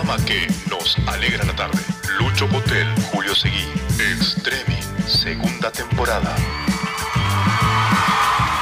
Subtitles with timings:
[0.00, 1.78] programa que nos alegra la tarde.
[2.18, 3.64] Lucho Potel, Julio Seguí,
[3.98, 6.34] Extremi, segunda temporada.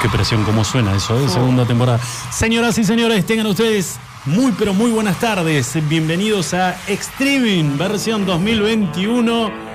[0.02, 1.28] Qué presión, cómo suena eso, ¿eh?
[1.28, 2.00] segunda temporada.
[2.30, 5.76] Señoras y señores, tengan ustedes muy pero muy buenas tardes.
[5.88, 9.67] Bienvenidos a Extreming, versión 2021.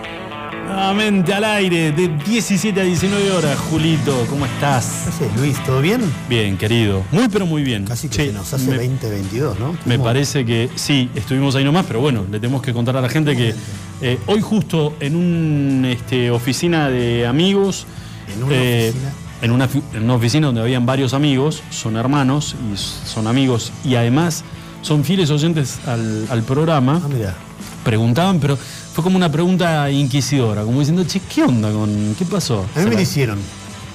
[0.73, 3.59] Nuevamente al aire, de 17 a 19 horas.
[3.69, 5.03] Julito, ¿cómo estás?
[5.03, 5.63] ¿Qué haces, Luis?
[5.65, 6.01] ¿Todo bien?
[6.27, 7.03] Bien, querido.
[7.11, 7.85] Muy pero muy bien.
[7.85, 9.77] Casi que Che, se nos hace me- 2022, ¿no?
[9.85, 13.09] Me parece que sí, estuvimos ahí nomás, pero bueno, le tenemos que contar a la
[13.09, 13.53] gente que
[14.01, 17.85] eh, hoy justo en una este, oficina de amigos,
[18.35, 19.11] ¿En una eh, oficina?
[19.43, 22.75] en, una, fi- en una oficina donde habían varios amigos, son hermanos y
[23.07, 24.43] son amigos y además
[24.81, 27.35] son fieles oyentes al, al programa, Ah, mira.
[27.85, 28.57] preguntaban, pero
[28.93, 32.65] fue como una pregunta inquisidora, como diciendo, che, ¿qué onda con, qué pasó?
[32.75, 33.39] A mí me lo hicieron.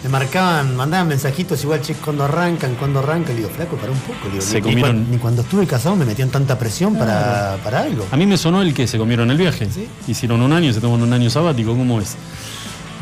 [0.03, 3.35] Me marcaban, mandaban mensajitos igual, che, cuando arrancan, cuando arrancan.
[3.35, 4.19] Le digo, flaco, para un poco.
[4.27, 7.59] Le digo, Se ni, comieron- cuan- ni cuando estuve casado me metían tanta presión para,
[7.65, 8.07] para algo.
[8.13, 9.69] A mí me sonó el que se comieron el viaje.
[9.73, 9.89] ¿Sí?
[10.07, 12.15] Hicieron un año, se toman un año sabático, ¿cómo es?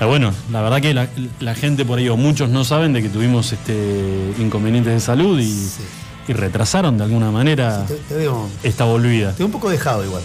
[0.00, 1.08] Ah, bueno, la verdad que la,
[1.40, 5.38] la gente por ahí, o muchos no saben de que tuvimos este inconvenientes de salud
[5.38, 5.82] y, Sí.
[6.28, 9.32] y retrasaron de alguna manera Te, te veo, esta volvida.
[9.32, 10.22] te un poco dejado igual.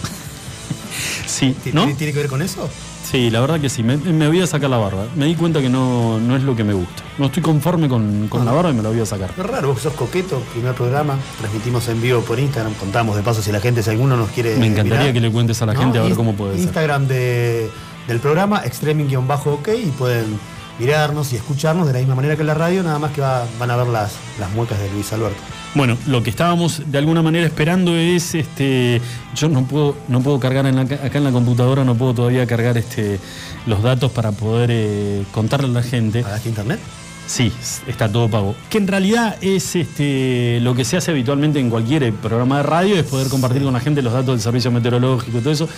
[1.26, 1.96] Sí, ¿Tiene, ¿no?
[1.96, 2.68] tiene- que ver con eso?
[3.10, 3.82] Sí, la verdad que sí.
[3.82, 5.06] Me, me voy a sacar la barba.
[5.16, 7.02] Me di cuenta que no, no es lo que me gusta.
[7.18, 9.30] No estoy conforme con, con la barba y me la voy a sacar.
[9.36, 13.42] Es raro, vos sos coqueto, primer programa, transmitimos en vivo por Instagram, contamos de paso
[13.42, 14.56] si la gente, si alguno nos quiere.
[14.56, 15.12] Me encantaría mirar.
[15.12, 16.62] que le cuentes a la No, gente a ver cómo puede ser.
[16.62, 17.70] Instagram de,
[18.08, 20.38] del programa, extreming-ok, y pueden
[20.82, 23.44] mirarnos y escucharnos de la misma manera que en la radio, nada más que va-
[23.58, 25.38] van a ver las, las muecas de Luis Alberto.
[25.74, 29.00] Bueno, lo que estábamos de alguna manera esperando es, este,
[29.34, 32.46] yo no puedo, no puedo cargar en la acá en la computadora, no puedo todavía
[32.46, 33.18] cargar este,
[33.66, 36.22] los datos para poder eh, contarle a la gente.
[36.22, 36.80] ¿Pagaste internet?
[37.26, 37.52] Sí,
[37.86, 38.54] está todo pago.
[38.68, 42.96] Que en realidad es este, lo que se hace habitualmente en cualquier programa de radio,
[42.96, 45.68] es poder compartir con la gente los datos del servicio meteorológico y todo eso.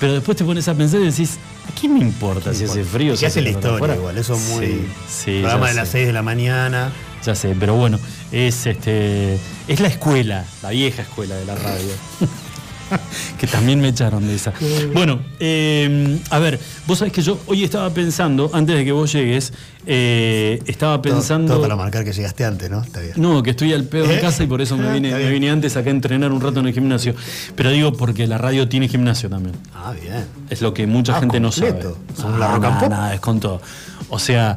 [0.00, 1.38] Pero después te pones a pensar y decís,
[1.68, 3.12] ¿a quién me importa si hace frío?
[3.12, 4.18] ¿Qué si hace la historia igual?
[4.18, 4.66] Eso es muy.
[4.66, 5.98] Sí, sí, programa de las sé.
[5.98, 6.92] 6 de la mañana.
[7.24, 7.98] Ya sé, pero bueno,
[8.32, 11.90] es este es la escuela, la vieja escuela de la radio.
[13.38, 14.52] que también me echaron de esa.
[14.92, 19.12] Bueno, eh, a ver, vos sabés que yo hoy estaba pensando, antes de que vos
[19.12, 19.52] llegues,
[19.86, 21.52] eh, estaba Todo- pensando.
[21.54, 22.82] Todo, para marcar que llegaste antes, ¿no?
[22.82, 23.12] Está bien.
[23.16, 24.20] No, que estoy al pedo de ¿Eh?
[24.20, 26.60] casa y por eso me vine, Está me vine antes acá a entrenar un rato
[26.60, 27.14] en el gimnasio.
[27.56, 29.54] Pero digo porque la radio tiene gimnasio también.
[29.74, 30.24] Ah, bien.
[30.50, 31.80] Es lo que mucha Ah, gente no sabe.
[32.16, 32.90] Son la rock and nada, pop.
[32.90, 33.60] nada, es con todo.
[34.08, 34.56] O sea,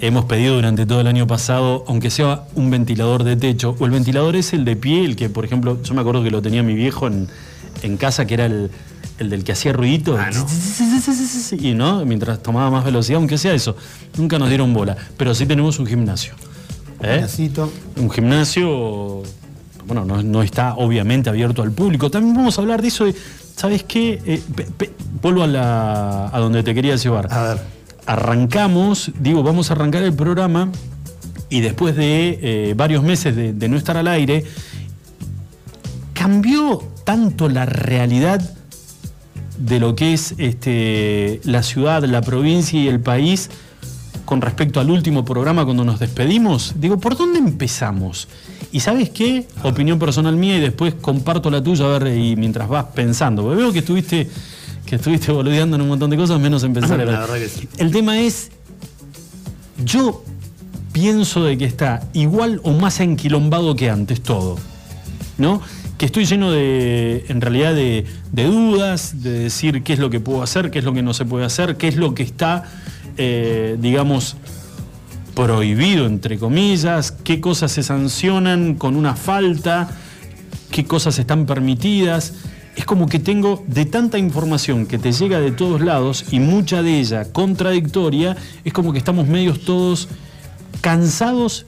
[0.00, 3.90] hemos pedido durante todo el año pasado, aunque sea un ventilador de techo, o el
[3.92, 6.62] ventilador es el de pie, el que, por ejemplo, yo me acuerdo que lo tenía
[6.62, 7.28] mi viejo en,
[7.82, 8.70] en casa, que era el,
[9.18, 10.16] el del que hacía ruidito.
[10.18, 10.46] Ah, no.
[11.58, 13.76] Y no, mientras tomaba más velocidad, aunque sea eso.
[14.16, 14.96] Nunca nos dieron bola.
[15.16, 16.34] Pero sí tenemos un gimnasio.
[17.02, 17.26] ¿Eh?
[17.96, 19.22] Un gimnasio,
[19.86, 22.10] bueno, no, no está obviamente abierto al público.
[22.10, 23.14] También vamos a hablar de eso de,
[23.54, 24.20] ¿sabes qué?
[24.24, 27.32] Eh, pe- pe- vuelvo a, la, a donde te quería llevar.
[27.32, 27.76] A ver.
[28.06, 30.70] Arrancamos, digo, vamos a arrancar el programa
[31.50, 34.44] y después de eh, varios meses de, de no estar al aire,
[36.12, 38.42] cambió tanto la realidad
[39.58, 43.48] de lo que es este, la ciudad, la provincia y el país
[44.24, 46.74] con respecto al último programa cuando nos despedimos?
[46.78, 48.26] Digo, ¿por dónde empezamos?
[48.72, 49.46] Y sabes qué?
[49.62, 53.42] Opinión personal mía y después comparto la tuya a ver y mientras vas pensando.
[53.42, 54.28] Porque veo que estuviste,
[54.84, 56.98] que estuviste boludeando en un montón de cosas, menos en pensar.
[57.06, 57.68] La verdad que sí.
[57.78, 58.50] El tema es,
[59.84, 60.24] yo
[60.90, 64.56] pienso de que está igual o más enquilombado que antes todo.
[65.38, 65.60] ¿no?
[65.98, 70.42] Que estoy lleno de, en realidad, de, dudas, de decir qué es lo que puedo
[70.42, 72.64] hacer, qué es lo que no se puede hacer, qué es lo que está,
[73.16, 74.36] eh, digamos,
[75.34, 79.88] prohibido, entre comillas, qué cosas se sancionan con una falta,
[80.70, 82.34] qué cosas están permitidas.
[82.76, 86.82] Es como que tengo de tanta información que te llega de todos lados y mucha
[86.82, 90.08] de ella contradictoria, es como que estamos medios todos
[90.82, 91.64] cansados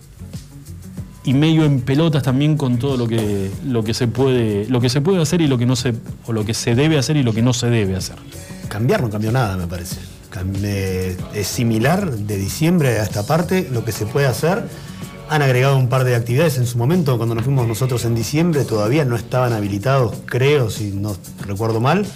[1.29, 4.89] y medio en pelotas también con todo lo que, lo que se puede, lo que
[4.89, 5.93] se puede hacer y lo que no se,
[6.27, 8.17] o lo que se debe hacer y lo que no se debe hacer.
[8.69, 9.97] Cambiar no cambió nada, me parece.
[10.63, 14.65] Eh, es similar de diciembre a esta parte lo que se puede hacer.
[15.29, 18.65] Han agregado un par de actividades en su momento, cuando nos fuimos nosotros en diciembre,
[18.65, 21.15] todavía no estaban habilitados, creo, si no
[21.47, 22.07] recuerdo mal,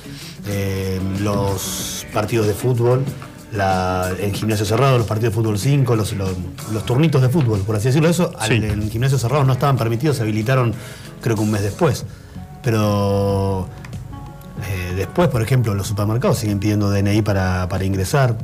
[0.48, 3.04] eh, los partidos de fútbol,
[3.52, 6.30] la, en gimnasio cerrado, los partidos de fútbol 5, los, los,
[6.72, 8.08] los turnitos de fútbol, por así decirlo.
[8.08, 8.54] Eso al- Sí.
[8.54, 10.74] en gimnasio cerrado no estaban permitidos, se habilitaron
[11.20, 12.04] creo que un mes después.
[12.62, 13.68] Pero
[14.70, 18.36] eh, después, por ejemplo, los supermercados siguen pidiendo DNI para, para ingresar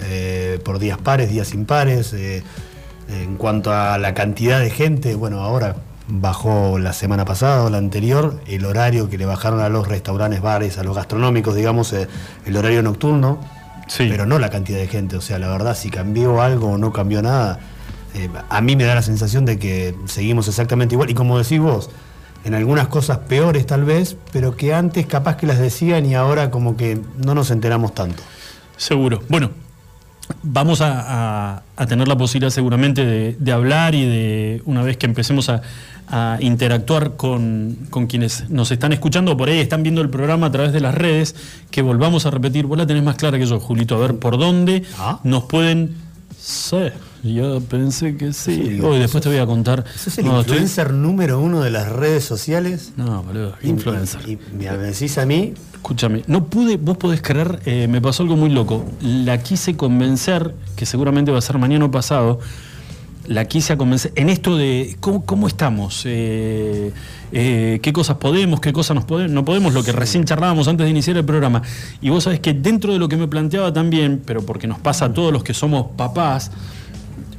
[0.00, 2.12] eh, por días pares, días impares.
[2.12, 2.42] eh,
[3.08, 5.74] en cuanto a la cantidad de gente, bueno, ahora
[6.06, 10.40] bajó la semana pasada o la anterior el horario que le bajaron a los restaurantes,
[10.40, 13.38] bares, a los gastronómicos, digamos, el horario nocturno,
[13.90, 14.06] Sí.
[14.08, 15.16] pero no la cantidad de gente.
[15.16, 17.58] O sea, la verdad, si cambió algo o no cambió nada,
[18.14, 21.10] eh, a mí me da la sensación de que seguimos exactamente igual.
[21.10, 21.90] Y como decís vos,
[22.44, 26.50] en algunas cosas peores tal vez, pero que antes capaz que las decían y ahora
[26.50, 28.22] como que no nos enteramos tanto.
[28.76, 29.22] Seguro.
[29.28, 29.50] Bueno,
[30.42, 34.96] vamos a, a- a tener la posibilidad seguramente de, de hablar y de, una vez
[34.96, 35.62] que empecemos a,
[36.08, 40.50] a interactuar con, con quienes nos están escuchando, por ahí están viendo el programa a
[40.52, 41.34] través de las redes,
[41.70, 44.38] que volvamos a repetir, vos la tenés más clara que yo, Julito, a ver por
[44.38, 45.20] dónde Ah.
[45.24, 45.94] nos pueden...
[46.38, 46.78] Sí,
[47.22, 48.54] yo pensé que sí.
[48.76, 49.84] Sí, Hoy después te voy a contar.
[49.96, 52.92] ¿Sos el No, estoy- influencer número uno de las redes sociales?
[52.96, 54.20] No, boludo, influencer.
[54.28, 58.22] Y, y me decís a mí, Escúchame, no pude, vos podés creer, eh, me pasó
[58.22, 58.84] algo muy loco.
[59.00, 62.38] La quise convencer, que seguramente va a ser mañana o pasado,
[63.26, 66.92] la quise convencer en esto de cómo, cómo estamos, eh,
[67.32, 70.84] eh, qué cosas podemos, qué cosas nos podemos, no podemos, lo que recién charlábamos antes
[70.84, 71.62] de iniciar el programa.
[72.02, 75.06] Y vos sabés que dentro de lo que me planteaba también, pero porque nos pasa
[75.06, 76.50] a todos los que somos papás,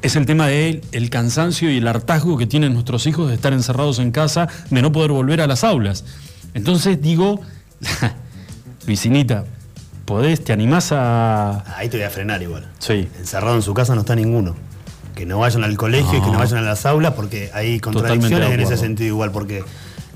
[0.01, 3.53] es el tema de el cansancio y el hartazgo que tienen nuestros hijos de estar
[3.53, 6.03] encerrados en casa, de no poder volver a las aulas.
[6.53, 7.39] Entonces digo,
[8.87, 9.45] Luisinita,
[10.05, 11.63] ¿podés, te animás a...?
[11.77, 12.67] ahí te voy a frenar igual.
[12.79, 14.55] Sí, Encerrado en su casa no está ninguno.
[15.15, 16.39] Que no vayan al colegio y que No.
[16.39, 19.63] vayan a las aulas porque hay contradicciones de en ese sentido igual, porque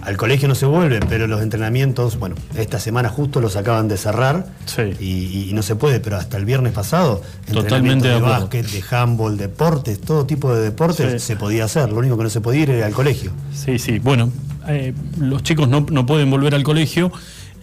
[0.06, 3.98] al colegio no se vuelve, pero los entrenamientos, bueno, esta semana justo los acaban de
[3.98, 4.82] cerrar Sí.
[5.00, 7.22] y, y no se puede, pero hasta el viernes pasado,
[7.52, 11.28] Totalmente entrenamiento de de, básquet, de handball, deportes, todo tipo de deportes Sí.
[11.28, 11.90] se podía hacer.
[11.92, 13.32] Lo único que no se podía ir era al colegio.
[13.54, 14.00] sí, sí.
[14.00, 14.32] Bueno,
[14.68, 17.12] eh, los chicos no, no pueden volver al colegio.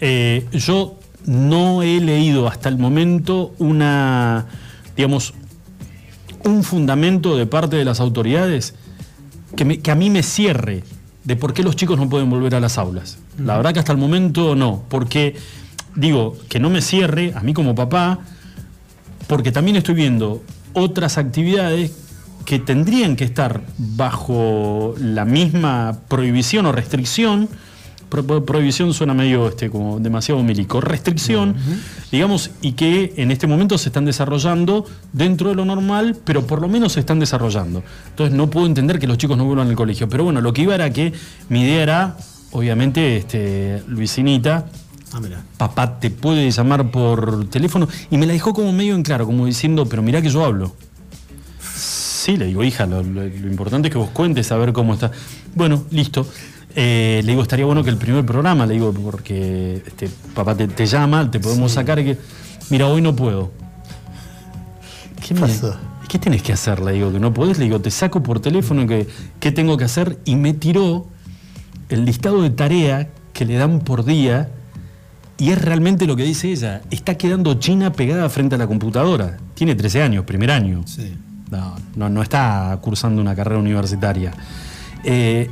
[0.01, 4.47] Eh, yo no he leído hasta el momento una,
[4.97, 5.35] digamos,
[6.45, 8.75] un fundamento de parte de las autoridades
[9.57, 10.83] que, me- que a mí me cierre
[11.25, 13.19] de por qué los chicos no pueden volver a las aulas.
[13.39, 15.37] La verdad que hasta el momento no, porque
[15.95, 18.21] digo, que no me cierre, a mí como papá,
[19.27, 20.43] porque también estoy viendo
[20.73, 21.93] otras actividades
[22.45, 27.49] que tendrían que estar bajo la misma prohibición o restricción.
[28.13, 30.83] Pro- pro- prohibición suena medio este, como demasiado milico.
[30.83, 31.57] Restricción,
[32.11, 36.61] digamos, y que en este momento se están desarrollando dentro de lo normal, pero por
[36.61, 37.83] lo menos se están desarrollando.
[38.11, 40.11] Entonces no puedo entender que los chicos no vuelvan al colegio.
[40.11, 41.15] Pero bueno, lo que iba era que
[41.49, 42.17] mi idea era,
[42.51, 44.67] obviamente, este, Luisinita,
[45.15, 45.21] Ah,
[45.59, 49.45] papá te puede llamar por teléfono y me la dejó como medio en claro, como
[49.47, 50.75] diciendo, pero mirá que yo hablo.
[51.75, 54.95] Sí, le digo, hija, lo, lo- lo importante es que vos cuentes a ver cómo
[54.95, 55.11] está.
[55.55, 56.27] Bueno, listo.
[56.75, 60.69] Eh, le digo, estaría bueno que el primer programa, le digo, porque este, papá te,
[60.69, 62.19] te llama, te podemos sacar y que.
[62.71, 63.51] Mira, hoy no puedo.
[65.27, 65.77] ¿Qué, me- pasó?
[66.09, 66.81] ¿Qué tenés que hacer?
[66.81, 69.07] Le digo, que no podés, le digo, te saco por teléfono, que,
[69.41, 70.19] ¿qué tengo que hacer?
[70.25, 71.07] Y me tiró
[71.89, 74.51] el listado de tarea que le dan por día
[75.39, 76.83] y es realmente lo que dice ella.
[76.91, 79.39] Está quedando China pegada frente a la computadora.
[79.55, 80.83] Tiene 13 años, primer año.
[80.87, 81.17] Sí.
[81.51, 84.33] No, no, no está cursando una carrera universitaria.
[85.05, 85.51] Eh,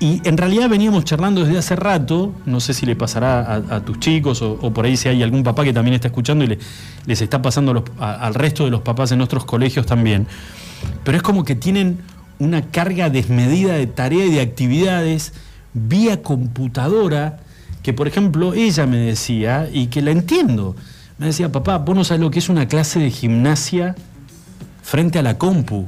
[0.00, 3.98] y en realidad veníamos charlando desde hace rato, no sé si le pasará a, tus
[4.00, 6.58] chicos o, por ahí si hay algún papá que también está escuchando y le-
[7.06, 10.26] les está pasando al resto de los papás en nuestros colegios también.
[11.04, 11.98] Pero es como que tienen
[12.38, 15.32] una carga desmedida de tarea y de actividades
[15.72, 17.38] vía computadora
[17.82, 20.74] que, por ejemplo, ella me decía, y que la entiendo,
[21.18, 23.94] me decía, papá, vos no sabés lo que es una clase de gimnasia
[24.82, 25.86] frente a la compu.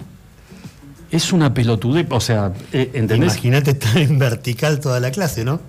[1.10, 3.32] Es una pelotude, o sea, eh, ¿entendés?
[3.34, 5.60] Imagínate estar en vertical toda la clase, ¿no?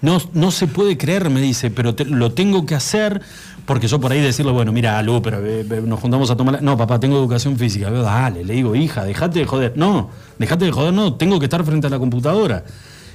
[0.00, 3.22] No, no se puede creer, me dice, pero te- lo tengo que hacer
[3.66, 6.56] porque yo por ahí decirle, bueno, mira, Lu, pero eh, eh, nos juntamos a tomar...
[6.56, 6.60] la-".
[6.60, 7.88] No, papá, tengo educación física.
[7.90, 9.74] Dale, le digo, hija, dejate de joder.
[9.76, 12.64] No, dejate de joder, no, tengo que estar frente a la computadora.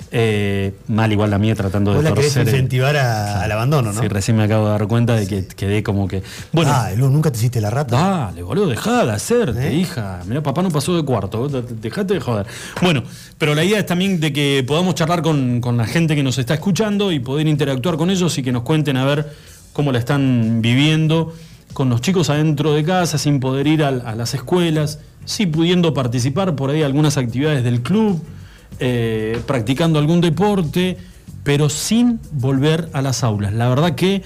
[0.10, 4.02] Eh, mal igual la mía tratando de la querés incentivar a- al abandono, ¿no?
[4.02, 6.24] Sí, recién me acabo de dar cuenta de que quedé como que...
[6.54, 7.98] Bueno, ah, Lu, nunca te hiciste la rata.
[8.28, 9.74] Dale, boludo, dejá de hacerte, ¿Eh?
[9.76, 10.22] hija.
[10.26, 12.46] Mirá, papá no pasó de cuarto, dejate de joder.
[12.82, 13.04] Bueno,
[13.38, 16.38] pero la idea es también de que podamos charlar con, con la gente que nos
[16.38, 19.30] está escuchando y poder interactuar con ellos y que nos cuenten a ver
[19.74, 21.34] cómo la están viviendo
[21.74, 25.94] con los chicos adentro de casa, sin poder ir al- a, las escuelas, sí pudiendo
[25.94, 28.24] participar por ahí algunas actividades del club,
[28.80, 30.98] eh, practicando algún deporte,
[31.44, 33.54] pero sin volver a las aulas.
[33.54, 34.24] La verdad que,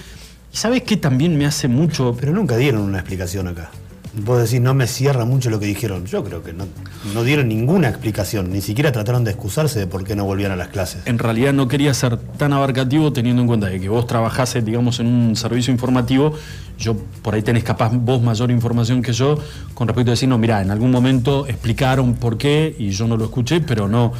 [0.52, 2.16] ¿y ¿sabes qué también me hace mucho?
[2.18, 3.70] Pero nunca dieron una explicación acá.
[4.14, 6.06] Vos decís, no me cierra mucho lo que dijeron.
[6.06, 6.66] Yo creo que no,
[7.14, 10.56] no dieron ninguna explicación, ni siquiera trataron de excusarse de por qué no volvían a
[10.56, 11.02] las clases.
[11.06, 15.00] En realidad no quería ser tan abarcativo teniendo en cuenta de que vos trabajases, digamos,
[15.00, 16.34] en un servicio informativo.
[16.78, 19.38] Yo por ahí tenés capaz vos mayor información que yo
[19.74, 23.16] con respecto a decir, no, mira, en algún momento explicaron por qué y yo no
[23.16, 24.12] lo escuché, pero no.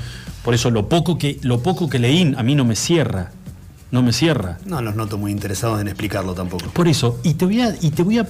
[0.45, 3.31] Por eso lo poco que, lo poco que leí a mí no me cierra
[3.93, 4.59] no me cierra.
[4.65, 6.71] No los noto muy interesados en explicarlo tampoco.
[6.71, 8.27] Por eso, y te voy a, y te voy a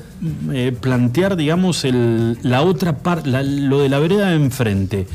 [0.53, 5.07] eh, plantear, digamos, el, la otra parte, lo de la vereda de enfrente.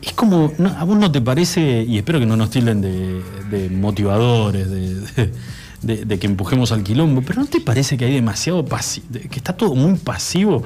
[0.00, 4.68] Es como, ¿a vos no te parece, y espero que no nos tilden de, motivadores,
[4.70, 9.56] de, que empujemos al quilombo, pero ¿no te parece que hay demasiado pasivo, que está
[9.56, 10.62] todo muy pasivo?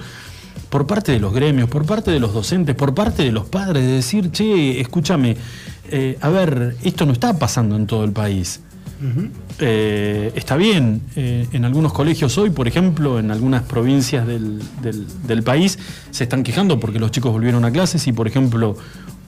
[0.69, 3.85] por parte de los gremios, por parte de los docentes, por parte de los padres,
[3.85, 5.37] de decir, che, escúchame,
[5.91, 8.61] eh, a ver, esto no está pasando en todo el país.
[9.61, 15.79] Eh, está bien, eh, en algunos colegios hoy, por ejemplo, en algunas provincias del, país,
[16.11, 18.77] se están quejando porque los chicos volvieron a clases y, por ejemplo,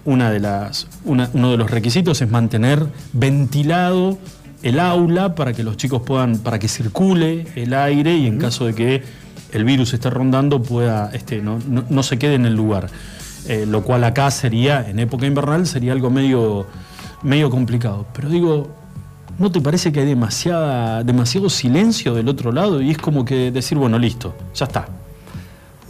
[0.04, 4.18] una de las, uno de los requisitos es mantener ventilado
[4.62, 8.66] el aula para que los chicos puedan, para que circule el aire y en caso
[8.66, 9.02] de que
[9.52, 12.88] el virus esté rondando pueda, este, no, no se quede en el lugar.
[13.48, 16.66] Eh, lo cual acá sería, en época invernal, sería algo medio,
[17.22, 18.06] medio complicado.
[18.14, 18.68] Pero digo,
[19.38, 22.80] ¿no te parece que hay demasiada, demasiado silencio del otro lado?
[22.80, 24.99] Y es como que decir, bueno, listo, ya está.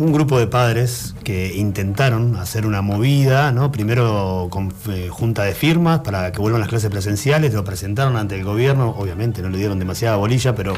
[0.01, 3.71] Un grupo de padres que intentaron hacer una movida, ¿no?
[3.71, 8.35] primero con eh, junta de firmas para que vuelvan las clases presenciales, lo presentaron ante
[8.35, 10.73] el gobierno, obviamente no le dieron demasiada bolilla, pero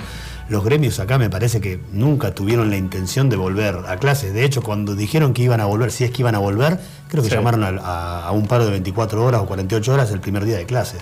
[0.48, 4.34] los gremios acá me parece que nunca tuvieron la intención de volver a clases.
[4.34, 7.22] De hecho, cuando dijeron que iban a volver, si es que iban a volver, creo
[7.22, 10.66] que llamaron a, un paro de 24 horas o 48 horas el primer día de
[10.66, 11.00] clases.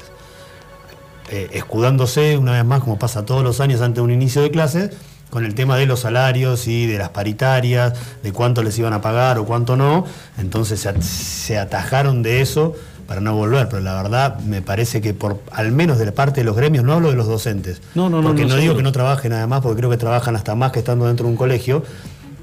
[1.31, 4.51] Eh, escudándose una vez más, como pasa todos los años antes de un inicio de
[4.51, 4.91] clases,
[5.31, 9.01] con el tema de los salarios y de las paritarias, de cuánto les iban a
[9.01, 10.05] pagar o cuánto no.
[10.39, 12.75] Entonces se atajaron de eso
[13.11, 16.43] para no volver, pero la verdad me parece que por al menos de la parte
[16.43, 18.85] de los gremios, no hablo de los docentes, no, no, porque no, no, digo que
[18.85, 21.37] no trabajen nada más, porque creo que trabajan hasta más que estando dentro de un
[21.37, 21.83] colegio,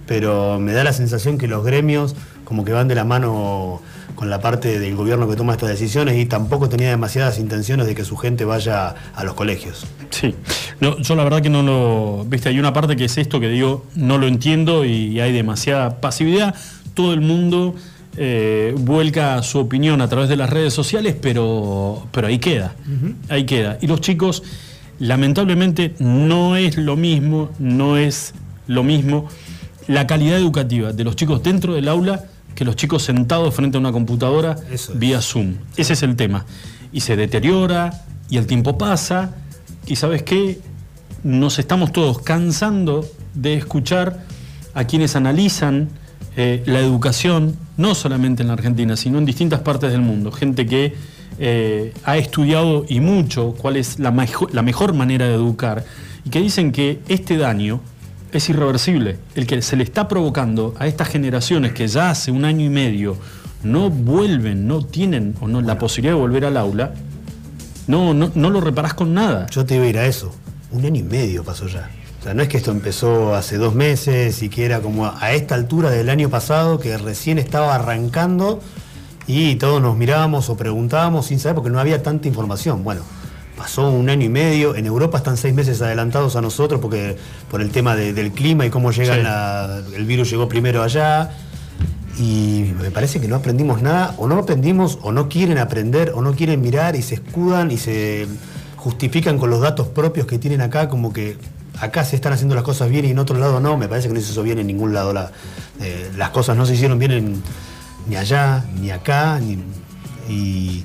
[0.07, 3.81] pero me da la sensación que los gremios como que van de la mano
[4.15, 7.93] con la parte del gobierno que toma estas decisiones y tampoco tenía demasiadas intenciones de
[7.93, 9.85] que su gente vaya a los colegios.
[10.09, 10.33] Sí,
[10.79, 13.49] no, yo la verdad que no lo, viste, hay una parte que es esto que
[13.49, 16.55] digo, no lo entiendo y hay demasiada pasividad,
[16.95, 17.75] todo el mundo
[18.15, 22.73] eh, vuelca su opinión a través de las redes sociales, pero, pero ahí queda,
[23.29, 23.77] ahí queda.
[23.81, 24.41] Y los chicos,
[24.97, 28.33] lamentablemente, no es lo mismo, no es
[28.65, 29.27] lo mismo
[29.87, 32.25] la calidad educativa de los chicos dentro del aula
[32.55, 34.57] que los chicos sentados frente a una computadora
[34.95, 35.55] vía Zoom.
[35.75, 36.45] Ese es el tema.
[36.91, 39.35] Y se deteriora, y el tiempo pasa,
[39.85, 40.59] y sabes qué,
[41.23, 44.23] nos estamos todos cansando de escuchar
[44.73, 45.89] a quienes analizan
[46.35, 50.31] eh, la educación, no solamente en la Argentina, sino en distintas partes del mundo.
[50.31, 50.95] Gente que
[51.39, 54.11] eh, ha estudiado y mucho cuál es la,
[54.51, 55.85] la mejor manera de educar
[56.25, 57.81] y que dicen que este daño
[58.31, 59.17] es irreversible.
[59.35, 62.69] El que se le está provocando a estas generaciones que ya hace un año y
[62.69, 63.17] medio
[63.63, 66.93] no vuelven, no tienen o no la posibilidad de volver al aula,
[67.87, 69.47] no, no, no lo reparás con nada.
[69.49, 70.33] Yo te iba a ir a eso.
[70.71, 71.89] Un año y medio pasó ya
[72.33, 75.89] no es que esto empezó hace dos meses y que era como a esta altura
[75.89, 78.59] del año pasado que recién estaba arrancando
[79.27, 82.83] y todos nos mirábamos o preguntábamos sin saber porque no había tanta información.
[82.83, 83.01] Bueno,
[83.57, 87.17] pasó un año y medio, en Europa están seis meses adelantados a nosotros porque
[87.49, 91.31] por el tema del clima y cómo llega el virus llegó primero allá.
[92.19, 96.21] Y me parece que no aprendimos nada, o no aprendimos, o no quieren aprender, o
[96.21, 98.27] no quieren mirar y se escudan y se
[98.75, 101.37] justifican con los datos propios que tienen acá, como que
[101.79, 104.15] acá se están haciendo las cosas bien y en otro lado no, me parece que
[104.15, 105.13] no se hizo bien en ningún lado.
[105.79, 107.43] Eh, las cosas no se hicieron bien
[108.07, 109.39] ni allá, ni acá,
[110.29, 110.83] y,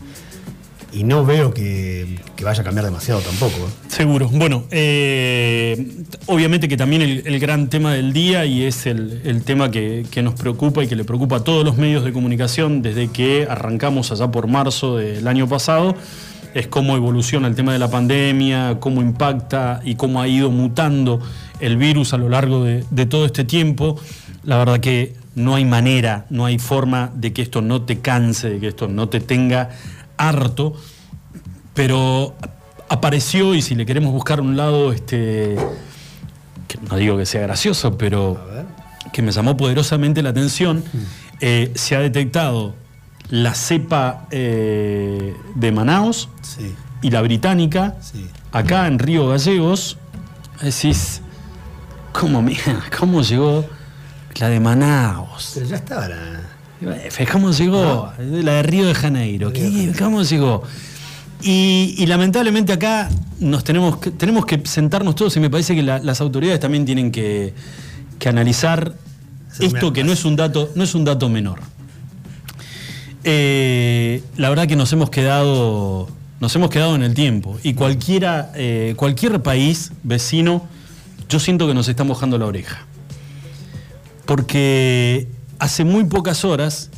[1.04, 3.56] no veo que, vaya a cambiar demasiado tampoco.
[3.56, 3.70] ¿eh?
[3.88, 4.28] Seguro.
[4.28, 10.06] Bueno, eh, obviamente que también el, gran tema del día y es el, tema que,
[10.22, 14.12] nos preocupa y que le preocupa a todos los medios de comunicación desde que arrancamos
[14.12, 15.96] allá por marzo del año pasado
[16.54, 21.20] es cómo evoluciona el tema de la pandemia, cómo impacta y cómo ha ido mutando
[21.61, 23.99] el virus a lo largo de, todo este tiempo.
[24.44, 28.50] La verdad que no hay manera, no hay forma de que esto no te canse,
[28.50, 29.70] de que esto no te tenga
[30.16, 30.75] harto,
[31.75, 32.35] pero
[32.88, 35.57] apareció y si le queremos buscar un lado, este,
[36.69, 38.38] que no digo que sea gracioso, pero
[39.12, 40.99] que me llamó poderosamente la atención, mm.
[41.40, 42.75] eh, se ha detectado
[43.28, 46.28] la cepa eh, de Manaus
[47.00, 47.97] y la británica,
[48.52, 49.97] acá en Río Gallegos,
[50.61, 51.23] decís,
[52.12, 52.45] ¿cómo,
[52.99, 53.64] ¿cómo llegó?
[54.38, 55.52] La de Manaus.
[55.54, 56.40] Pero ya estaba la.
[57.30, 58.12] ¿Cómo llegó?
[58.18, 59.52] La de Río de Janeiro.
[59.52, 60.62] ¿Qué- ¿Cómo llegó?
[61.42, 63.08] Y, y lamentablemente acá
[63.40, 66.84] nos tenemos que, tenemos que sentarnos todos y me parece que la- las autoridades también
[66.84, 67.52] tienen que,
[68.18, 68.94] que analizar
[69.60, 71.60] esto que no es un dato, no es un dato menor.
[73.24, 76.08] Eh, la verdad que nos hemos quedado,
[76.40, 77.58] nos hemos quedado en el tiempo.
[77.62, 80.66] Y cualquiera, eh, cualquier país vecino,
[81.28, 82.86] yo siento que nos está mojando la oreja.
[84.26, 85.28] Porque
[85.62, 86.90] hace muy pocas horas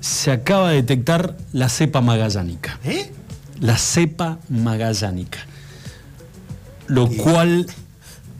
[0.00, 2.78] se acaba de detectar la cepa magallánica.
[2.84, 3.12] ¿Eh?
[3.60, 5.38] La cepa magallánica.
[6.86, 7.66] Lo cual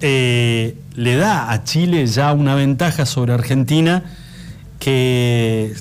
[0.00, 4.04] eh, le da a Chile ya una ventaja sobre Argentina
[4.78, 5.74] que,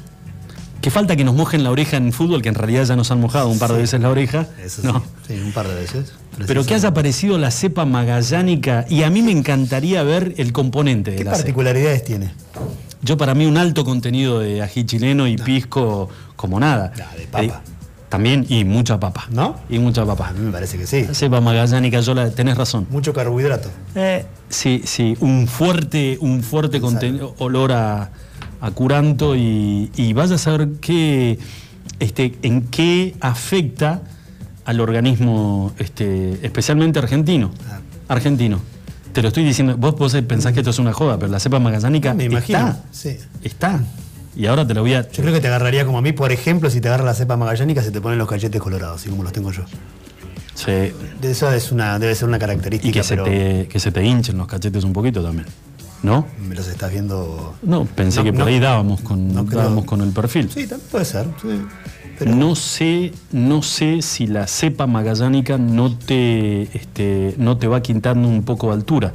[0.81, 3.19] que falta que nos mojen la oreja en fútbol, que en realidad ya nos han
[3.21, 3.81] mojado un par de Sí.
[3.81, 4.47] veces la oreja.
[4.63, 5.03] Eso No.
[5.27, 5.35] sí.
[5.35, 6.11] Sí, un par de veces.
[6.47, 11.11] Pero que haya aparecido la cepa magallánica y a mí me encantaría ver el componente
[11.11, 11.37] de ¿Qué la cepa.
[11.43, 12.31] particularidades tiene?
[13.05, 16.91] Yo para mí un alto contenido de ají chileno y pisco como nada.
[16.97, 17.43] No, de papa.
[17.43, 17.51] Eh,
[18.09, 19.27] también y mucha papa.
[19.29, 19.57] ¿No?
[19.69, 20.29] Y mucha papa.
[20.29, 21.03] A mí me parece que sí.
[21.03, 22.87] La cepa magallánica, yo la, tenés razón.
[22.89, 23.69] Mucho carbohidrato.
[23.93, 28.09] Eh, sí, sí, un fuerte, un fuerte conten- olor a,
[28.59, 31.37] a curanto y, y vaya a saber qué,
[31.99, 34.01] este, en qué afecta
[34.65, 37.51] al organismo, este, especialmente argentino.
[37.69, 37.81] Ah.
[38.07, 38.61] Argentino.
[39.15, 41.57] Te lo estoy diciendo, vos, vos pensás que esto es una joda, pero la cepa
[41.57, 42.59] magallánica Me imagino.
[42.59, 42.83] está.
[42.91, 43.17] Sí.
[43.41, 43.79] Está.
[44.35, 45.09] Y ahora te lo voy a.
[45.09, 47.37] Yo creo que te agarraría como a mí, por ejemplo, si te agarra la cepa
[47.37, 49.63] magallánica, se te ponen los cachetes colorados, así como los tengo yo.
[50.53, 50.91] Sí.
[51.21, 54.03] De Eso es una, debe ser una característica, Y que se, te, que se te
[54.05, 55.47] hinchen los cachetes un poquito también.
[56.03, 56.27] ¿No?
[56.45, 57.55] me los estás viendo.
[57.63, 58.45] No, pensé No, que por no.
[58.47, 60.51] ahí dábamos con, No dábamos con el perfil.
[60.53, 61.25] Sí, puede ser.
[61.41, 61.61] sí.
[62.17, 67.81] Pero No sé, no sé si la cepa magallánica no te, este, no te va
[67.81, 69.13] quitando un poco de altura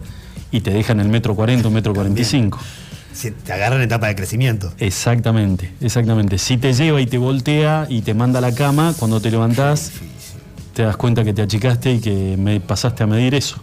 [0.52, 2.58] y te deja en el metro 40 o metro 45.
[3.12, 4.72] si te agarra en etapa de crecimiento.
[4.78, 6.38] Exactamente, exactamente.
[6.38, 9.92] Si te lleva y te voltea y te manda a la cama, cuando te levantás,
[10.74, 13.56] te das cuenta que te achicaste y que me pasaste a medir eso.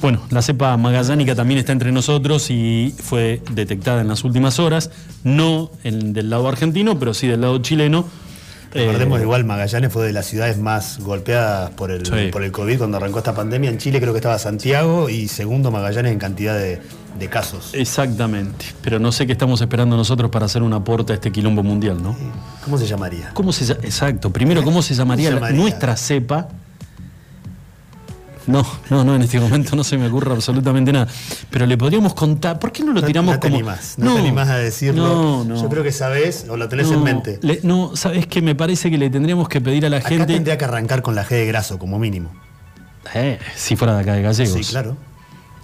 [0.00, 4.90] Bueno, la cepa magallánica también está entre nosotros y fue detectada en las últimas horas,
[5.24, 8.04] no en- del lado argentino, pero sí del lado chileno.
[8.72, 12.28] Recordemos Eh, igual, Magallanes fue de las ciudades más golpeadas por el, Sí.
[12.30, 13.70] por el COVID cuando arrancó esta pandemia.
[13.70, 16.80] En Chile creo que estaba Santiago y segundo Magallanes en cantidad de,
[17.18, 17.70] de casos.
[17.72, 21.62] Exactamente, pero no sé qué estamos esperando nosotros para hacer un aporte a este quilombo
[21.62, 22.14] mundial, ¿no?
[22.64, 23.30] ¿Cómo se llamaría?
[23.32, 23.72] ¿Cómo se?
[23.72, 25.58] Exacto, primero, ¿cómo se llamaría, la- llamaría?
[25.60, 26.48] nuestra cepa?
[28.48, 31.06] No, no, no, en este momento no se me ocurre absolutamente nada.
[31.50, 33.56] Pero le podríamos contar, ¿por qué no lo No- tiramos no te como.
[33.58, 35.06] animás, no, te animás a decirlo.
[35.06, 35.60] No, no.
[35.62, 37.38] Yo creo que sabés o lo tenés no, en mente.
[37.42, 40.26] le- no, sabes que me parece que le tendríamos que pedir a la Acá gente.
[40.34, 42.30] tendría que arrancar con la G de graso, como mínimo.
[43.14, 44.66] Eh, si fuera de acá de Gallegos.
[44.66, 44.96] Sí, claro.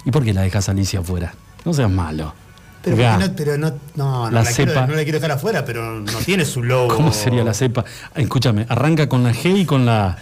[0.04, 1.34] ¿Y por qué la dejas Alicia afuera?
[1.64, 2.34] No seas malo.
[2.82, 3.12] Pero, Ga.
[3.14, 5.64] ¿por qué no, pero no, no, no La la, quiero, no la quiero dejar afuera,
[5.64, 6.94] pero no tiene su logo.
[6.96, 7.84] ¿Cómo sería la cepa?
[8.14, 10.18] Escúchame, arranca con la G y con la.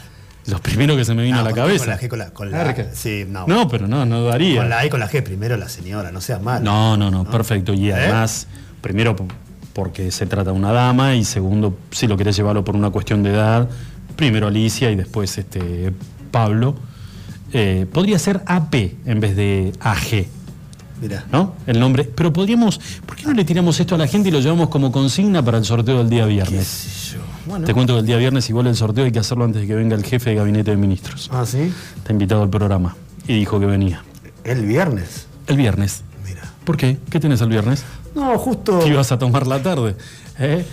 [0.46, 1.85] Los primeros que se me vino No, a la ¿por qué cabeza.
[1.85, 2.87] Con la G, con la, con la Arca.
[2.92, 3.46] Sí, no.
[3.46, 4.59] No, pero no, no daría.
[4.61, 6.64] Con la A y con la G primero la señora, no seas mal.
[6.64, 7.72] No, no, no, perfecto.
[7.72, 7.94] Y ¿Eh?
[7.94, 8.48] además,
[8.81, 9.14] primero
[9.72, 13.22] porque se trata de una dama y segundo, si lo querés llevarlo por una cuestión
[13.22, 13.68] de edad,
[14.16, 15.92] primero Alicia y después este
[16.31, 16.74] Pablo.
[17.55, 18.74] Eh, podría ser AP
[19.05, 20.26] en vez de AG,
[21.03, 21.25] Mira.
[21.33, 21.57] ¿no?
[21.67, 22.05] El nombre.
[22.05, 24.93] Pero podríamos, ¿por qué no le tiramos esto a la gente y lo llevamos como
[24.93, 27.17] consigna para el sorteo del día viernes?
[27.45, 27.67] Bueno.
[27.67, 29.75] Te cuento que el día viernes igual el sorteo hay que hacerlo antes de que
[29.75, 31.29] venga el jefe de gabinete de ministros.
[31.33, 31.73] Ah, sí.
[31.97, 34.05] Está invitado al programa y dijo que venía.
[34.45, 35.27] El viernes.
[35.49, 36.05] El viernes.
[36.25, 36.43] Mira.
[36.65, 36.99] ¿Por qué?
[37.11, 37.85] ¿Qué tenés el viernes?
[38.15, 38.79] No, justo.
[38.79, 39.97] que ibas a tomar la tarde.
[40.38, 40.65] ¿eh?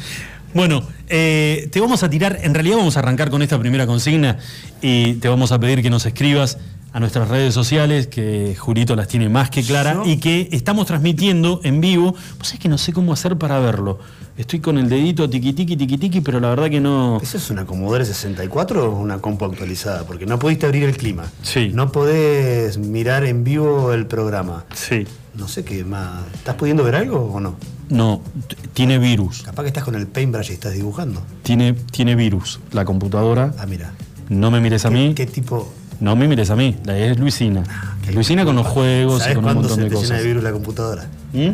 [0.54, 4.38] Bueno, eh, te vamos a tirar, en realidad vamos a arrancar con esta primera consigna
[4.80, 6.60] y te vamos a pedir que nos escribas
[6.92, 10.88] a nuestras redes sociales, que Jurito las tiene más que clara, Yo- y que estamos
[10.88, 12.16] transmitiendo en vivo.
[12.38, 14.00] Pues es que no sé cómo hacer para verlo.
[14.38, 17.20] Estoy con el dedito tiqui tiqui tiqui tiqui, pero la verdad que no.
[17.22, 20.06] ¿Eso es una Commodore 64 o una compu actualizada?
[20.06, 21.26] Porque no pudiste abrir el clima.
[21.44, 21.72] Sí.
[21.74, 24.66] No podés mirar en vivo el programa.
[24.74, 25.06] Sí.
[25.36, 26.24] No sé qué más.
[26.34, 27.56] ¿Estás pudiendo ver algo o no?
[27.90, 28.22] No,
[28.74, 29.42] tiene virus.
[29.44, 31.22] Capaz que estás con el paintbrush y estás dibujando.
[31.44, 33.54] Tiene, tiene virus la computadora.
[33.60, 33.94] Ah, mira.
[34.30, 35.14] No me mires a ¿Qué, mí.
[35.16, 35.74] qué tipo?
[36.00, 36.76] No me mires a mí.
[36.86, 37.64] La es Luisina.
[38.06, 40.18] qué Luisina con los juegos y ¿Sabes con un montón se de te llena cosas.
[40.20, 41.06] de virus la computadora?
[41.34, 41.50] ¿Mm?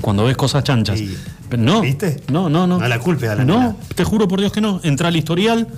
[0.00, 1.00] Cuando ves cosas chanchas.
[1.56, 1.82] No.
[1.82, 2.20] ¿Viste?
[2.32, 2.78] No, no, no.
[2.78, 3.76] No la culpes a la No, nena.
[3.94, 4.80] te juro por Dios que no.
[4.82, 5.68] Entra al historial,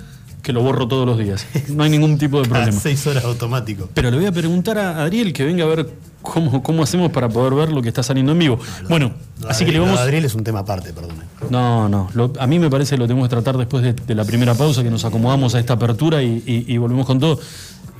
[0.47, 1.45] que lo borro todos los días.
[1.67, 2.79] No hay ningún tipo de Cada problema.
[2.81, 3.89] seis horas automático.
[3.93, 5.89] Pero le voy a preguntar a Adriel que venga a ver
[6.21, 8.57] cómo, cómo hacemos para poder ver lo que está saliendo en vivo.
[8.89, 9.95] bueno, Lo así que le vamos.
[9.95, 11.17] lo Adriel es un tema aparte, perdón.
[11.49, 12.09] No, no.
[12.13, 14.55] lo- a mí me parece que lo tenemos que tratar después de, de la primera
[14.55, 17.39] pausa, que nos acomodamos a esta apertura y, y- y volvemos con todo.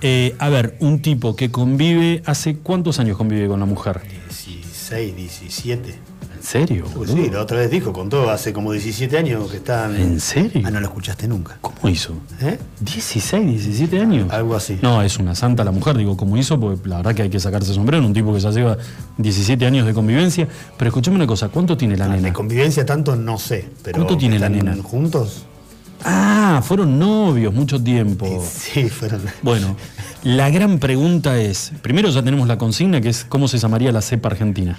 [0.01, 4.01] Eh, a ver, un tipo que convive, ¿hace cuántos años convive con la mujer?
[4.29, 5.95] 16, 17.
[6.37, 6.85] ¿En serio?
[6.95, 9.95] Pues sí, la otra vez dijo, contó hace como 17 años que están.
[9.95, 10.61] ¿En serio?
[10.65, 11.57] Ah, no lo escuchaste nunca.
[11.61, 12.13] ¿Cómo hizo?
[12.41, 12.57] ¿Eh?
[12.79, 14.31] 16, 17 años.
[14.31, 14.77] Algo así.
[14.81, 16.59] No, es una santa la mujer, digo, ¿cómo hizo?
[16.59, 18.77] Porque la verdad que hay que sacarse sombrero, un tipo que ya lleva
[19.17, 20.47] 17 años de convivencia.
[20.77, 22.21] Pero escúchame una cosa, ¿cuánto tiene la Ah, nena?
[22.27, 23.67] De convivencia tanto no sé.
[23.83, 24.83] Pero ¿Cuánto tiene la ¿están nena?
[24.83, 25.45] ¿Juntos?
[26.03, 28.43] Ah, fueron novios mucho tiempo.
[28.47, 29.21] Sí, fueron.
[29.41, 29.75] Bueno,
[30.23, 34.01] la gran pregunta es, primero ya tenemos la consigna que es cómo se llamaría la
[34.01, 34.77] cepa argentina.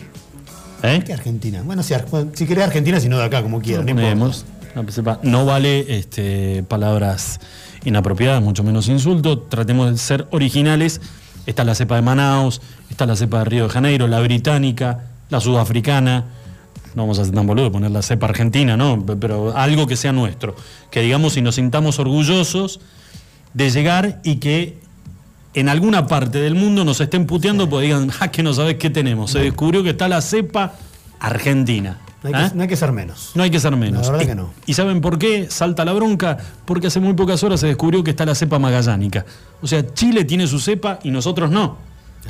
[0.82, 1.02] ¿Eh?
[1.04, 1.62] ¿Qué Argentina?
[1.64, 1.94] Bueno, si,
[2.34, 3.86] si querés Argentina, si no de acá, como quieran.
[3.86, 4.32] no
[4.90, 5.20] cepa.
[5.22, 7.40] No vale este, palabras
[7.84, 9.48] inapropiadas, mucho menos insultos.
[9.48, 11.00] Tratemos de ser originales.
[11.46, 12.60] Está la cepa de Manaus,
[12.90, 16.26] está la cepa de Río de Janeiro, la británica, la sudafricana.
[16.94, 19.04] No vamos a ser tan boludo poner la cepa argentina, ¿no?
[19.18, 20.54] Pero algo que sea nuestro.
[20.90, 22.80] Que digamos y nos sintamos orgullosos
[23.54, 24.78] de llegar y que
[25.54, 28.90] en alguna parte del mundo nos estén puteando porque digan, ah, que no sabes qué
[28.90, 29.30] tenemos.
[29.32, 30.74] Se descubrió que está la cepa
[31.20, 31.98] argentina.
[32.22, 33.30] No hay, que, no hay que ser menos.
[33.34, 34.06] No hay que ser menos.
[34.06, 34.50] La verdad ¿Y- que no.
[34.66, 36.36] ¿Y saben por qué salta la bronca?
[36.64, 39.24] Porque hace muy pocas horas se descubrió que está la cepa magallánica.
[39.62, 41.76] O sea, Chile tiene su cepa y nosotros no.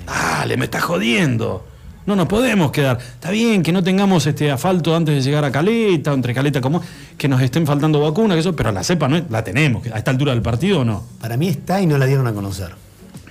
[0.06, 1.64] Dale, me está jodiendo.
[2.04, 2.98] No nos podemos quedar.
[2.98, 6.80] Está bien que no tengamos este asfalto antes de llegar a Caleta, entre Caleta como
[7.16, 9.86] que nos estén faltando vacunas, que eso, pero la cepa no es- la tenemos.
[9.92, 11.02] ¿A esta altura del partido o no?
[11.20, 12.74] Para mí está y no la dieron a conocer.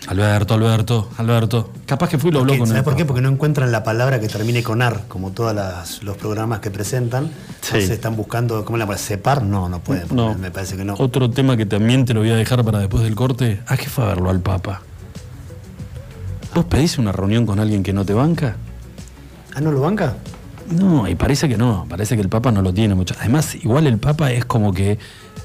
[0.07, 1.69] Alberto, Alberto, Alberto.
[1.85, 3.03] Capaz que fui y lo habló con ¿Sabes por qué?
[3.03, 5.53] Porque no encuentran la palabra que termine con ar, como todos
[6.01, 7.25] los programas que presentan.
[7.25, 7.31] Sí.
[7.65, 9.03] Entonces están buscando, ¿cómo la palabra?
[9.03, 9.43] ¿Separ?
[9.43, 10.07] No, no pueden.
[10.15, 10.33] No.
[10.35, 10.95] Me parece que no.
[10.97, 13.61] Otro tema que también te lo voy a dejar para después del corte.
[13.67, 14.81] ¿A qué fue a verlo al Papa?
[16.55, 18.55] ¿Vos pedís una reunión con alguien que no te banca?
[19.53, 20.15] ¿Ah, no lo banca?
[20.69, 23.15] No, y parece que no, parece que el Papa no lo tiene mucho.
[23.19, 24.99] Además, igual el Papa es como que,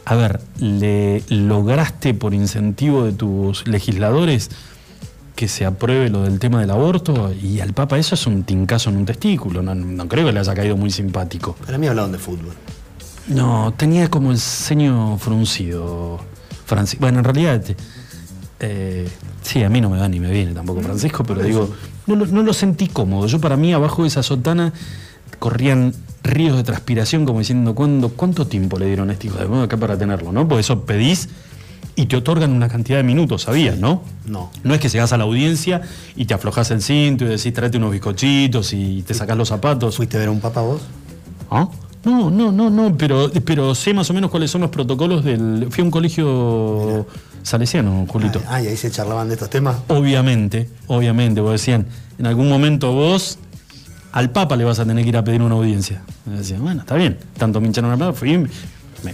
[0.04, 4.50] a ver, le lograste por incentivo de tus legisladores
[5.36, 8.90] que se apruebe lo del tema del aborto y al Papa eso es un tincazo
[8.90, 11.54] en un testículo, no, no creo que le haya caído muy simpático.
[11.64, 12.54] Para mí hablaban de fútbol.
[13.28, 16.20] No, tenía como el ceño fruncido,
[16.66, 17.00] Francisco.
[17.00, 17.62] Bueno, en realidad,
[18.60, 19.08] eh,
[19.42, 21.70] sí, a mí no me va ni me viene tampoco Francisco, pero digo,
[22.06, 23.26] no, no lo sentí cómodo.
[23.28, 24.72] Yo para mí abajo de esa sotana
[25.38, 29.64] corrían ríos de transpiración como diciendo, ¿cuándo, ¿cuánto tiempo le dieron a este hijo de
[29.64, 30.32] acá para tenerlo?
[30.32, 30.46] ¿no?
[30.46, 31.28] Porque eso pedís
[31.94, 34.02] y te otorgan una cantidad de minutos, ¿sabías, no?
[34.26, 34.50] No.
[34.62, 35.82] No es que llegás a la audiencia
[36.16, 39.96] y te aflojas el cinto y decís, tráete unos bizcochitos y te sacás los zapatos.
[39.96, 40.82] ¿Fuiste a ver a un papa vos?
[41.50, 41.68] ¿Ah?
[42.04, 45.68] No, no, no, no, pero, pero sé más o menos cuáles son los protocolos del.
[45.70, 47.06] Fui a un colegio
[47.44, 48.42] salesiano, Julito.
[48.48, 49.76] Ah, y ahí se charlaban de estos temas.
[49.86, 51.86] Obviamente, obviamente, porque decían,
[52.18, 53.38] en algún momento vos
[54.12, 56.02] al Papa le vas a tener que ir a pedir una audiencia.
[56.26, 58.48] Me decían, bueno, está bien, tanto me hincharon al Papa, fui, me,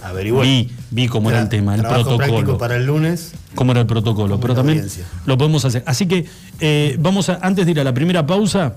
[0.03, 0.41] Averigué.
[0.41, 3.33] vi, vi cómo era el tema, el protocolo para el lunes.
[3.55, 5.05] cómo era el protocolo, pero también audiencia.
[5.25, 5.83] lo podemos hacer.
[5.87, 6.25] Así que
[6.59, 8.75] eh, vamos a, antes de ir a la primera pausa,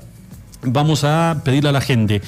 [0.63, 2.23] vamos a pedirle a la gente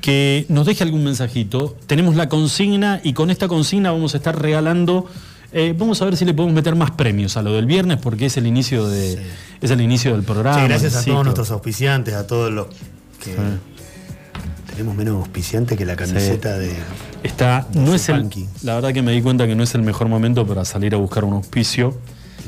[0.00, 1.76] que nos deje algún mensajito.
[1.86, 5.06] Tenemos la consigna y con esta consigna vamos a estar regalando.
[5.52, 8.26] eh, vamos a ver si le podemos meter más premios a lo del viernes porque
[8.26, 9.22] es el inicio de Sí.
[9.60, 10.60] es el inicio del programa.
[10.60, 12.68] Sí, gracias a todos nuestros auspiciantes, a todos los
[13.20, 13.36] que
[14.70, 16.72] tenemos menos auspiciante que la camiseta de.
[17.22, 18.30] Está, no es el,
[18.62, 20.98] la verdad que me di cuenta que no es el mejor momento para salir a
[20.98, 21.96] buscar un auspicio.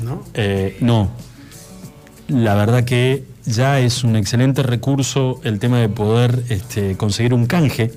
[0.03, 0.23] ¿No?
[0.33, 1.11] Eh, no.
[2.27, 7.45] La verdad que ya es un excelente recurso el tema de poder este, conseguir un
[7.45, 7.91] canje.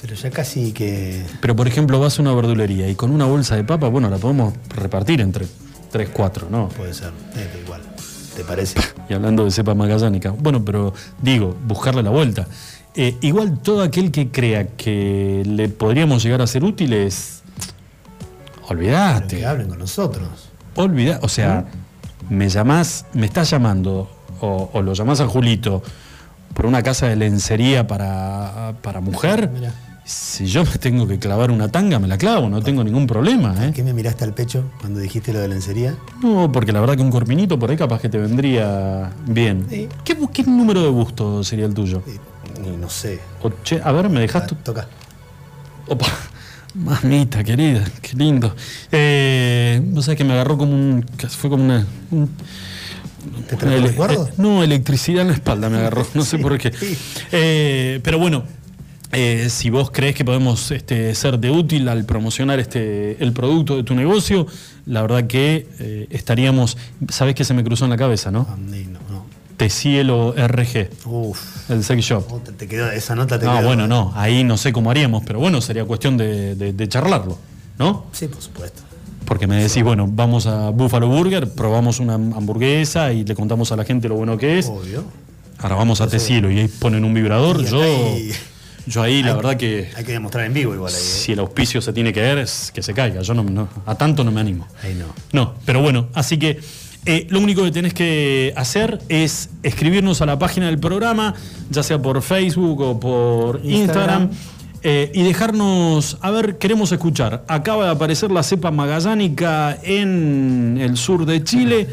[0.00, 1.24] Pero ya casi que.
[1.40, 4.18] Pero por ejemplo vas a una verdulería y con una bolsa de papa, bueno, la
[4.18, 5.46] podemos repartir entre
[5.90, 6.68] 3, 4, ¿no?
[6.68, 7.12] Puede ser.
[7.36, 7.89] Eh, da igual.
[8.40, 8.80] ¿Te parece?
[9.06, 10.30] Y hablando de cepa magallánica.
[10.30, 12.46] Bueno, pero digo, buscarle la vuelta.
[12.94, 17.42] Eh, igual todo aquel que crea que le podríamos llegar a ser útiles,
[18.54, 19.36] Pero olvídate.
[19.40, 20.26] que hablen con nosotros.
[20.74, 21.66] Olvida, o sea,
[22.30, 25.82] me llamás, me estás llamando, o, o lo llamás a Julito
[26.54, 29.50] por una casa de lencería para, para mujer.
[29.50, 29.74] Mirá.
[30.12, 33.54] Si yo me tengo que clavar una tanga, me la clavo, no tengo ningún problema,
[33.64, 33.70] ¿eh?
[33.72, 35.94] ¿Qué me miraste al pecho cuando dijiste lo de lencería?
[36.20, 39.66] No, porque la verdad que un corpinito por ahí capaz que te vendría bien.
[39.70, 39.88] Sí.
[40.04, 42.02] ¿Qué, qué número de busto sería el tuyo?
[42.08, 42.18] Eh,
[42.60, 43.20] ni- no sé.
[43.40, 44.56] O, che, a ver, ¿me dejas tu...?
[44.56, 44.88] Ah, Toca.
[45.86, 46.06] Opa,
[46.74, 48.52] mamita querida, qué lindo.
[48.90, 51.06] Eh, vos sabés que me agarró como un...
[51.28, 51.86] fue como una...
[52.10, 52.30] un-
[53.48, 54.28] ¿Te trajo recuerdos?
[54.30, 56.72] eh, no, electricidad en la espalda me agarró, no sé por qué.
[57.30, 58.42] Eh, pero bueno,
[59.12, 63.76] eh, si vos crees que podemos este, ser de útil al promocionar este, el producto
[63.76, 64.46] de tu negocio,
[64.86, 66.76] la verdad que eh, estaríamos...
[67.08, 68.46] ¿Sabés qué se me cruzó en la cabeza, no?
[68.48, 69.00] Ah, ni- no.
[69.56, 71.70] Tecielo RG, Uf.
[71.70, 72.24] el sex shop.
[72.32, 73.66] Oh, te, te quedó, esa nota te No, quedó.
[73.66, 77.36] bueno, no, ahí no sé cómo haríamos, pero bueno, sería cuestión de, de- de charlarlo,
[77.78, 78.06] ¿no?
[78.12, 78.80] Sí, por supuesto.
[79.26, 83.76] Porque me decís, bueno, vamos a Buffalo Burger, probamos una hamburguesa y le contamos a
[83.76, 84.66] la gente lo bueno que es.
[84.66, 85.04] Obvio.
[85.58, 87.62] Ahora vamos a Te Cielo y ahí ponen un vibrador.
[87.62, 87.82] Yo,
[88.86, 90.98] yo ahí la hay- verdad que Hay que demostrar en vivo igual ahí.
[91.00, 91.04] ¿eh?
[91.04, 93.22] si el auspicio se tiene que ver es que se caiga.
[93.22, 94.66] Yo no, no- a tanto no me animo.
[94.82, 95.06] Ahí no.
[95.32, 96.60] No, pero bueno, así que
[97.06, 101.34] eh, lo único que tenés que hacer es escribirnos a la página del programa,
[101.70, 104.22] ya sea por Facebook o por Instagram.
[104.24, 104.30] Instagram.
[104.82, 107.44] eh, y dejarnos, a ver, queremos escuchar.
[107.48, 111.86] Acaba de aparecer la cepa magallánica en el sur de Chile,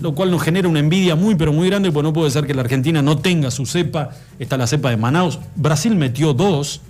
[0.00, 2.54] lo cual nos genera una envidia muy, pero muy grande, porque no puede ser que
[2.54, 4.10] la Argentina no tenga su cepa.
[4.38, 5.38] Está la cepa de Manaus.
[5.56, 6.80] Brasil metió dos,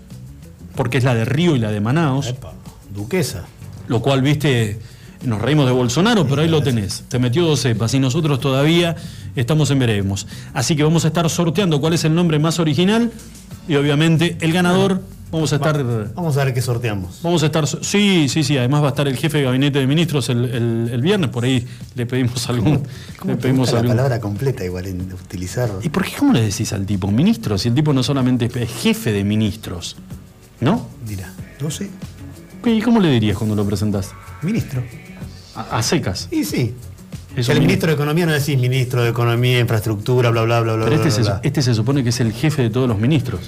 [0.77, 2.27] porque es la de Río y la de Manaus.
[2.29, 2.53] Epa,
[2.95, 3.45] duquesa.
[3.87, 4.79] Lo cual, viste,
[5.25, 7.05] nos reímos de Bolsonaro, pero ahí lo tenés.
[7.09, 8.97] Te metió dos cepas y nosotros todavía
[9.37, 10.27] estamos en veremos.
[10.55, 13.11] Así que vamos a estar sorteando cuál es el nombre más original
[13.67, 15.85] y obviamente el ganador vamos a estar...
[16.15, 17.21] Vamos a ver qué sorteamos.
[17.23, 17.67] Vamos a estar...
[17.67, 18.57] Sí, sí, sí.
[18.59, 21.31] Además va a estar el jefe de gabinete de ministros el, el- el viernes.
[21.31, 22.83] Por ahí le pedimos algún...
[23.19, 25.71] ¿Cómo Le pedimos la palabra completa igual en utilizar?
[25.83, 27.57] ¿Y por qué cómo le decís al tipo ministro?
[27.59, 29.97] Si el tipo no solamente es jefe de ministros,
[30.61, 30.87] ¿no?
[31.09, 31.91] Mira, no sé.
[32.65, 34.11] ¿Y cómo le dirías cuando lo presentás?
[34.43, 34.83] Ministro.
[35.55, 36.29] A, a secas.
[36.31, 36.75] Y sí.
[37.37, 40.85] Eso el ministro de Economía no decís ministro de Economía, Infraestructura, bla, bla, bla, bla,
[40.87, 41.41] Pero bla, este se, bla.
[41.45, 43.41] este se supone que es el jefe de todos los ministros.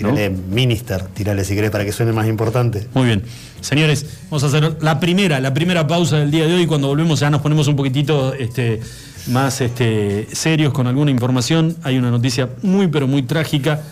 [0.00, 2.86] Bueno, tírale minister, tírale si querés para que suene más importante.
[2.94, 3.22] Muy bien.
[3.60, 6.66] Señores, vamos a hacer la primera, la primera pausa del día de hoy.
[6.66, 8.80] Cuando volvemos ya nos ponemos un poquitito este,
[9.28, 11.76] más este, serios con alguna información.
[11.82, 13.82] Hay una noticia muy, pero muy trágica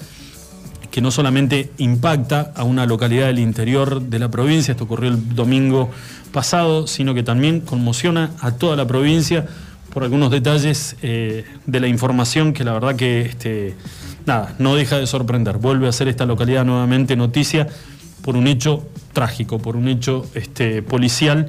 [0.90, 5.35] que no solamente impacta a una localidad del interior de la provincia, esto ocurrió el
[5.35, 5.90] domingo
[6.33, 9.47] pasado, sino que también conmociona a toda la provincia
[9.96, 13.74] por algunos detalles eh, de la información que la verdad que este,
[14.26, 15.56] nada, no deja de sorprender.
[15.56, 17.66] Vuelve a ser esta localidad nuevamente noticia
[18.20, 21.48] por un hecho trágico, por un hecho este, policial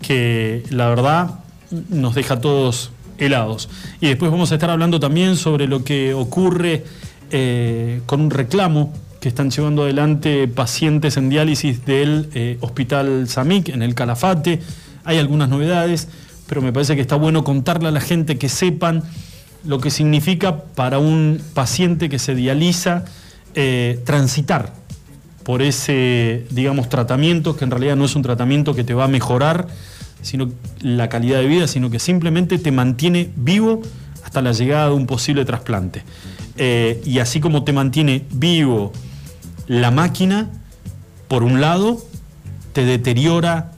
[0.00, 1.40] que la verdad
[1.88, 3.68] nos deja todos helados.
[4.00, 6.84] Y después vamos a estar hablando también sobre lo que ocurre
[7.32, 13.70] eh, con un reclamo que están llevando adelante pacientes en diálisis del eh, Hospital Samic
[13.70, 14.60] en el Calafate.
[15.02, 16.06] Hay algunas novedades,
[16.52, 19.02] pero me parece que está bueno contarle a la gente que sepan
[19.64, 23.06] lo que significa para un paciente que se dializa
[23.54, 24.74] eh, transitar
[25.44, 29.08] por ese, digamos, tratamiento, que en realidad no es un tratamiento que te va a
[29.08, 29.66] mejorar
[30.20, 30.50] sino
[30.82, 33.80] la calidad de vida, sino que simplemente te mantiene vivo
[34.22, 36.04] hasta la llegada de un posible trasplante.
[36.58, 38.92] Eh, y así como te mantiene vivo
[39.68, 40.50] la máquina,
[41.28, 42.04] por un lado,
[42.74, 43.71] te deteriora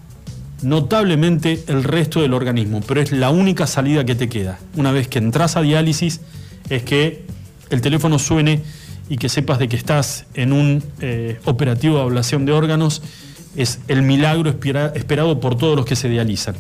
[0.65, 4.59] notablemente el resto del organismo, pero es la única salida que te queda.
[4.77, 6.21] Una vez que entras a diálisis,
[6.71, 7.25] es que
[7.71, 8.61] el teléfono suene
[9.09, 13.03] y que sepas de que estás en un eh, operativo de ablación de órganos
[13.57, 16.57] es el milagro espera- esperado por todos los que se dializan.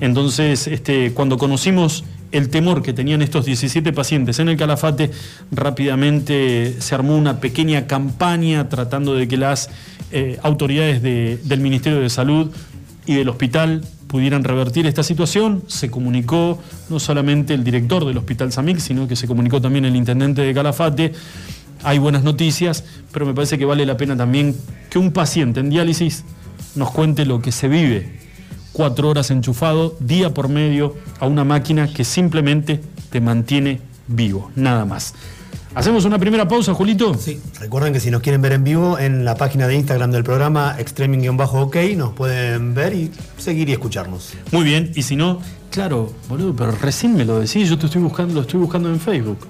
[0.00, 5.10] Entonces, este, cuando conocimos el temor que tenían estos 17 pacientes en el Calafate,
[5.50, 9.70] rápidamente se armó una pequeña campaña tratando de que las
[10.12, 12.50] eh, autoridades de- del Ministerio de Salud
[13.06, 15.62] y del hospital pudieran revertir esta situación.
[15.66, 19.96] Se comunicó no solamente el director del Hospital Samic, sino que se comunicó también el
[19.96, 21.12] intendente de Calafate.
[21.82, 24.56] Hay buenas noticias, pero me parece que vale la pena también
[24.90, 26.24] que un paciente en diálisis
[26.74, 28.26] nos cuente lo que se vive
[28.76, 34.84] cuatro horas enchufado día por medio a una máquina que simplemente te mantiene vivo, nada
[34.84, 35.14] más.
[35.76, 37.12] ¿Hacemos una primera pausa, Julito?
[37.14, 40.24] Sí, recuerden que si nos quieren ver en vivo, en la página de Instagram del
[40.24, 44.32] programa, extreming-ok, nos pueden ver y seguir y escucharnos.
[44.52, 45.38] Muy bien, y si no,
[45.70, 48.98] claro, boludo, pero recién me lo decís, yo te estoy buscando, lo estoy buscando en
[48.98, 49.46] Facebook.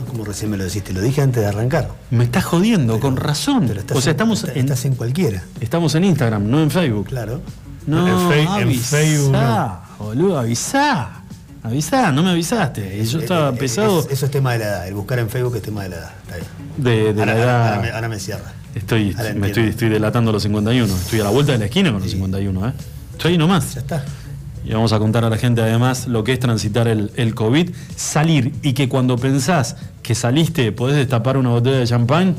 [0.00, 1.92] No como recién me lo deciste, lo dije antes de arrancar.
[2.10, 3.64] Me estás jodiendo, con razón.
[3.68, 6.72] Pero estás o sea, en- estamos en, estás en cualquiera, estamos en Instagram, no en
[6.72, 7.06] Facebook.
[7.06, 7.40] claro.
[7.86, 9.80] No, en, Fe- en avisá, Facebook no.
[9.98, 11.21] boludo, avisá.
[11.62, 12.98] Avisá, no me avisaste.
[12.98, 15.18] Y yo estaba Eh, eh, pesado es- eso es tema de la edad, el buscar
[15.20, 16.10] en Facebook es tema de la edad.
[16.22, 16.46] Está bien.
[16.76, 17.68] de, de ahora, la edad.
[17.74, 18.52] ahora me, ahora me cierra.
[18.74, 19.46] Estoy, me entiendo.
[19.46, 20.94] estoy, estoy delatando a los 51.
[20.96, 22.72] Estoy a la vuelta de la esquina con los 51, ¿eh?
[23.12, 23.74] Estoy ahí nomás.
[23.74, 24.04] Ya está.
[24.64, 27.70] Y vamos a contar a la gente además lo que es transitar el, el COVID,
[27.96, 32.36] salir y que cuando pensás que saliste podés destapar una botella de champán.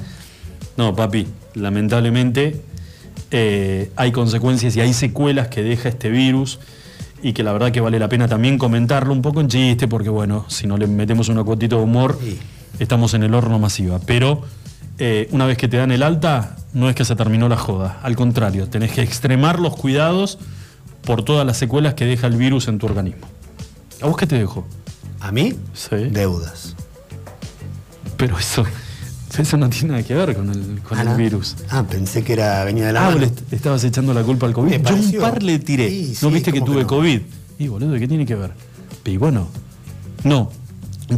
[0.76, 2.62] No, papi, lamentablemente
[3.32, 6.60] eh, hay consecuencias y hay secuelas que deja este virus
[7.24, 10.10] y que la verdad que vale la pena también comentarlo un poco en chiste, porque
[10.10, 12.38] bueno, si no le metemos una cuotita de humor, Sí.
[12.80, 14.00] estamos en el horno masiva.
[14.06, 14.42] Pero
[15.00, 18.00] eh, una vez que te dan el alta, no es que se terminó la joda,
[18.04, 20.38] al contrario, tenés que extremar los cuidados
[21.04, 23.26] por todas las secuelas que deja el virus en tu organismo.
[24.02, 24.66] ¿A vos qué te dejó?
[25.22, 25.56] ¿A mí?
[25.74, 25.96] Sí.
[26.12, 26.76] Deudas.
[28.18, 28.66] Pero eso,
[29.40, 31.18] eso no tiene nada que ver con el, con Ah, el ¿no?
[31.18, 31.56] virus.
[31.70, 33.20] Ah, pensé que era venía de la Ah, mano.
[33.20, 34.82] le est- estabas echando la culpa al COVID.
[34.82, 35.90] Yo un par le tiré.
[35.90, 36.88] Sí, ¿No sí, viste que ¿cómo tuve que no?
[36.90, 37.22] COVID?
[37.60, 38.52] Y boludo, ¿qué tiene que ver?
[39.06, 39.48] Y bueno,
[40.24, 40.50] no.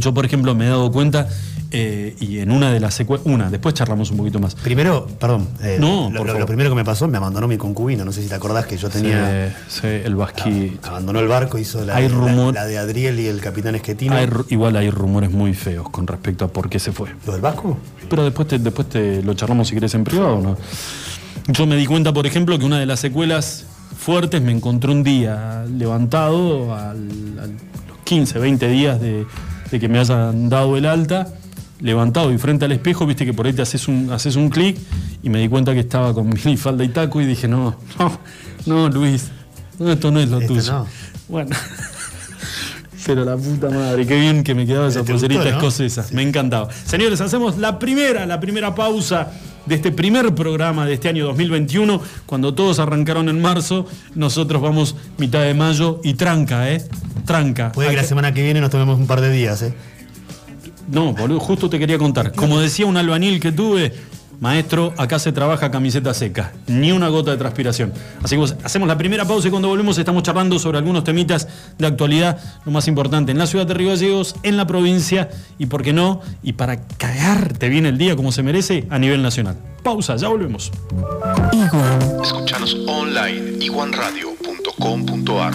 [0.00, 1.28] Yo, por ejemplo, me he dado cuenta
[1.72, 4.54] eh, y en una de las secuelas, una, después charlamos un poquito más.
[4.54, 6.40] Primero, perdón, eh, No, lo, por lo- favor.
[6.40, 8.76] lo primero que me pasó, me abandonó mi concubina, no sé si te acordás que
[8.76, 9.54] yo tenía...
[9.68, 10.78] Sí, sí, el basqui.
[10.84, 14.14] Abandonó el barco, hizo la, Hay la- rumor- la de Adriel y el capitán Esquetino.
[14.14, 17.10] Hay igual hay rumores muy feos con respecto a por qué se fue.
[17.26, 17.76] ¿Lo del Vasco?
[18.08, 20.56] Pero después te, después te lo charlamos si querés en privado, ¿no?
[21.48, 23.66] Yo me di cuenta, por ejemplo, que una de las secuelas
[23.98, 29.26] fuertes me encontré un día levantado al- a los 15, 20 días de,
[29.70, 31.28] de que me hayan dado el alta,
[31.80, 34.78] levantado y frente al espejo, viste que por ahí te haces un, haces un clic
[35.22, 38.18] y me di cuenta que estaba con mi falda y taco y dije, no, no,
[38.66, 39.30] no, Luis,
[39.78, 40.72] no, esto no es lo Esto tuyo.
[40.72, 40.86] no.
[41.28, 41.56] Bueno.
[43.06, 45.50] Pero la puta madre, qué bien que me quedaba esa ¿Te pulserita no?
[45.50, 46.04] escocesa.
[46.10, 46.68] Me encantaba.
[46.84, 49.30] Señores, hacemos la primera, la primera pausa
[49.64, 52.00] de este primer programa de este año 2021.
[52.26, 56.84] Cuando todos arrancaron en marzo, nosotros vamos mitad de mayo y tranca, ¿eh?
[57.24, 57.70] Tranca.
[57.70, 59.72] Puede que la semana que viene nos tomemos un par de días, ¿eh?
[60.88, 62.32] No, boludo, justo te quería contar.
[62.32, 63.92] Como decía un albañil que tuve,
[64.40, 67.92] maestro, acá se trabaja camiseta seca, ni una gota de transpiración.
[68.22, 71.86] Así que hacemos la primera pausa y cuando volvemos estamos charlando sobre algunos temitas de
[71.86, 75.82] actualidad, lo más importante en la ciudad de Río Gallegos, en la provincia y, por
[75.82, 79.56] qué no, y para cagarte bien el día como se merece a nivel nacional.
[79.82, 80.72] Pausa, ya volvemos.
[82.22, 85.54] Escuchanos online iguanradio.com.ar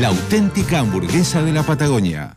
[0.00, 2.35] la auténtica hamburguesa de la Patagonia.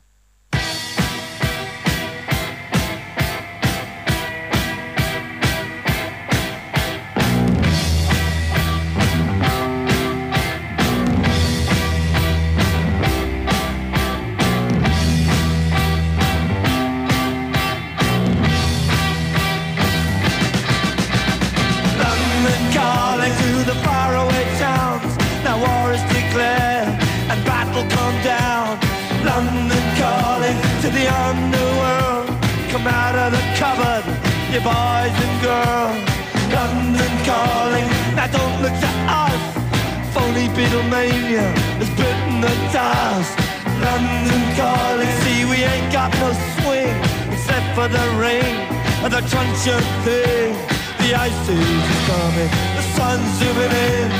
[40.70, 41.50] Beatlemania
[41.82, 43.34] has bitten the dust.
[43.82, 46.30] London calling, see we ain't got no
[46.62, 46.94] swing
[47.34, 48.54] except for the rain
[49.02, 50.54] and the crunch of thing.
[51.02, 54.14] The ice is coming, the sun's zooming in.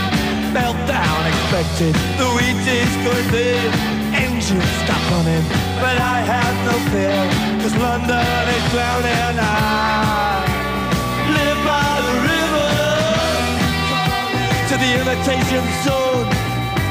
[0.50, 3.70] Meltdown expected, the wheat is going thin.
[4.18, 5.46] Engines stop running,
[5.78, 7.30] but I have no fear,
[7.62, 8.26] cause London
[8.58, 9.38] is drowning.
[9.38, 10.50] I
[11.30, 12.70] live by the river
[14.66, 16.39] to the imitation zone.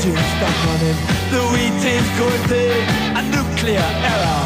[0.00, 0.96] engine stuck on him.
[1.30, 2.66] is James could be
[3.18, 4.42] a nuclear error,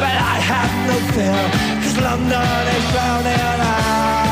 [0.00, 4.25] but I have no fear, cause London is drowning out.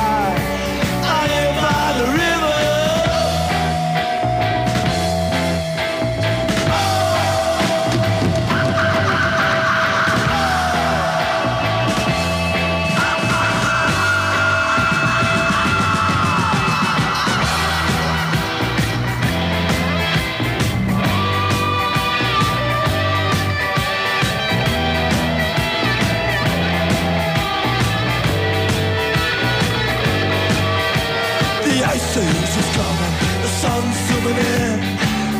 [34.25, 34.81] Coming in.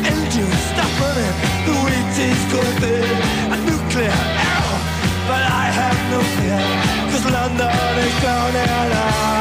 [0.05, 3.17] Engine stopping it, the wheat is going thin.
[3.53, 4.77] A nuclear arrow,
[5.27, 6.61] but I have no fear.
[7.11, 9.34] Cause London is drowning and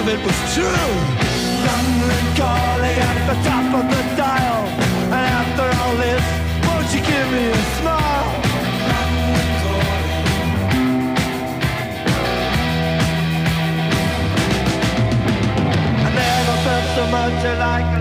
[0.00, 0.90] of it was true.
[1.68, 4.64] London calling at the top of the dial.
[5.14, 6.24] And after all this,
[6.66, 8.28] won't you give me a smile?
[16.06, 17.99] I never felt so much alike,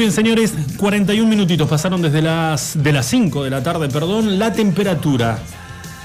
[0.00, 4.38] bien, señores, 41 minutitos pasaron desde las de las 5 de la tarde, perdón.
[4.38, 5.38] La temperatura.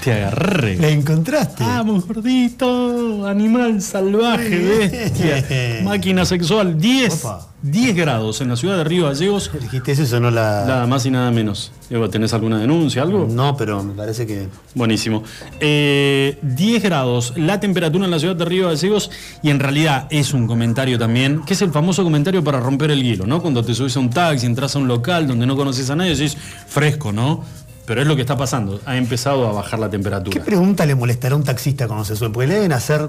[0.04, 0.76] Te agarré.
[0.76, 1.64] ¿La encontraste?
[1.64, 7.48] Vamos, gordito, animal salvaje, bestia, máquina sexual, 10, Opa.
[7.70, 10.64] 10 grados en la ciudad de Río Gallegos, Dijiste eso, sonó la.
[10.66, 11.72] nada más y nada menos.
[12.10, 13.26] ¿Tenés alguna denuncia, algo?
[13.28, 14.48] No, pero me parece que.
[14.74, 15.24] Buenísimo.
[15.58, 19.10] Eh, 10 grados, la temperatura en la ciudad de Río Gallegos,
[19.42, 23.02] y en realidad es un comentario también, que es el famoso comentario para romper el
[23.02, 23.42] hielo, ¿no?
[23.42, 26.14] Cuando te subes a un taxi, entras a un local donde no conoces a nadie,
[26.14, 26.36] decís,
[26.68, 27.42] fresco, ¿no?
[27.84, 30.44] Pero es lo que está pasando, ha empezado a bajar la ¿Qué temperatura.
[30.44, 32.30] pregunta le molestará a un taxista cuando se sube?
[32.30, 33.08] Porque le deben hacer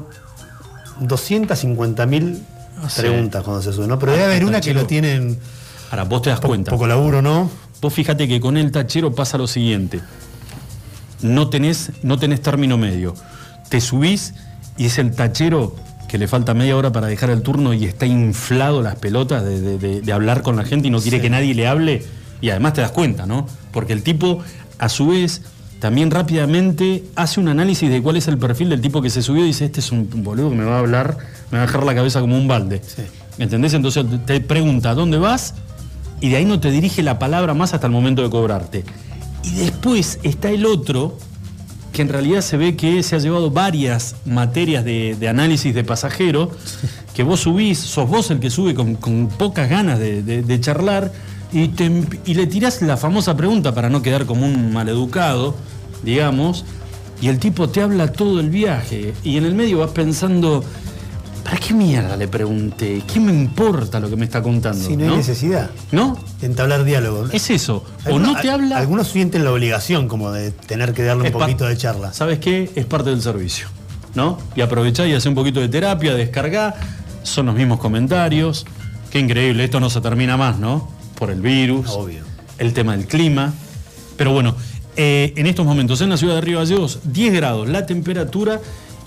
[0.99, 2.41] 250 mil
[2.89, 3.01] sé.
[3.01, 3.97] preguntas cuando se sube, ¿no?
[3.99, 5.37] Pero debe haber una que lo tienen
[5.91, 6.71] Ahora, vos te das cuenta.
[6.71, 7.49] poco laburo, ¿no?
[7.81, 10.01] Vos fíjate que con el tachero pasa lo siguiente.
[11.21, 13.15] No tenés, no tenés término medio.
[13.69, 14.33] Te subís
[14.77, 15.75] y es el tachero
[16.07, 19.59] que le falta media hora para dejar el turno y está inflado las pelotas de,
[19.61, 22.05] de- de- de hablar con la gente y no quiere que nadie le hable.
[22.39, 23.47] Y además te das cuenta, ¿no?
[23.71, 24.39] Porque el tipo,
[24.77, 25.41] a su vez,
[25.79, 29.43] también rápidamente hace un análisis de cuál es el perfil del tipo que se subió
[29.43, 31.17] y dice, este es un boludo que me va a hablar,
[31.51, 32.81] me va a dejar la cabeza como un balde.
[33.37, 33.73] ¿Entendés?
[33.75, 35.53] Entonces te pregunta, ¿dónde vas?
[36.19, 38.83] y de ahí no te dirige la palabra más hasta el momento de cobrarte.
[39.43, 41.15] Y después está el otro,
[41.93, 45.83] que en realidad se ve que se ha llevado varias materias de, de análisis de
[45.83, 46.49] pasajero,
[47.13, 50.59] que vos subís, sos vos el que sube con, con pocas ganas de, de- de
[50.59, 51.11] charlar,
[51.51, 55.55] y, te emp- y le tirás la famosa pregunta para no quedar como un maleducado,
[56.03, 56.65] digamos,
[57.21, 60.63] y el tipo te habla todo el viaje, y en el medio vas pensando,
[61.43, 63.01] ¿para qué mierda le pregunté?
[63.11, 64.85] ¿Qué me importa lo que me está contando?
[64.85, 65.71] Si no hay necesidad.
[65.91, 66.17] ¿No?
[66.41, 67.25] Entablar diálogo.
[67.31, 67.83] Es eso.
[68.09, 68.77] O no te habla.
[68.77, 72.13] Algunos sienten la obligación como de tener que darle un poquito de charla.
[72.13, 72.69] ¿Sabes qué?
[72.75, 73.67] Es parte del servicio.
[74.13, 74.37] ¿No?
[74.55, 76.75] Y aprovechá y hace un poquito de terapia, descargá.
[77.23, 78.65] Son los mismos comentarios.
[79.11, 80.89] Qué increíble, esto no se termina más, ¿no?
[81.17, 81.89] Por el virus.
[81.89, 82.23] Obvio.
[82.57, 83.53] El tema del clima.
[84.17, 84.55] Pero bueno,
[84.95, 88.59] eh, en estos momentos en la ciudad de Río Gallegos, 10 grados la temperatura.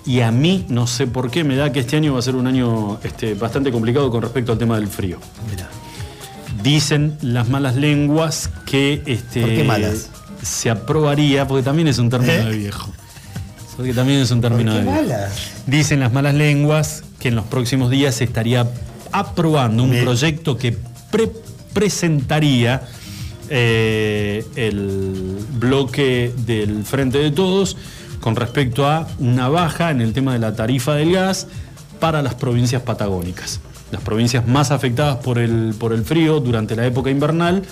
[0.06, 2.34] Y a mí, no sé por qué, me da que este año va a ser
[2.34, 5.18] un año este, bastante complicado con respecto al tema del frío.
[5.50, 5.68] Mirá.
[6.62, 10.08] Dicen las malas lenguas que este, ¿Por qué malas?
[10.42, 12.44] se aprobaría, porque también es un término ¿Eh?
[12.44, 12.90] de viejo.
[13.76, 15.08] Porque también es un término ¿Por de qué viejo.
[15.08, 15.32] malas?
[15.66, 18.68] Dicen las malas lenguas que en los próximos días se estaría
[19.12, 20.76] aprobando un proyecto que
[21.10, 21.30] pre-
[21.72, 22.82] presentaría
[23.48, 27.76] eh, el bloque del Frente de Todos
[28.20, 31.46] con respecto a una baja en el tema de la tarifa del gas
[31.98, 33.60] para las provincias patagónicas,
[33.90, 37.62] las provincias más afectadas por el, por el frío durante la época invernal.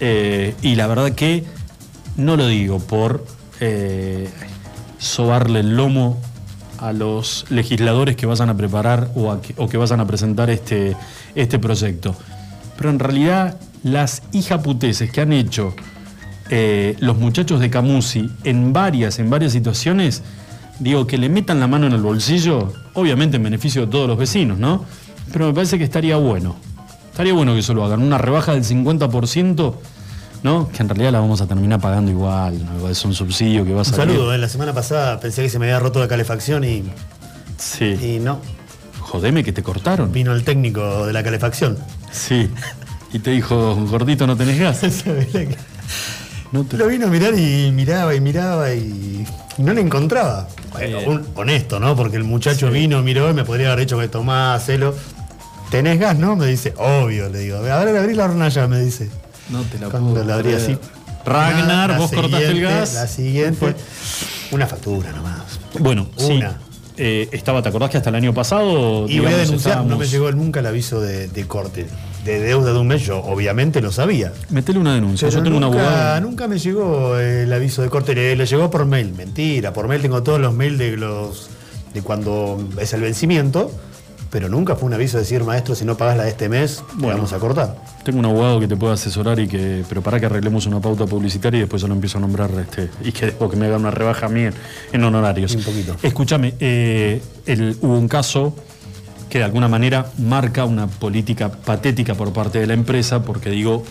[0.00, 1.44] eh, y la verdad que
[2.16, 3.24] no lo digo por
[3.60, 4.28] eh,
[4.98, 6.20] sobarle el lomo
[6.78, 10.94] a los legisladores que vayan a preparar o, que, o que vayan a presentar este,
[11.34, 12.14] este proyecto.
[12.76, 15.74] Pero en realidad las hijaputeces que han hecho
[16.50, 20.22] eh, los muchachos de Camusi en varias, en varias situaciones,
[20.78, 24.18] digo, que le metan la mano en el bolsillo, obviamente en beneficio de todos los
[24.18, 24.84] vecinos, ¿no?
[25.32, 26.56] Pero me parece que estaría bueno.
[27.10, 28.02] Estaría bueno que eso lo hagan.
[28.02, 29.74] Una rebaja del 50%,
[30.42, 30.68] ¿no?
[30.68, 32.62] Que en realidad la vamos a terminar pagando igual.
[32.64, 32.88] ¿no?
[32.90, 34.14] Es un subsidio que va a Un salir.
[34.16, 34.38] saludo, ¿eh?
[34.38, 36.84] la semana pasada pensé que se me había roto la calefacción y,
[37.56, 37.86] Sí.
[38.00, 38.38] y no.
[39.16, 40.12] Jodeme que te cortaron.
[40.12, 41.78] Vino el técnico de la calefacción.
[42.12, 42.50] Sí.
[43.14, 44.80] Y te dijo, gordito, no tenés gas.
[46.52, 49.26] No te- Lo vino a mirar y miraba y miraba y
[49.58, 50.46] no le encontraba.
[50.72, 51.96] Bueno, un- honesto, ¿no?
[51.96, 54.94] Porque el muchacho vino, miró y me podría haber dicho que tomás, celo.
[55.70, 56.36] ¿Tenés gas, no?
[56.36, 57.56] Me dice, obvio, le digo.
[57.58, 59.10] A ver, abrí la hornalla, me dice.
[59.50, 60.78] No te la Cuando la abrí así.
[61.24, 62.94] Ragnar, Nada, vos cortaste el gas.
[62.94, 63.74] La siguiente.
[64.52, 65.58] Una factura nomás.
[65.80, 66.40] Bueno, sí.
[66.98, 69.06] Eh, estaba, ¿te acordás que hasta el año pasado?
[69.08, 71.86] Y voy a denunciar, no me llegó nunca el aviso de, de corte.
[72.24, 74.32] De deuda de un mes, yo obviamente lo sabía.
[74.50, 75.28] Metele una denuncia.
[75.28, 76.20] Pero Yo tengo un nunca, abogado.
[76.22, 79.12] nunca me llegó el aviso de corte, le, le llegó por mail.
[79.16, 81.50] Mentira, por mail tengo todos los mails de los
[81.94, 83.70] de cuando es el vencimiento,
[84.30, 86.82] pero nunca fue un aviso de decir, maestro, si no pagas la de este mes,
[86.94, 87.14] Bueno.
[87.16, 87.76] vamos a cortar.
[88.04, 89.84] Tengo un abogado que te pueda asesorar y que.
[89.88, 92.90] Pero para que arreglemos una pauta publicitaria y después yo lo empiezo a nombrar este.
[93.04, 94.54] Y que después que me haga una rebaja a mí en,
[94.92, 95.54] en honorarios.
[95.54, 95.96] Un poquito.
[96.02, 98.54] Escúchame, eh, el- hubo un caso
[99.28, 103.82] que de alguna manera marca una política patética por parte de la empresa, porque digo,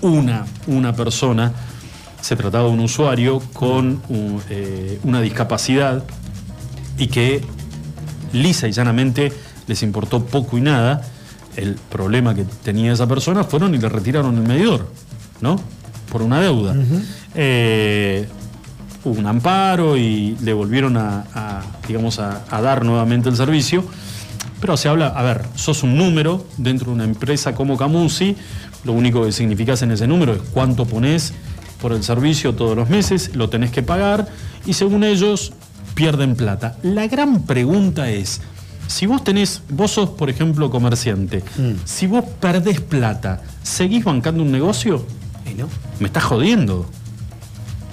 [0.00, 1.52] una, una persona,
[2.20, 6.04] se trataba de un usuario con un, eh, una discapacidad
[6.96, 7.42] y que
[8.32, 9.32] lisa y llanamente
[9.68, 11.02] les importó poco y nada
[11.56, 14.90] el problema que tenía esa persona, fueron y le retiraron el medidor,
[15.40, 15.60] ¿no?
[16.10, 16.74] Por una deuda.
[17.34, 18.28] Eh,
[19.04, 23.84] hubo un amparo y le volvieron a, a, digamos, a, a dar nuevamente el servicio.
[24.60, 28.36] Pero se habla, a ver, sos un número dentro de una empresa como Camusi,
[28.84, 31.32] lo único que significás en ese número es cuánto ponés
[31.80, 34.28] por el servicio todos los meses, lo tenés que pagar
[34.66, 35.52] y según ellos
[35.94, 36.76] pierden plata.
[36.82, 38.40] La gran pregunta es,
[38.88, 41.44] si vos tenés, vos sos por ejemplo comerciante,
[41.84, 45.06] si vos perdés plata, ¿seguís bancando un negocio?
[45.48, 45.68] ¿Y no?
[46.00, 46.88] Me estás jodiendo.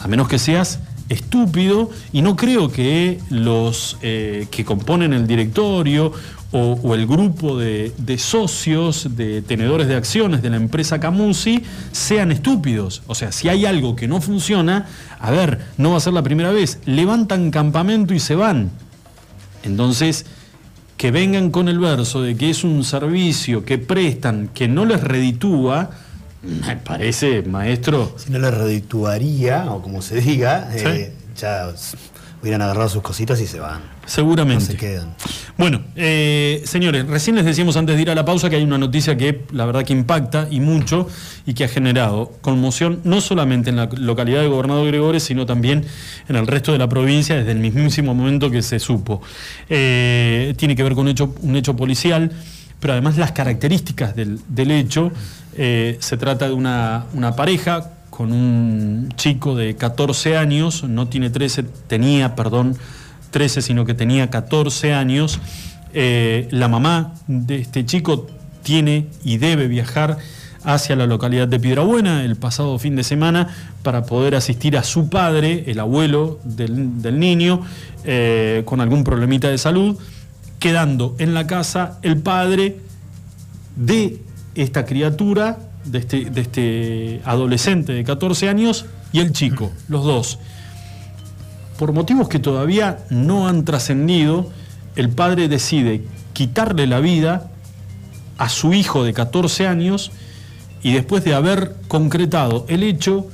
[0.02, 0.80] A menos que seas
[1.10, 6.12] estúpido y no creo que los eh, que componen el directorio
[6.52, 11.64] o, o el grupo de, de socios, de tenedores de acciones de la empresa Camusi
[11.92, 13.04] sean estúpidos.
[13.08, 14.88] O sea, si hay algo que no funciona,
[15.20, 16.80] a ver, no va a ser la primera vez.
[16.86, 18.72] Levantan campamento y se van.
[19.64, 20.26] Entonces,
[20.98, 25.02] que vengan con el verso de que es un servicio que prestan, que no les
[25.02, 25.90] reditúa,
[26.42, 30.84] me parece, maestro, Si no le redituaría, o como se diga, Sí.
[30.86, 31.74] eh, ya
[32.46, 33.80] hubieran agarrado sus cositas y se van.
[33.80, 34.66] No seguramente.
[34.66, 35.16] se quedan.
[35.58, 38.78] Bueno, eh, señores, recién les decíamos antes de ir a la pausa que hay una
[38.78, 41.08] noticia que la verdad que impacta y mucho
[41.46, 45.86] y que ha generado conmoción no solamente en la localidad de Gobernador Gregores, sino también
[46.28, 49.22] en el resto de la provincia desde el mismísimo momento que se supo.
[49.70, 52.32] Eh, tiene que ver con un hecho, un hecho policial,
[52.80, 55.12] pero además las características del, del hecho.
[55.58, 61.30] eh, se trata de una, una pareja con un chico de 14 años, no tiene
[61.30, 62.78] 13, tenía, perdón,
[63.32, 65.42] 13, sino que tenía 14 años.
[65.94, 68.28] Eh, la mamá de este chico
[68.64, 70.18] tiene y debe viajar
[70.64, 73.50] hacia la localidad de Piedrabuena el pasado fin de semana
[73.84, 77.64] para poder asistir a su padre, el abuelo del, del niño,
[78.06, 79.98] eh, con algún problemita de salud,
[80.60, 82.78] quedando en la casa el padre
[83.76, 84.22] de
[84.56, 90.40] esta criatura, de este, de este adolescente de 14 años y el chico, los dos.
[91.78, 94.50] Por motivos que todavía no han trascendido,
[94.96, 97.52] el padre decide quitarle la vida
[98.38, 100.12] a su hijo de 14 años
[100.82, 103.28] y después de haber concretado el hecho,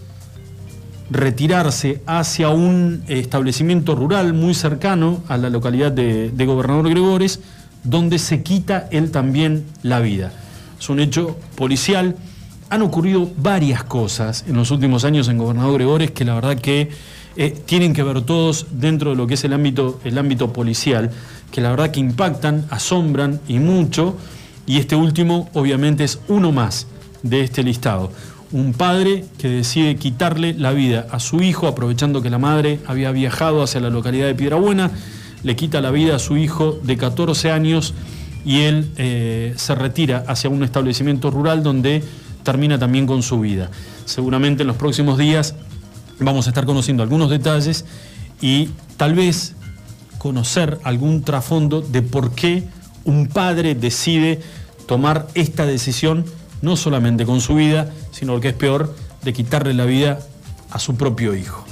[1.10, 7.42] retirarse hacia un establecimiento rural muy cercano a la localidad de Gobernador Gregores,
[7.84, 10.32] donde se quita él también la vida.
[10.80, 12.16] Es un hecho policial.
[12.72, 16.88] Han ocurrido varias cosas en los últimos años en Gobernador Gregores que la verdad que
[17.36, 21.12] eh, tienen que ver todos dentro de lo que es el ámbito, el ámbito policial,
[21.52, 24.16] que la verdad que impactan, asombran y mucho.
[24.66, 26.88] Y este último obviamente es uno más
[27.24, 28.10] de este listado.
[28.54, 33.12] Un padre que decide quitarle la vida a su hijo, aprovechando que la madre había
[33.12, 34.92] viajado hacia la localidad de Piedrabuena,
[35.44, 37.94] le quita la vida a su hijo de 14 años
[38.46, 42.02] y él eh, se retira hacia un establecimiento rural donde
[42.44, 43.70] termina también con su vida.
[44.06, 45.56] Seguramente en los próximos días
[46.20, 47.86] vamos a estar conociendo algunos detalles
[48.42, 49.56] y tal vez
[50.18, 52.64] conocer algún trasfondo de por qué
[53.06, 54.40] un padre decide
[54.86, 56.26] tomar esta decisión,
[56.62, 60.20] no solamente con su vida, sino lo que es peor, de quitarle la vida
[60.70, 61.66] a su propio hijo.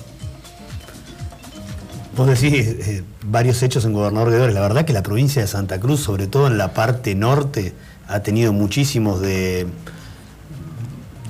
[2.15, 4.53] Vos decís eh, varios hechos en Gobernador Gregores.
[4.53, 7.73] La verdad que la provincia de Santa Cruz, sobre todo en la parte norte,
[8.07, 9.67] ha tenido muchísimos de,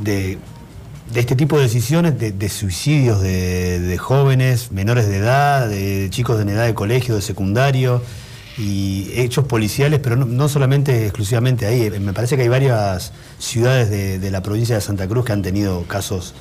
[0.01, 0.37] de,
[1.13, 6.07] de este tipo de decisiones, de, de suicidios de, de jóvenes, menores de edad, de
[6.09, 8.01] chicos en edad de colegio, de secundario,
[8.57, 11.83] y hechos policiales, pero no, no solamente exclusivamente ahí.
[11.83, 15.31] Eh, Me parece que hay varias ciudades de, de la provincia de Santa Cruz que
[15.31, 16.33] han tenido casos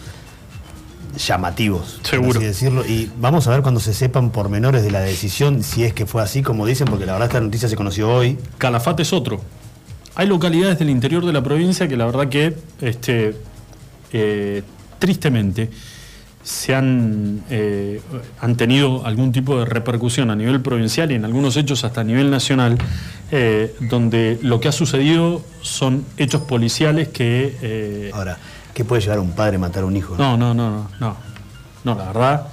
[1.17, 2.39] llamativos, por Seguro.
[2.39, 2.85] así decirlo.
[2.87, 6.23] Y vamos a ver cuando se sepan pormenores de la decisión, si es que fue
[6.23, 8.39] así como dicen, porque la verdad esta noticia se conoció hoy.
[8.59, 9.41] Calafate es otro.
[10.15, 13.37] Hay localidades del interior de la provincia que la verdad que este,
[14.13, 14.63] eh,
[14.99, 15.71] tristemente
[16.43, 18.01] se han, eh,
[18.41, 22.05] han tenido algún tipo de repercusión a nivel provincial y en algunos hechos hasta a
[22.05, 22.79] nivel nacional,
[23.31, 27.55] eh, donde lo que ha sucedido son hechos policiales que...
[27.61, 28.39] eh, Ahora,
[28.73, 30.15] ¿qué puede llevar a un padre a matar a un hijo?
[30.17, 31.17] no, no, no, no, no.
[31.85, 32.49] No, la verdad,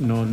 [0.00, 0.26] no,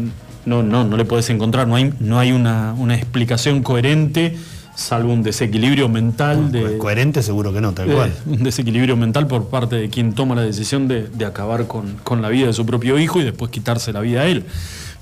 [0.46, 4.38] no, no, no le puedes encontrar, no hay, no hay una, una explicación coherente,
[4.80, 6.78] salvo un desequilibrio mental de.
[6.78, 8.14] Coherente seguro que no, tal de- cual.
[8.26, 12.22] un desequilibrio mental por parte de quien toma la decisión de, de acabar con, con
[12.22, 14.46] la vida de su propio hijo y después quitarse la vida a él.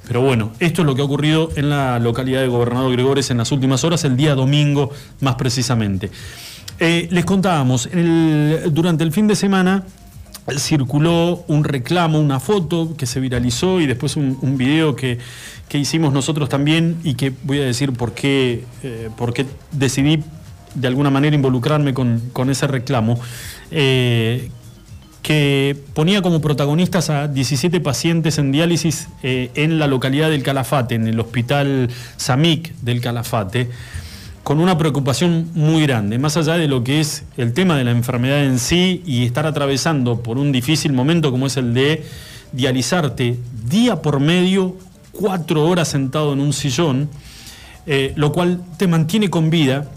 [0.08, 3.38] Pero bueno, esto es lo que ha ocurrido en la localidad de Gobernador Gregores en
[3.38, 4.90] las últimas horas, el día domingo
[5.22, 6.10] más precisamente.
[6.80, 9.84] Eh, les contábamos, el- durante el fin de semana
[10.56, 15.18] circuló un reclamo, una foto que se viralizó y después un, video que,
[15.68, 20.24] que hicimos nosotros también y que voy a decir por qué, eh, por qué decidí
[20.76, 23.20] de alguna manera involucrarme con, con ese reclamo,
[23.72, 24.50] eh,
[25.22, 30.96] que ponía como protagonistas a 17 pacientes en diálisis eh, en la localidad del Calafate,
[30.96, 33.70] en el hospital SAMIC del Calafate
[34.48, 37.92] con una preocupación muy grande, más allá de lo que es el tema de la
[37.92, 42.06] enfermedad en sí y estar atravesando por un difícil momento como es el de
[42.54, 43.38] dializarte
[43.68, 44.78] día por medio,
[45.12, 47.10] cuatro horas sentado en un sillón,
[47.88, 49.92] eh, lo cual te mantiene con vida,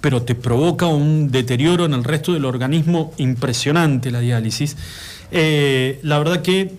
[0.00, 4.76] pero te provoca un deterioro en el resto del organismo impresionante la diálisis.
[5.30, 6.74] Eh, la verdad que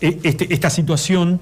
[0.00, 1.38] eh, este- esta situación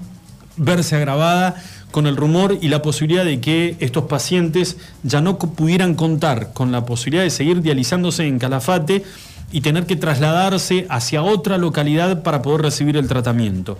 [0.55, 1.55] verse agravada
[1.95, 6.73] con el rumor y la posibilidad de que estos pacientes ya no pudieran contar con
[6.73, 9.05] la posibilidad de seguir dializándose en Calafate
[9.53, 13.77] y tener que trasladarse hacia otra localidad para poder recibir el tratamiento.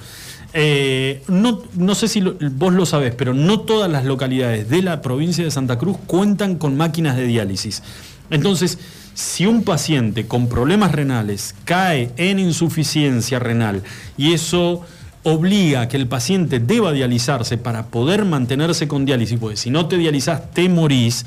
[0.53, 5.01] Eh, no, no, sé si vos lo sabés, pero no todas las localidades de la
[5.01, 7.83] provincia de Santa Cruz cuentan con máquinas de diálisis.
[8.29, 8.79] Entonces,
[9.13, 13.83] si un paciente con problemas renales cae en insuficiencia renal
[14.15, 14.85] y eso
[15.25, 19.87] obliga a que el paciente deba dializarse para poder mantenerse con diálisis, porque si no
[19.87, 21.25] te dializás te morís,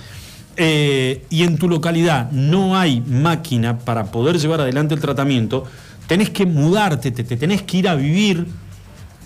[0.56, 5.64] eh, y en tu localidad no hay máquina para poder llevar adelante el tratamiento,
[6.06, 8.46] tenés que mudarte, te, te tenés que ir a vivir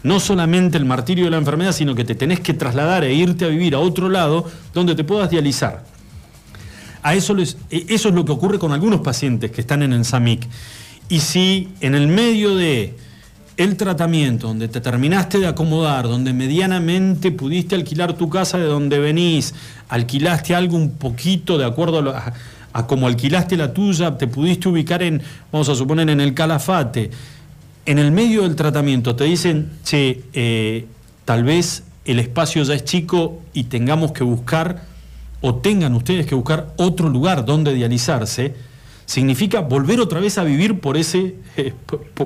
[0.03, 3.45] no solamente el martirio de la enfermedad, sino que te tenés que trasladar e irte
[3.45, 5.85] a vivir a otro lado donde te puedas dializar.
[7.03, 7.43] A eso, e,
[7.89, 10.49] eso es lo que ocurre con algunos pacientes que están en el SAMIC.
[11.11, 12.97] Y si en el medio de
[13.63, 18.99] el tratamiento, donde te terminaste de acomodar, donde medianamente pudiste alquilar tu casa de donde
[18.99, 19.55] venís,
[19.89, 22.33] alquilaste algo un poquito de acuerdo a,
[22.73, 27.11] a cómo alquilaste la tuya, te pudiste ubicar en, vamos a suponer, en el calafate,
[27.87, 30.87] en el medio del tratamiento te dicen, che, eh,
[31.25, 34.85] tal vez el espacio ya es chico y tengamos que buscar,
[35.41, 38.55] o tengan ustedes que buscar otro lugar donde dializarse,
[39.05, 41.75] significa volver otra vez a vivir por, ese, eh,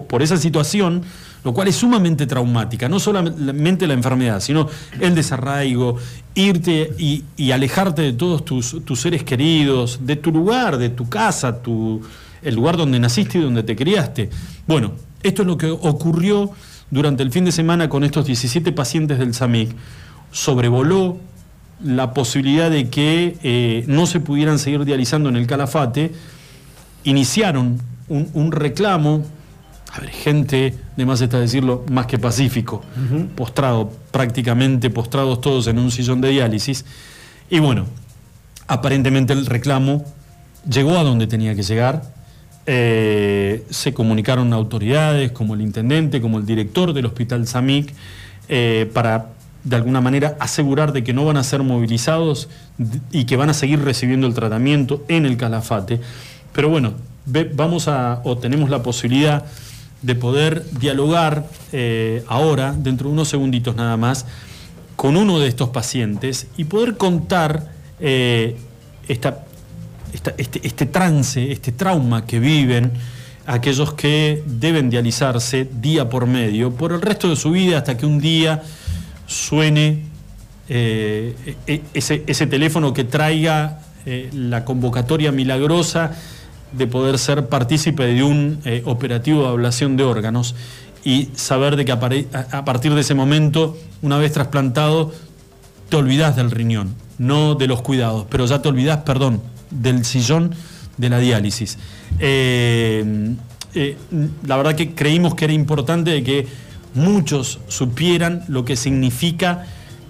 [0.08, 1.02] por, esa situación,
[1.46, 4.68] lo cual es sumamente traumática, no solamente la enfermedad, sino
[4.98, 5.96] el desarraigo,
[6.34, 11.62] irte y, alejarte de todos tus, tus, seres queridos, de tu lugar, de tu casa,
[11.62, 12.02] tu,
[12.42, 14.28] el lugar donde naciste y donde te criaste.
[14.66, 16.50] Bueno, esto es lo que ocurrió
[16.90, 19.70] durante el fin de semana con estos 17 pacientes del SAMIC.
[20.32, 21.16] Sobrevoló
[21.80, 26.10] la posibilidad de que eh, no se pudieran seguir dializando en el Calafate,
[27.04, 29.24] iniciaron un, reclamo,
[29.92, 32.82] a ver, gente, de más está decirlo, más que pacífico,
[33.34, 36.84] postrado, prácticamente postrados todos en un sillón de diálisis,
[37.48, 37.86] y bueno,
[38.66, 40.04] aparentemente el reclamo
[40.68, 42.02] llegó a donde tenía que llegar,
[42.66, 47.94] eh, se comunicaron autoridades como el intendente, como el director del hospital SAMIC,
[48.48, 49.28] eh, para
[49.62, 52.48] de alguna manera asegurar de que no van a ser movilizados
[53.10, 56.00] y que van a seguir recibiendo el tratamiento en el Calafate.
[56.52, 56.94] Pero bueno,
[57.54, 59.44] vamos a, o tenemos la posibilidad
[60.06, 64.26] de poder dialogar eh, ahora, dentro de unos segunditos nada más,
[64.94, 69.46] con uno de estos pacientes y poder contar esta
[70.12, 72.92] este, este, trance, este trauma que viven
[73.46, 78.06] aquellos que deben dializarse día por medio, por el resto de su vida, hasta que
[78.06, 78.62] un día
[79.26, 80.04] suene
[80.68, 81.34] eh,
[81.66, 86.12] e, ese, teléfono que traiga eh, la convocatoria milagrosa
[86.72, 90.54] de poder ser partícipe de un eh, operativo de ablación de órganos
[91.04, 95.12] y saber de que a, partir de ese momento, una vez trasplantado,
[95.88, 99.40] te olvidas del riñón, no de los cuidados, pero ya te olvidas, perdón,
[99.70, 100.52] del sillón
[100.96, 101.78] de la diálisis.
[102.18, 103.34] Eh,
[103.74, 103.96] eh,
[104.44, 106.48] la verdad que creímos que era importante que
[106.94, 109.66] muchos supieran lo que significa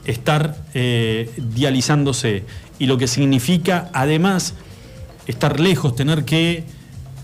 [0.07, 2.45] estar dializándose
[2.79, 4.55] y lo que significa además
[5.27, 6.65] estar lejos, tener que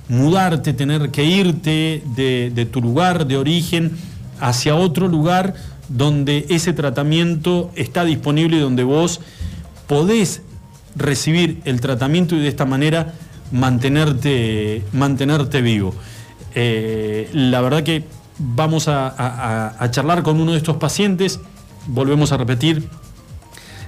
[0.09, 3.93] mudarte, tener que irte de, tu lugar de origen
[4.41, 5.55] hacia otro lugar
[5.89, 9.21] donde ese tratamiento está disponible y donde vos
[9.87, 10.43] podés
[10.97, 13.15] recibir el tratamiento y de esta manera
[13.53, 15.95] mantenerte, mantenerte vivo.
[16.55, 18.05] Eh, la verdad que
[18.39, 21.41] vamos a, charlar con uno de estos pacientes,
[21.87, 22.89] volvemos a repetir,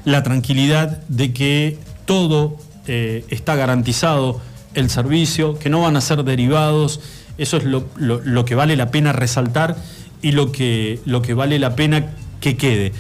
[0.05, 2.57] la tranquilidad de que todo
[2.87, 4.41] eh, está garantizado,
[4.75, 7.01] el servicio, que no van a ser derivados,
[7.39, 9.77] eso es lo, que vale la pena resaltar
[10.23, 12.93] y lo que, lo que vale la pena que quede.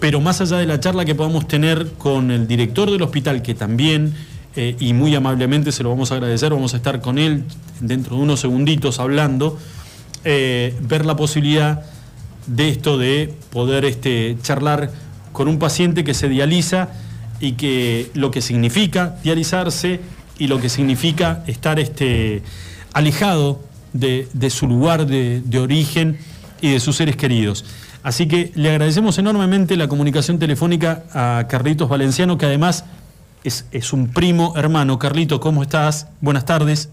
[0.00, 3.54] Pero más allá de la charla que podamos tener con el director del hospital, que
[3.54, 4.14] también,
[4.56, 7.44] eh, y muy amablemente se lo vamos a agradecer, vamos a estar con él
[7.80, 9.58] dentro de unos segunditos hablando,
[10.24, 11.84] eh, ver la posibilidad
[12.46, 14.90] de esto de poder este, charlar
[15.32, 16.90] con un paciente que se dializa
[17.40, 20.00] y que lo que significa dializarse
[20.38, 22.42] y lo que significa estar este,
[22.92, 23.60] alejado
[23.92, 26.18] de, su lugar de origen
[26.60, 27.64] y de sus seres queridos.
[28.02, 32.84] Así que le agradecemos enormemente la comunicación telefónica a Carlitos Valenciano, que además
[33.42, 34.98] es, un primo hermano.
[34.98, 36.06] Carlito, ¿cómo estás?
[36.20, 36.88] Buenas tardes.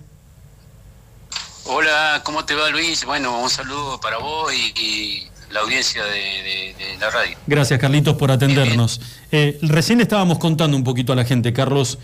[1.66, 3.06] Hola, ¿cómo te va Luis?
[3.06, 7.38] Bueno, un saludo para vos y, la audiencia de, la radio.
[7.48, 9.00] Gracias Carlitos por atendernos.
[9.32, 12.00] Eh, recién estábamos contando un poquito a la gente, Carlos,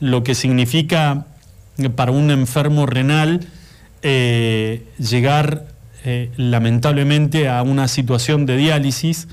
[0.00, 1.26] lo que significa
[1.96, 3.46] para un enfermo renal
[4.02, 5.66] eh, llegar
[6.04, 9.28] eh, lamentablemente a una situación de diálisis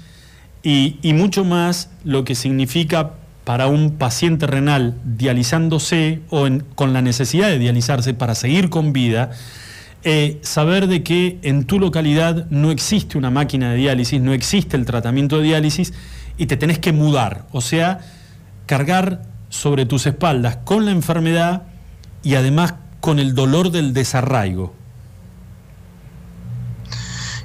[0.63, 3.13] y, mucho más lo que significa
[3.43, 8.93] para un paciente renal dializándose o en- con la necesidad de dializarse para seguir con
[8.93, 9.31] vida,
[10.03, 14.75] eh, saber de que en tu localidad no existe una máquina de diálisis, no existe
[14.75, 15.93] el tratamiento de diálisis
[16.37, 17.99] y te tenés que mudar, o sea,
[18.65, 21.63] cargar sobre tus espaldas con la enfermedad
[22.23, 24.73] y además con el dolor del desarraigo.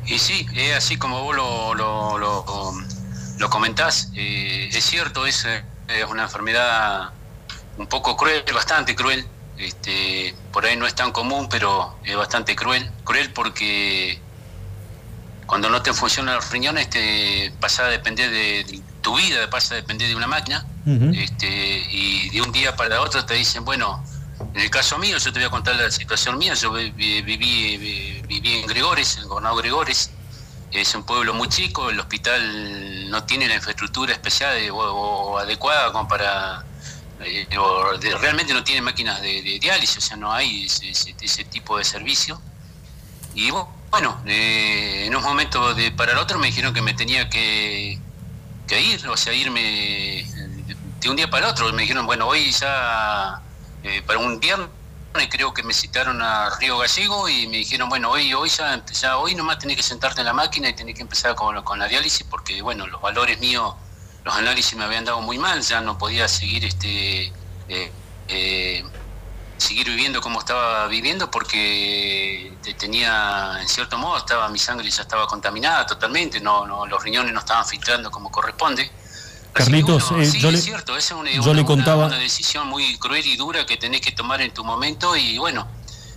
[0.07, 2.73] Y sí, es así como vos lo, lo, lo,
[3.39, 4.13] lo comentás.
[4.15, 7.11] eh, es cierto, es, eh, es una enfermedad
[7.77, 9.27] un poco cruel, bastante cruel.
[9.59, 12.91] Este, por ahí no es tan común, pero es bastante cruel.
[13.05, 14.21] Cruel porque
[15.47, 19.75] cuando no te funcionan los riñones, te pasa a depender de, de tu vida, pasa
[19.75, 20.67] a depender de una máquina.
[21.15, 21.49] Este,
[21.91, 24.05] y de un día para otro te dicen, bueno,
[24.55, 27.23] en el caso mío, yo te voy a contar la situación mía, yo vi- vi-
[27.23, 30.11] viví, vi- viví en Gregores, en Gobernador Gregores,
[30.73, 35.93] es un pueblo muy chico, el hospital no tiene la infraestructura especial o, o adecuada
[35.93, 36.65] como para...
[37.21, 37.49] eh,
[38.21, 41.85] realmente no tiene máquinas de, de diálisis, o sea, no hay ese, ese- tipo de
[41.85, 42.41] servicio.
[43.35, 46.95] Y bu- bueno, eh, en un momento de para el otro me dijeron que me
[46.95, 48.01] tenía que,
[48.71, 50.27] ir, o sea, irme
[51.01, 51.73] de un día para el otro.
[51.73, 53.41] Me dijeron, bueno, hoy ya,
[53.83, 54.69] eh, para un viernes,
[55.31, 59.17] creo que me citaron a Río Gallego y me dijeron, bueno, hoy hoy ya, ya
[59.19, 61.87] hoy nomás tenés que sentarte en la máquina y tenés que empezar con, con la
[61.89, 63.75] diálisis porque, bueno, los valores míos,
[64.27, 67.33] los análisis me habían dado muy mal, ya no podía seguir este...
[67.69, 67.93] eh,
[68.29, 68.85] eh,
[69.59, 75.01] seguir viviendo como estaba viviendo porque te- tenía en cierto modo estaba mi sangre ya
[75.03, 78.91] estaba contaminada totalmente no, no los riñones no estaban filtrando como corresponde
[79.55, 81.65] Carlitos, bueno, eh, sí, yo le- es cierto, esa es una, yo una- le una-
[81.67, 85.39] contaba- una decisión muy cruel y dura que tenés que tomar en tu momento y
[85.39, 85.67] bueno,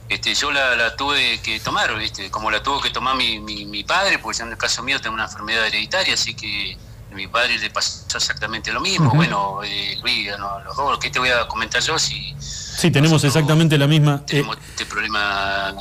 [0.09, 2.29] este, yo la, la tuve que tomar, ¿viste?
[2.29, 5.13] como la tuvo que tomar mi, mi, mi padre, porque en el caso mío tengo
[5.13, 6.77] una enfermedad hereditaria, así que
[7.11, 9.11] a mi padre le pasó exactamente lo mismo.
[9.11, 13.23] Bueno, eh, Luis, no, los dos, ¿qué te voy a comentar yo si Sí, tenemos
[13.23, 14.21] exactamente la misma...
[14.23, 15.75] eh, tenemos este problema,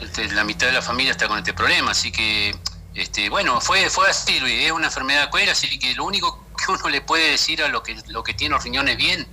[0.00, 2.54] este, la mitad de la familia está con este problema, así que,
[2.94, 6.72] este, bueno, fue, fue así, Luis, es una enfermedad cuera, así que lo único que
[6.72, 9.26] uno le puede decir a los que, lo que tiene los riñones bien,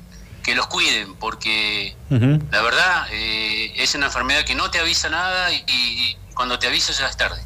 [0.44, 5.52] que los cuiden, porque la verdad eh, es una enfermedad que no te avisa nada
[5.52, 7.42] y, y cuando te avisa ya es tarde.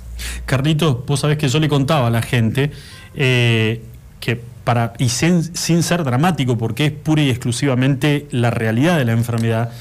[0.46, 2.72] Carlitos, vos sabés que yo le contaba a la gente
[3.16, 3.84] eh,
[4.20, 9.12] que para, y sin, ser dramático, porque es pura y exclusivamente la realidad de la
[9.12, 9.72] enfermedad,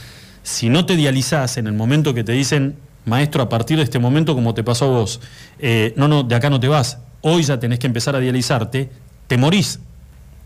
[0.42, 3.98] si no te dializás en el momento que te dicen, maestro, a partir de este
[3.98, 5.20] momento, como te pasó a vos,
[5.60, 8.90] eh, no, no, de acá no te vas, hoy ya tenés que empezar a dializarte,
[9.28, 9.78] te morís,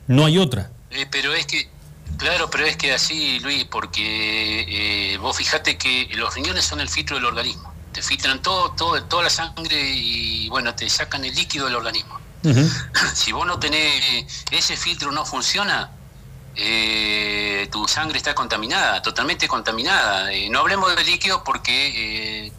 [0.07, 0.70] no hay otra.
[0.91, 1.68] Eh, pero es que,
[2.18, 7.16] claro, pero es que así, Luis, porque vos fijate que los riñones son el filtro
[7.16, 7.72] del organismo.
[7.93, 12.26] Te filtran todo, todo, toda la sangre y bueno, te sacan el líquido del organismo.
[13.14, 15.90] Si vos no tenés, ese filtro no funciona,
[16.55, 20.32] eh, tu sangre está contaminada, totalmente contaminada.
[20.32, 22.53] Eh, no hablemos de líquido porque eh,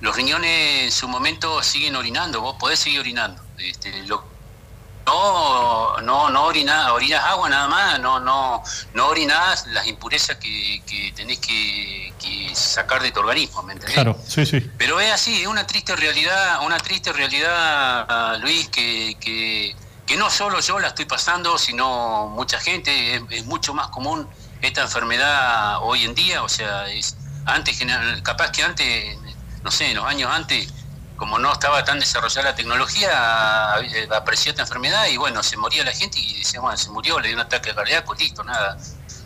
[0.00, 3.42] los riñones en su momento siguen orinando, vos podés seguir orinando.
[3.58, 4.04] Este,
[5.06, 8.62] no, no, no orina- orinas agua nada más, no, no,
[8.94, 13.94] no orinas las impurezas que, que tenés que, que sacar de tu organismo, ¿me entendés?
[13.94, 14.60] Claro, sí, sí.
[14.78, 19.74] Pero es así, es una triste realidad, una triste realidad, Luis, que, que,
[20.06, 24.28] que no solo yo la estoy pasando, sino mucha gente, es, es mucho más común
[24.60, 27.78] esta enfermedad hoy en día, o sea, es antes
[28.22, 29.16] capaz que antes,
[29.62, 30.68] no sé, en los años antes,
[31.20, 35.84] como no estaba tan desarrollada la tecnología, eh, apareció esta enfermedad y bueno, se moría
[35.84, 38.78] la gente y decía, bueno, se murió, le dio un ataque cardíaco, listo, nada,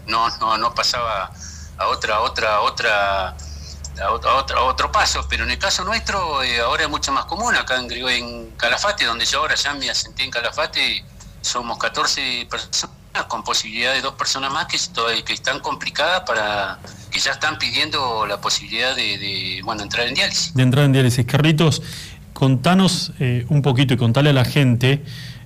[0.06, 1.30] no, no, no pasaba
[1.78, 5.84] a otra, otra, otra a otro, a otro, a otro paso, pero en el caso
[5.84, 9.72] nuestro eh, ahora es mucho más común, acá en, en Calafate, donde yo ahora ya
[9.74, 11.04] me asenté en Calafate,
[11.42, 12.90] somos 14 personas
[13.28, 16.80] con posibilidad de dos personas más que, estoy- que están complicadas para
[17.14, 20.52] que ya están pidiendo la posibilidad de, de, bueno entrar en diálisis.
[20.52, 21.24] de entrar en diálisis.
[21.24, 21.80] Carlitos,
[22.32, 25.00] contanos eh, un poquito y contale a la gente,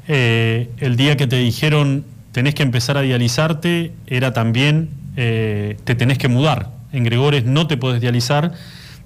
[0.09, 5.95] eh, el día que te dijeron tenés que empezar a dializarte, era también, eh, te
[5.95, 6.71] tenés que mudar.
[6.91, 8.55] En Gregores no te podés dializar,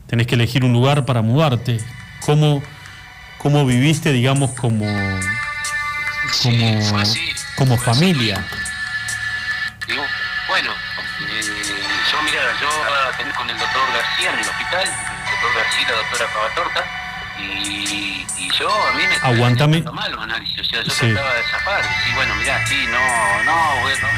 [0.06, 1.78] tenés que elegir un lugar para mudarte.
[2.24, 2.62] ¿Cómo,
[3.38, 4.86] cómo viviste, digamos, como,
[6.44, 6.80] como,
[7.56, 8.46] como familia?
[9.88, 10.02] Digo,
[10.48, 10.70] bueno,
[14.03, 16.84] García en el hospital, el doctor García la doctora Cavatorta,
[17.38, 19.76] y, y yo a mí me Aguantame.
[19.78, 21.12] haciendo mal los análisis, o sea, yo Sí.
[21.12, 24.09] trataba de zafar, y bueno, mirá, sí, no, no, voy, no,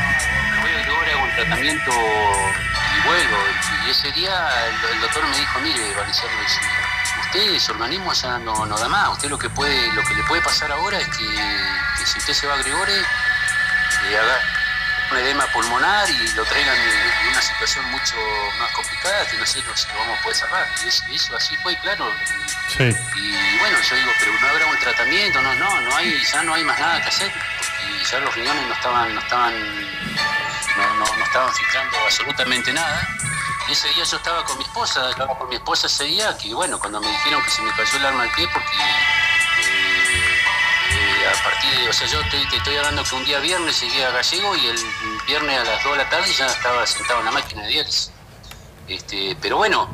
[0.55, 3.39] me voy a Gregorio, hago un tratamiento y vuelvo,
[3.87, 4.35] y ese día
[4.67, 6.31] el, el doctor me dijo, mire, Valenciano,
[7.21, 10.23] usted, su organismo ya no, no da más, usted lo que puede, lo que le
[10.25, 11.27] puede pasar ahora es que,
[11.99, 14.41] que si usted se va a Gregorio, eh, haga-
[15.13, 18.17] edema pulmonar y lo traigan en una situación mucho
[18.59, 20.69] más complicada que no sé si lo vamos a poder cerrar.
[20.85, 22.11] Y eso, eso así fue, claro.
[22.77, 22.85] Sí.
[22.85, 26.55] Y bueno, yo digo, pero no habrá un tratamiento, no, no, no hay, ya no
[26.55, 29.55] hay más nada que hacer, porque ya los riñones no estaban, no estaban,
[30.77, 33.09] no, no, no estaban filtrando absolutamente nada.
[33.69, 36.53] Y ese día yo estaba con mi esposa, estaba con mi esposa ese día, que
[36.53, 38.77] bueno, cuando me dijeron que se me cayó el arma al pie porque
[41.27, 44.11] a partir de, o sea, yo te, estoy hablando que un día viernes llegué a
[44.11, 44.79] Gallego y el
[45.27, 48.11] viernes a las 2 de la tarde ya estaba sentado en la máquina de diálisis.
[48.89, 49.89] Este, pero bueno,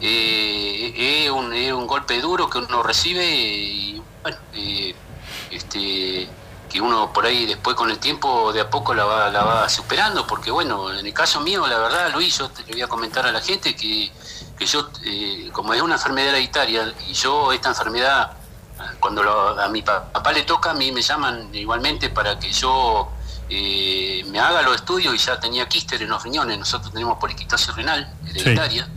[0.00, 4.94] eh, es un, es un golpe duro que uno recibe y bueno, eh,
[5.50, 6.28] este,
[6.72, 9.68] que uno por ahí después con el tiempo de a poco la va, la va
[9.68, 13.26] superando, porque bueno, en el caso mío, la verdad, Luis, yo te voy a comentar
[13.26, 14.10] a la gente que,
[14.58, 18.32] que yo, eh, como es una enfermedad hereditaria, y yo esta enfermedad,
[19.00, 22.52] cuando lo- a mi pa- papá le toca, a mí me llaman igualmente para que
[22.52, 23.10] yo
[23.54, 27.74] eh, me haga los estudios y ya tenía quíster en los riñones, nosotros tenemos poliquitosis
[27.76, 28.88] renal hereditaria.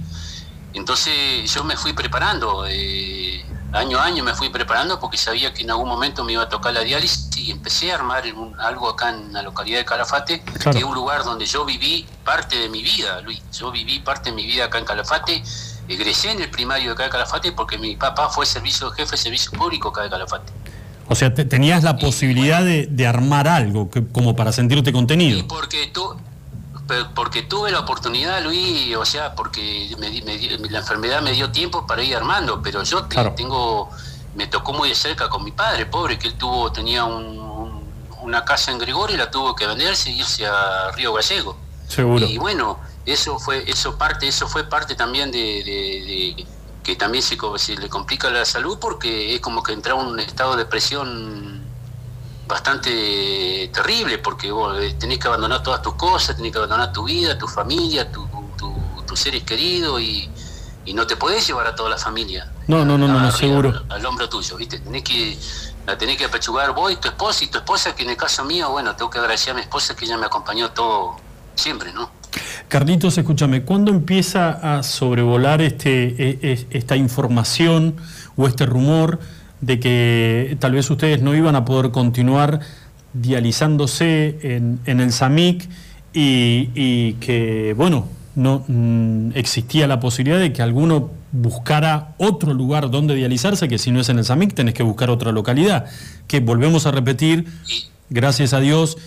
[0.74, 5.64] Entonces yo me fui preparando, eh, año a año me fui preparando porque sabía que
[5.64, 8.90] en algún momento me iba a tocar la diálisis y empecé a armar un- algo
[8.90, 10.72] acá en la localidad de Calafate, Claro.
[10.72, 13.42] que es un lugar donde yo viví parte de mi vida, Luis.
[13.52, 15.44] Yo viví parte de mi vida acá en Calafate,
[15.88, 19.18] egresé en el primario de acá de Calafate porque mi papá fue servicio jefe de
[19.18, 20.52] servicio público acá de Calafate.
[21.08, 25.48] O sea, te- tenías la posibilidad de, de armar algo que- como para sentirte contenido.
[25.48, 26.16] Porque tú,
[27.14, 31.86] porque tuve la oportunidad, Luis, o sea, porque me me la enfermedad me dio tiempo
[31.88, 33.34] para ir armando, pero yo Claro.
[33.36, 33.90] tengo,
[34.36, 37.86] me tocó muy de cerca con mi padre, pobre, que él tuvo, tenía un- un-
[38.24, 41.56] una casa en Gregorio y la tuvo que venderse y irse a Río Gallego.
[41.88, 42.26] Seguro.
[42.26, 46.48] Y bueno, eso fue, eso parte, eso fue parte también de, de- de-
[46.84, 47.36] que también se,
[47.78, 51.66] le complica la salud porque es como que entra en un estado de presión
[52.48, 57.04] bastante terrible porque vos eh, tenés que abandonar todas tus cosas, tenés que abandonar tu
[57.06, 58.28] vida, tu familia, tu-
[58.58, 60.30] tu- tus seres queridos y,
[60.86, 62.52] y no te podés llevar a toda la familia.
[62.68, 63.70] No, no, no, no, no, seguro.
[63.70, 64.80] Al, al hombro tuyo, ¿viste?
[64.80, 65.40] Tenés que,
[65.86, 68.44] la tenés que apechugar vos y tu esposa y tu esposa que en el caso
[68.46, 71.16] mío, bueno, tengo que agradecer a mi esposa que ella me acompañó todo
[71.56, 72.12] siempre, ¿no?
[72.68, 77.96] Carlitos, escúchame, ¿cuándo empieza a sobrevolar este, e- e- esta información
[78.36, 79.20] o este rumor
[79.62, 82.60] de que tal vez ustedes no iban a poder continuar
[83.14, 85.70] dializándose en, en el SAMIC
[86.14, 93.16] y, que, bueno, no mm, existía la posibilidad de que alguno buscara otro lugar donde
[93.16, 95.86] dializarse, que si no es en el SAMIC tenés que buscar otra localidad,
[96.28, 97.46] que volvemos a repetir,
[98.10, 98.98] gracias a Dios,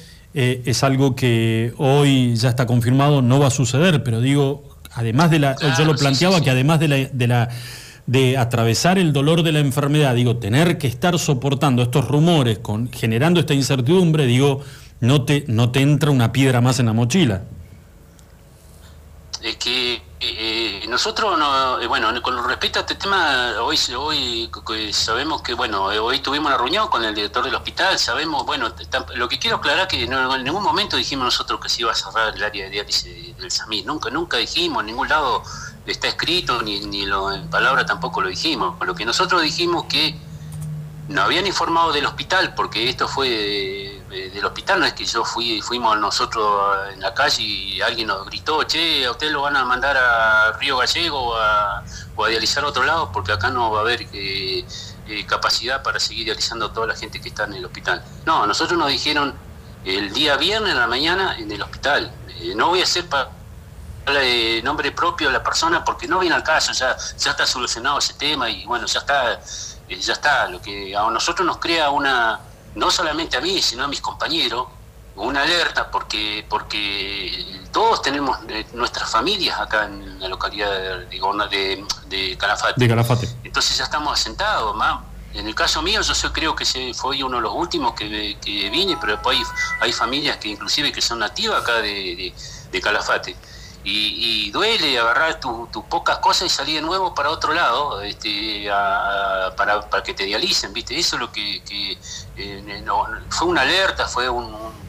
[0.40, 5.32] eh, es algo que hoy ya está confirmado, no va a suceder, pero digo, además
[5.32, 7.48] de la, yo lo planteaba que además de la, de la
[8.06, 12.88] de atravesar el dolor de la enfermedad, digo, tener que estar soportando estos rumores, con,
[12.92, 14.60] generando esta incertidumbre, digo,
[15.00, 17.42] no te, no te entra una piedra más en la mochila.
[19.42, 23.76] Es que eh, eh, nosotros, no, eh, bueno, con respecto a este tema, hoy,
[24.92, 28.72] sabemos que, bueno, hoy tuvimos una reunión con el director del hospital, sabemos, bueno,
[29.14, 32.34] lo que quiero aclarar que en ningún momento dijimos nosotros que se iba a cerrar
[32.34, 35.44] el área de diálisis del SAMI, nunca, nunca dijimos, en ningún lado
[35.86, 38.74] está escrito, ni, ni en palabra tampoco lo dijimos.
[38.84, 40.18] Lo que nosotros dijimos que
[41.08, 45.24] nos habían informado del hospital, porque esto fue de- del hospital, no es que yo
[45.24, 49.56] fui, fuimos nosotros en la calle y alguien nos gritó, che, a usted lo van
[49.56, 51.82] a mandar a Río Gallego a,
[52.16, 54.64] o a dializar a otro lado, porque acá no va a haber eh,
[55.06, 58.02] eh, capacidad para seguir dializando a toda la gente que está en el hospital.
[58.26, 59.34] No, nosotros nos dijeron
[59.84, 62.12] el día viernes en la mañana en el hospital.
[62.40, 63.30] Eh, no voy a hacer para
[64.06, 67.98] de nombre propio de la persona porque no viene al caso, ya, ya está solucionado
[67.98, 69.34] ese tema y bueno, ya está,
[69.86, 70.48] eh, ya está.
[70.48, 72.40] Lo que a nosotros nos crea una,
[72.74, 74.66] no solamente a mí, sino a mis compañeros,
[75.16, 81.06] una alerta porque, porque todos tenemos eh, nuestras familias acá en la localidad de,
[81.50, 82.74] de, de- Calafate.
[82.76, 83.28] De Calafate.
[83.42, 85.00] Entonces ya estamos asentados, más.
[85.34, 88.70] En el caso mío, yo creo que se fue uno de los últimos que, que
[88.70, 89.44] vine, pero después hay,
[89.80, 92.34] hay familias que inclusive que son nativas acá de, de-
[92.70, 93.36] de Calafate.
[93.90, 98.66] Y, duele agarrar tus pocas cosas y salir de nuevo para otro lado, este,
[99.56, 100.98] para, para que te dialicen, ¿viste?
[100.98, 101.62] Eso es lo que,
[102.36, 104.88] eh, no- fue una alerta, fue un, un-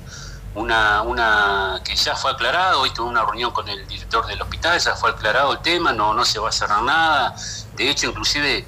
[0.56, 4.80] una, una que ya fue aclarado, hoy tuve una reunión con el director del hospital,
[4.80, 7.36] ya fue aclarado el tema, no, no se va a cerrar nada,
[7.76, 8.66] de hecho inclusive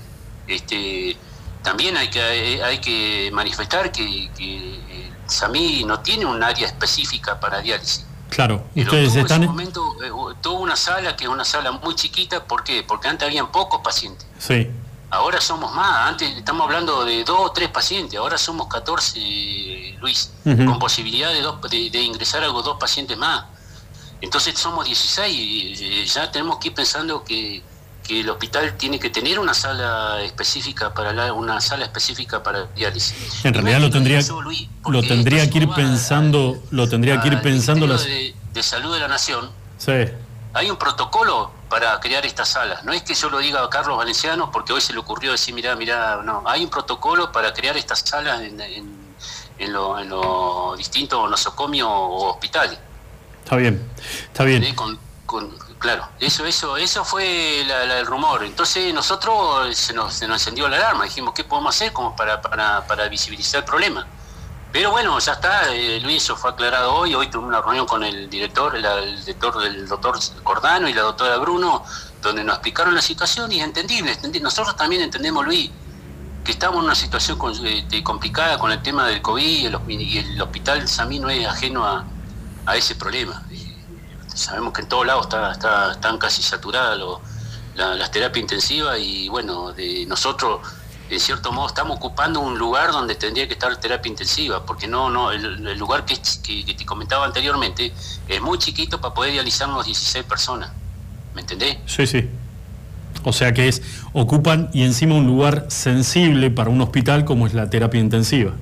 [0.48, 1.18] este,
[1.64, 7.40] también hay que, hay que manifestar que, que el SAMI no tiene un área específica
[7.40, 8.06] para diálisis.
[8.32, 11.74] Claro, Pero ustedes tuvo en su momento eh, tuvo una sala que es una sala
[11.74, 12.82] muy chiquita, ¿por qué?
[12.82, 14.26] Porque antes habían pocos pacientes.
[14.40, 14.70] Sí,
[15.14, 20.32] Ahora somos más, antes estamos hablando de dos o tres pacientes, ahora somos 14 Luis,
[20.46, 23.44] con posibilidad de, dos, de, de ingresar a dos pacientes más.
[24.22, 27.62] Entonces somos 16 y eh, ya tenemos que ir pensando que,
[28.12, 32.66] que el hospital tiene que tener una sala específica para la, una sala específica para
[32.76, 33.46] diálisis.
[33.46, 37.42] En realidad lo tendría, eso, Luis, lo tendría que ir pensando, lo tendría que ir
[37.42, 38.04] pensando las.
[38.04, 39.50] De, de Salud de la Nación.
[39.78, 39.94] Sí.
[40.54, 42.84] Hay un protocolo para crear estas salas.
[42.84, 45.54] No es que yo lo diga a Carlos Valenciano porque hoy se le ocurrió decir,
[45.56, 46.44] mirá, mirá, no.
[46.46, 48.94] Hay un protocolo para crear estas salas en, en,
[49.58, 52.78] en lo- en los distintos nosocomios o hospitales.
[53.42, 53.82] Está bien,
[54.26, 54.64] está bien.
[54.66, 54.76] ¿eh?
[54.76, 58.44] Con- con- claro, eso, eso, eso fue el rumor.
[58.46, 61.04] Entonces nosotros se nos, se nos encendió la alarma.
[61.04, 64.08] Dijimos, ¿qué podemos hacer como para, para, para visibilizar el problema?
[64.72, 67.14] Pero bueno, ya está, eh, Luis, eso fue aclarado hoy.
[67.14, 71.36] Hoy tuve una reunión con el director, el, director del doctor Cordano y la doctora
[71.40, 71.84] Bruno,
[72.22, 74.18] donde nos explicaron la situación y es entendible.
[74.18, 75.70] entendi- Nosotros también entendemos, Luis,
[76.46, 79.78] que estamos en una situación con- de- complicada con el tema del COVID y el,
[80.02, 82.06] y el hospital Samí no es ajeno a,
[82.66, 83.44] a ese problema.
[84.42, 86.98] Sabemos que en todos lados está, está- están casi saturadas
[87.76, 90.60] la- las terapias intensivas y bueno, de nosotros
[91.10, 95.10] en cierto modo estamos ocupando un lugar donde tendría que estar terapia intensiva, porque no,
[95.10, 97.92] no, el, lugar que, que- te comentaba anteriormente
[98.28, 100.72] es muy chiquito para poder dializarnos 16 personas.
[101.36, 101.78] ¿Me entendés?
[101.86, 102.30] Sí, sí.
[103.24, 103.82] O sea que es,
[104.14, 108.54] ocupan y encima un lugar sensible para un hospital como es la terapia intensiva.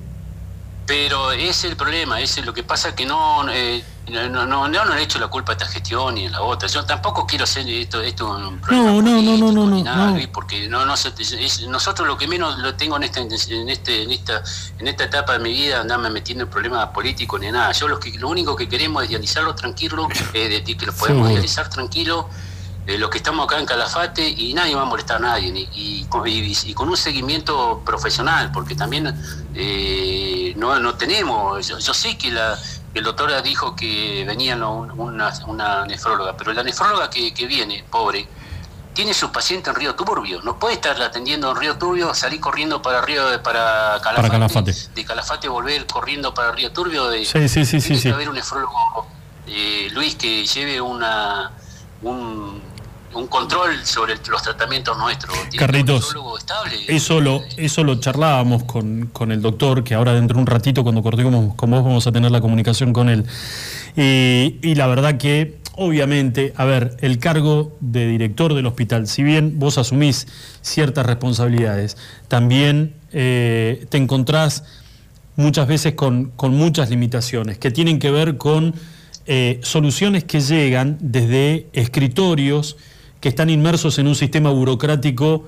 [0.90, 4.44] Pero ese es el problema, ese es lo que pasa que no, eh, no, no,
[4.44, 6.68] no, no le he hecho la culpa a esta gestión ni a la otra.
[6.68, 9.94] Yo tampoco quiero hacer esto, esto un problema No, no, no, no, no, ni no,
[9.94, 10.32] nada, no.
[10.32, 14.10] Porque no, no es- nosotros lo que menos lo tengo en esta, en este, en
[14.10, 14.42] esta,
[14.80, 17.70] en esta etapa de mi vida, andarme metiendo en problemas políticos ni nada.
[17.70, 20.92] Yo lo que lo único que queremos es dializarlo tranquilo, eh, de, de que lo
[20.92, 21.28] podemos Seguro.
[21.28, 22.28] dializar tranquilo.
[22.90, 26.04] Eh, los que estamos acá en Calafate y nadie va a molestar a nadie y,
[26.08, 29.14] con- y- y con un seguimiento profesional porque también
[29.54, 32.58] eh, no, no tenemos yo, yo sé que la
[32.92, 38.26] el doctor dijo que venía una, una nefróloga pero la nefróloga que, que viene pobre
[38.94, 42.82] tiene su paciente en Río Turbio no puede estar atendiendo en Río Turbio salir corriendo
[42.82, 44.74] para Río para Calafate, Para Calafate.
[44.94, 48.08] de Calafate volver corriendo para Río Turbio de, Sí, sí, sí, sí, tiene sí.
[48.08, 49.06] que haber un nefrólogo,
[49.46, 51.52] eh, Luis, que lleve una
[52.02, 52.60] un,
[53.14, 55.36] un control sobre los tratamientos nuestros.
[55.56, 56.76] Carlitos, estable.
[56.88, 60.82] Eso lo, eso lo charlábamos con, con el doctor, que ahora dentro de un ratito,
[60.82, 63.24] cuando cortemos con vos, vamos a tener la comunicación con él.
[63.96, 69.22] Y, y la verdad que, obviamente, a ver, el cargo de director del hospital, si
[69.22, 70.26] bien vos asumís
[70.62, 71.96] ciertas responsabilidades,
[72.28, 74.64] también eh, te encontrás
[75.36, 78.74] muchas veces con, con muchas limitaciones que tienen que ver con
[79.26, 82.76] eh, soluciones que llegan desde escritorios
[83.20, 85.46] que están inmersos en un sistema burocrático,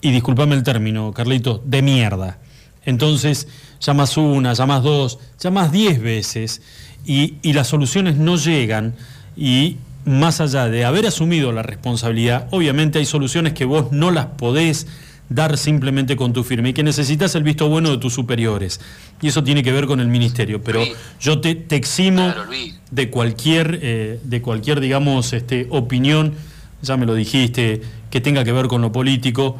[0.00, 2.38] y disculpame el término, Carlito, de mierda.
[2.84, 3.48] Entonces,
[3.80, 6.62] llamas una, llamas dos, llamas diez veces
[7.04, 8.94] y, y las soluciones no llegan
[9.36, 14.26] y más allá de haber asumido la responsabilidad, obviamente hay soluciones que vos no las
[14.26, 14.86] podés
[15.28, 18.80] dar simplemente con tu firma y que necesitas el visto bueno de tus superiores.
[19.22, 20.62] Y eso tiene que ver con el ministerio.
[20.62, 20.96] Pero Luis.
[21.20, 22.50] yo te, te eximo Claro,
[22.90, 26.34] de cualquier, eh, de cualquier, digamos, este, opinión,
[26.82, 29.56] ya me lo dijiste, que tenga que ver con lo político,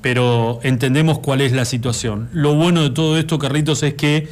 [0.00, 2.28] pero entendemos cuál es la situación.
[2.32, 4.28] Lo bueno de todo esto, Carlitos, es que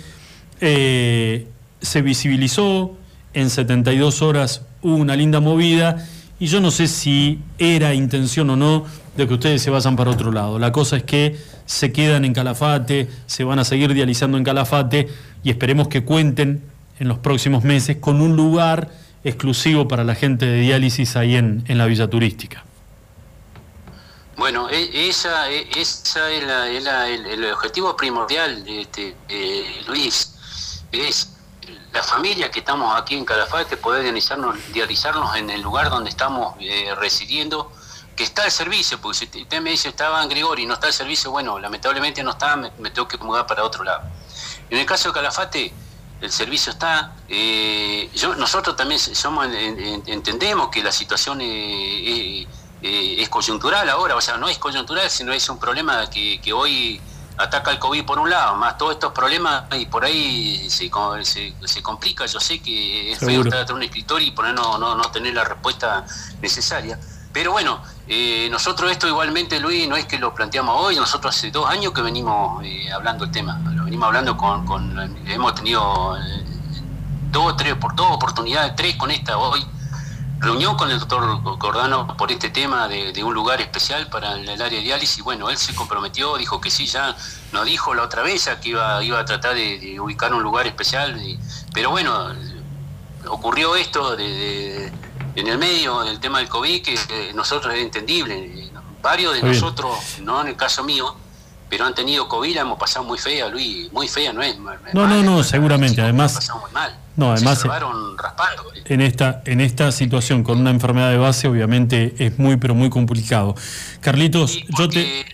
[0.61, 1.47] eh,
[1.81, 2.97] se visibilizó,
[3.35, 6.07] en 72 horas hubo una linda movida,
[6.41, 8.85] y yo no sé si era intención o no
[9.17, 10.59] de que ustedes se vayan para otro lado.
[10.59, 15.09] La cosa es que se quedan en Calafate, se van a seguir dializando en Calafate,
[15.43, 16.63] y esperemos que cuenten
[16.99, 18.91] en los próximos meses con un lugar
[19.29, 22.65] exclusivo para la gente de diálisis ahí en, en la villa turística.
[24.37, 31.33] Bueno, e- esa, e- esa es, el, el objetivo primordial, este, eh, Luis, es
[31.93, 36.55] la familia que estamos aquí en Calafate, poder dializarnos, dializarnos en el lugar donde estamos
[36.61, 37.73] eh, residiendo,
[38.15, 40.93] que está el servicio, porque si usted me dice estaba en Grigori no está el
[40.93, 44.03] servicio, bueno, lamentablemente no está, me tengo que mudar para otro lado.
[44.71, 45.73] En el caso de Calafate,
[46.21, 47.13] el servicio está.
[47.29, 52.47] eh, yo, nosotros también somos, en- en- entendemos que la situación eh,
[52.83, 56.53] eh, es coyuntural ahora, o sea, no es coyuntural, sino es un problema que, que
[56.53, 57.01] hoy
[57.37, 60.91] ataca el COVID por un lado, más todos estos problemas y por ahí se,
[61.23, 62.27] se, se complica.
[62.27, 63.49] Yo sé que es feo Seguro.
[63.49, 66.05] estar atrás de un escritorio y poner no, no, no tener la respuesta
[66.43, 66.99] necesaria.
[67.33, 71.51] Pero bueno, eh, nosotros esto igualmente, Luis, no es que lo planteamos hoy, nosotros hace
[71.51, 76.17] dos años que venimos eh, hablando el tema, lo venimos hablando con, con hemos tenido
[76.17, 76.45] eh,
[77.31, 79.63] dos, tres, por dos oportunidades, tres con esta hoy,
[80.39, 84.79] reunión con el doctor Cordano por este tema de, un lugar especial para el, área
[84.79, 85.23] de diálisis.
[85.23, 87.15] Bueno, él se comprometió, dijo que sí, ya
[87.53, 90.67] nos dijo la otra vez ya que iba, iba a tratar de, ubicar un lugar
[90.67, 91.21] especial.
[91.75, 92.33] pero bueno,
[93.29, 94.93] ocurrió esto de, de-
[95.35, 98.71] en el medio del tema del COVID que eh, nosotros es entendible.
[99.03, 99.53] Varios de bien.
[99.55, 101.15] nosotros, no en el caso mío,
[101.69, 104.59] pero han tenido COVID, la hemos pasado muy fea, Luis, muy fea, no es.
[104.59, 106.99] mal, No, no, no, es- seguramente, además- muy mal.
[107.17, 108.65] No, además- Se raspando.
[108.85, 112.91] En esta, en esta situación, con una enfermedad de base, obviamente es muy, pero muy
[112.91, 113.55] complicado.
[114.01, 115.27] Carlitos, yo te...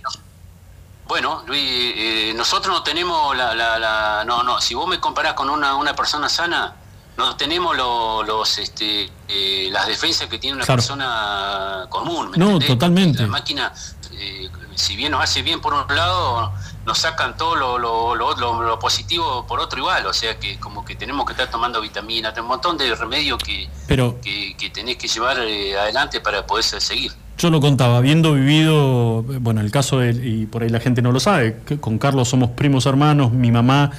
[1.06, 5.34] Bueno, Luis, eh, nosotros no tenemos la, la, la- No, no, si vos me comparás
[5.34, 6.74] con una, una persona sana,
[7.16, 10.78] no tenemos lo- los este, eh, las defensas que tiene una Claro.
[10.80, 12.30] persona común.
[12.32, 12.68] ¿me No, entendés?
[12.68, 13.22] totalmente.
[13.22, 13.72] La máquina,
[14.12, 16.52] eh, si bien nos hace bien por un lado,
[16.84, 20.04] nos sacan todo lo, lo, lo- lo- positivo por otro igual.
[20.06, 23.68] O sea que como que tenemos que estar tomando vitaminas, un montón de remedios que,
[23.86, 27.12] Pero que, que tenés que llevar eh, adelante para poder seguir.
[27.38, 31.10] yo lo contaba, habiendo vivido, bueno, el caso de, y por ahí la gente no
[31.12, 33.90] lo sabe, que con Carlos somos primos hermanos, mi mamá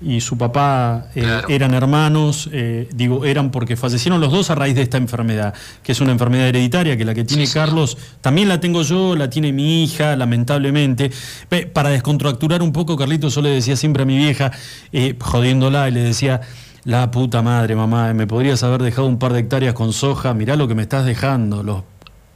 [0.00, 1.48] y su papá eh, Claro.
[1.48, 5.92] eran hermanos, eh, digo, eran porque fallecieron los dos a raíz de esta enfermedad, que
[5.92, 7.54] es una enfermedad hereditaria, que la que tiene Sí.
[7.54, 11.10] Carlos, también la tengo yo, la tiene mi hija, lamentablemente.
[11.72, 14.52] Para descontracturar un poco, Carlitos, yo le decía siempre a mi vieja,
[14.92, 16.40] eh, jodiéndola, y le decía,
[16.84, 20.56] la puta madre, mamá, me podrías haber dejado un par de hectáreas con soja, mirá
[20.56, 21.82] lo que me estás dejando, los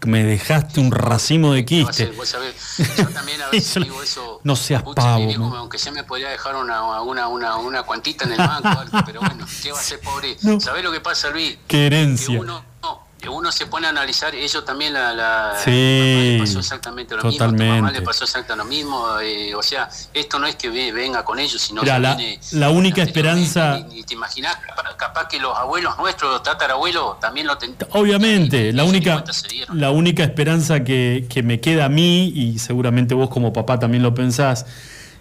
[0.05, 2.07] me dejaste un racimo de quiste.
[2.13, 2.55] Vos sabés,
[2.97, 4.41] yo también a veces digo eso.
[4.45, 5.57] no seas pucha, pavo, ¿no?
[5.57, 9.21] aunque sea me podría dejar una, una, una, una cuantita en el banco, algo, pero
[9.21, 10.37] bueno, ¿qué va a hacer, pobre?
[10.43, 10.61] No.
[10.61, 11.53] ¿Sabés lo que pasa, Luis?
[11.67, 12.41] Qué Que herencia.
[12.41, 16.23] uno, no, que uno se pone a analizar, ellos también la, la Sí, mi mamá
[16.25, 18.01] le pasó exactamente lo mismo, a tu mamá totalmente.
[18.01, 21.39] le pasó exactamente lo mismo, eh, o sea, esto no es que ve- venga con
[21.39, 25.29] ellos, sino Mirá, que la- viene la única esperanza- Ni, ni te imaginás, capaz, capaz
[25.29, 27.79] que los abuelos nuestros, los tatarabuelos, también lo tenían.
[27.93, 29.25] Obviamente, la y única,
[29.73, 34.03] la única esperanza que, que me queda a mí, y seguramente vos como papá también
[34.03, 34.67] lo pensás,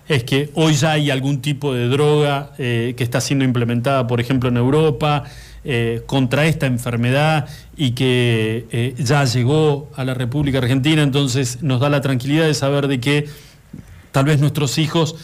[0.07, 4.19] es que hoy ya hay algún tipo de droga eh, que está siendo implementada, por
[4.19, 5.23] ejemplo, en Europa,
[5.63, 7.47] eh, contra esta enfermedad
[7.77, 12.53] y que eh, ya llegó a la República Argentina, entonces nos da la tranquilidad de
[12.53, 13.27] saber de que
[14.11, 15.15] tal vez nuestros hijos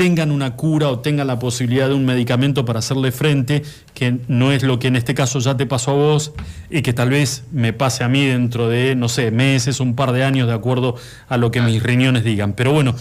[0.00, 3.62] tengan una cura o tengan la posibilidad de un medicamento para hacerle frente,
[3.92, 6.32] que no es lo que en este caso ya te pasó a vos
[6.70, 10.12] y que tal vez me pase a mí dentro de, no sé, meses, un par
[10.12, 10.94] de años, de acuerdo
[11.28, 12.54] a lo que mis riñones digan.
[12.54, 12.94] Pero bueno,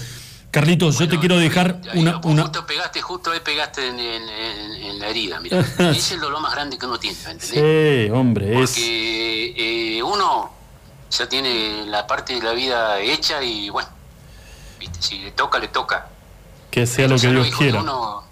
[0.51, 2.17] Carlitos, yo te quiero dejar ahí una...
[2.23, 5.59] una- Justo pegaste, justo ahí pegaste en, en- en- en la herida, mira.
[5.77, 8.05] Ese es el dolor más grande que uno tiene, ¿me entendés?
[8.05, 8.71] Sí, hombre, es...
[8.71, 10.51] Porque eh, uno
[11.11, 13.89] ya tiene la parte de la vida hecha y bueno,
[14.80, 14.99] ¿viste?
[15.01, 16.07] si le toca, le toca.
[16.71, 17.81] Que sea lo que Dios de quiera.
[17.81, 18.23] uno,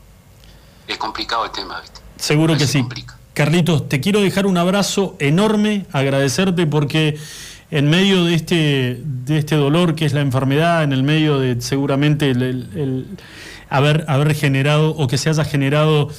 [0.87, 1.99] es complicado el tema, ¿viste?
[2.17, 2.79] Seguro que Se sí.
[2.79, 3.17] complica.
[3.33, 7.19] Carlitos, te quiero dejar un abrazo enorme, agradecerte porque
[7.71, 11.59] en medio de este, de este dolor que es la enfermedad, en el medio de
[11.61, 13.05] seguramente el, el- el
[13.69, 16.09] haber, haber generado o que se haya generado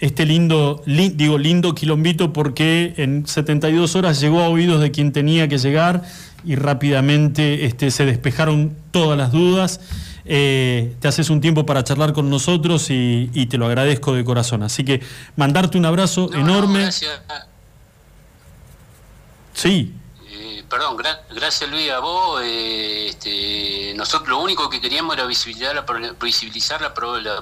[0.00, 5.12] este lindo, li- digo lindo quilombito porque en 72 horas llegó a oídos de quien
[5.12, 6.02] tenía que llegar
[6.44, 9.80] y rápidamente este, se despejaron todas las dudas.
[10.28, 14.24] Eh, te haces un tiempo para charlar con nosotros y, y te lo agradezco de
[14.24, 14.64] corazón.
[14.64, 15.00] Así que
[15.36, 16.80] mandarte un abrazo No, no, enorme.
[16.80, 17.12] gracias,
[19.54, 19.92] Sí,
[20.68, 22.40] perdón, gra- gracias Luis a vos.
[22.44, 26.94] eh, este, nosotros lo único que queríamos era visibilizar la,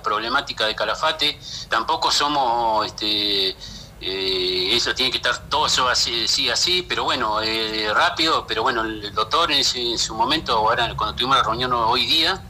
[0.03, 1.39] problemática de Calafate.
[1.69, 3.57] Tampoco somos, este,
[4.01, 8.47] eh, eso tiene que estar todo eso así, sí, así, pero bueno, eh, rápido.
[8.47, 12.07] Pero bueno, el doctor en, ese- en su momento, ahora cuando tuvimos la reunión hoy
[12.07, 12.43] día,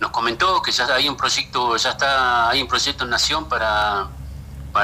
[0.00, 4.08] nos comentó que ya hay un proyecto, ya está, hay un proyecto en Nación para,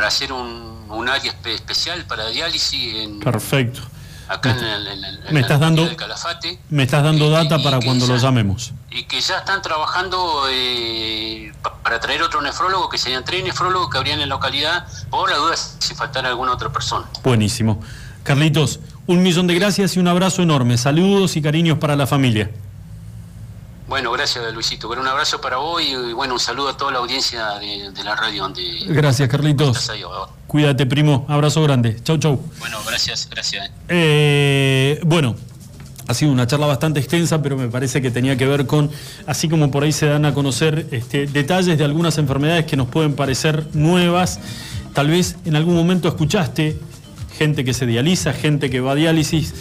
[0.06, 3.80] hacer un, área espe- especial para diálisis en, perfecto.
[4.34, 7.30] Acá en, el- en el- en me la estás dando- de Calafate Me estás dando
[7.30, 8.72] data y- para y cuando lo ya- llamemos.
[8.90, 13.90] y que ya están trabajando eh, pa- para traer otro nefrólogo, que serían tres nefrólogos
[13.90, 17.06] que habrían en la localidad, por la duda si faltara alguna otra persona.
[17.22, 17.82] Buenísimo.
[18.22, 20.78] Carlitos, un millón de gracias y un abrazo enorme.
[20.78, 22.50] Saludos y cariños para la familia.
[23.88, 24.86] Bueno, gracias Luisito.
[24.86, 27.90] Bueno, un abrazo para vos y, y, bueno, un saludo a toda la audiencia de,
[27.90, 29.90] de la radio donde Gracias, Carlitos.
[29.90, 30.02] ahí.
[30.46, 31.26] Cuídate, primo.
[31.28, 32.00] Abrazo grande.
[32.02, 32.40] Chau, chau.
[32.58, 33.70] Bueno, gracias, gracias.
[33.88, 35.34] Eh, bueno,
[36.08, 38.90] ha sido una charla bastante extensa, pero me parece que tenía que ver con,
[39.26, 42.88] así como por ahí se dan a conocer este, detalles de algunas enfermedades que nos
[42.88, 44.40] pueden parecer nuevas.
[44.94, 46.78] Tal vez en algún momento escuchaste
[47.38, 49.54] gente que se dializa, gente que va a diálisis,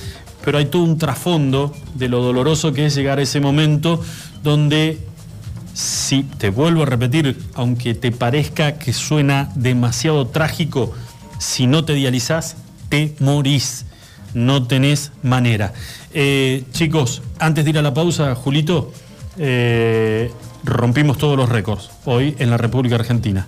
[0.44, 4.02] pero hay todo un trasfondo de lo doloroso que es llegar a ese momento
[4.44, 5.00] donde
[5.74, 10.94] si te vuelvo a repetir, aunque te parezca que suena demasiado trágico,
[11.40, 12.58] si no te dializás,
[12.90, 13.86] te morís.
[14.34, 15.74] no tenés manera.
[16.14, 18.94] Eh, chicos, antes de ir a la pausa, Julito,
[19.38, 20.32] eh,
[20.64, 23.48] rompimos todos los récords hoy en la República Argentina.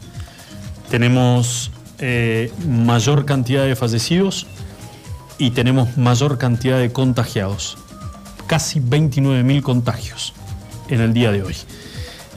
[0.89, 4.45] Tenemos eh, mayor cantidad de fallecidos
[5.37, 7.77] y tenemos mayor cantidad de contagiados.
[8.47, 10.33] Casi 29.000 contagios
[10.89, 11.55] en el día de hoy.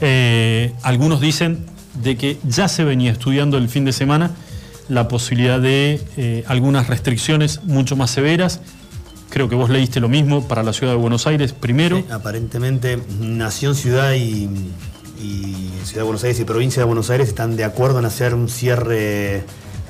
[0.01, 1.67] Eh, algunos dicen
[2.03, 4.31] de que ya se venía estudiando el fin de semana
[4.89, 8.61] la posibilidad de eh, algunas restricciones mucho más severas.
[9.31, 11.99] Creo que vos leíste lo mismo para la ciudad de Buenos Aires primero.
[11.99, 14.49] Sí, aparentemente Nación, Ciudad y,
[15.85, 18.49] Ciudad de Buenos Aires y Provincia de Buenos Aires están de acuerdo en hacer un
[18.49, 19.45] cierre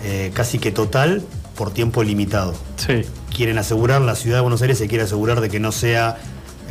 [0.05, 1.23] eh, casi que total
[1.57, 2.55] por tiempo limitado.
[2.77, 3.03] Sí.
[3.35, 6.19] Quieren asegurar, la Ciudad de Buenos Aires se quiere asegurar de que no sea,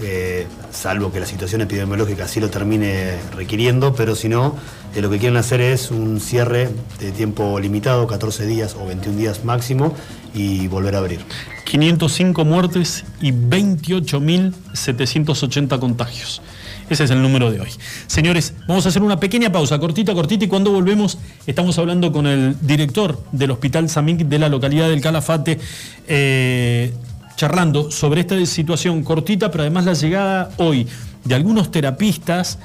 [0.01, 4.55] eh, salvo que la situación epidemiológica así lo termine requiriendo, pero si no,
[4.95, 9.17] eh, lo que quieren hacer es un cierre de tiempo limitado, 14 días o 21
[9.17, 9.93] días máximo,
[10.33, 11.19] y volver a abrir.
[11.65, 16.41] 505 muertes y 28.780 contagios.
[16.89, 17.69] Ese es el número de hoy.
[18.05, 21.17] Señores, vamos a hacer una pequeña pausa, cortita, cortita, y cuando volvemos
[21.47, 25.59] estamos hablando con el director del Hospital Samic de la localidad del Calafate,
[26.07, 26.93] eh,
[27.35, 30.87] charlando sobre esta situación cortita, pero además la llegada hoy
[31.23, 32.59] de algunos terapistas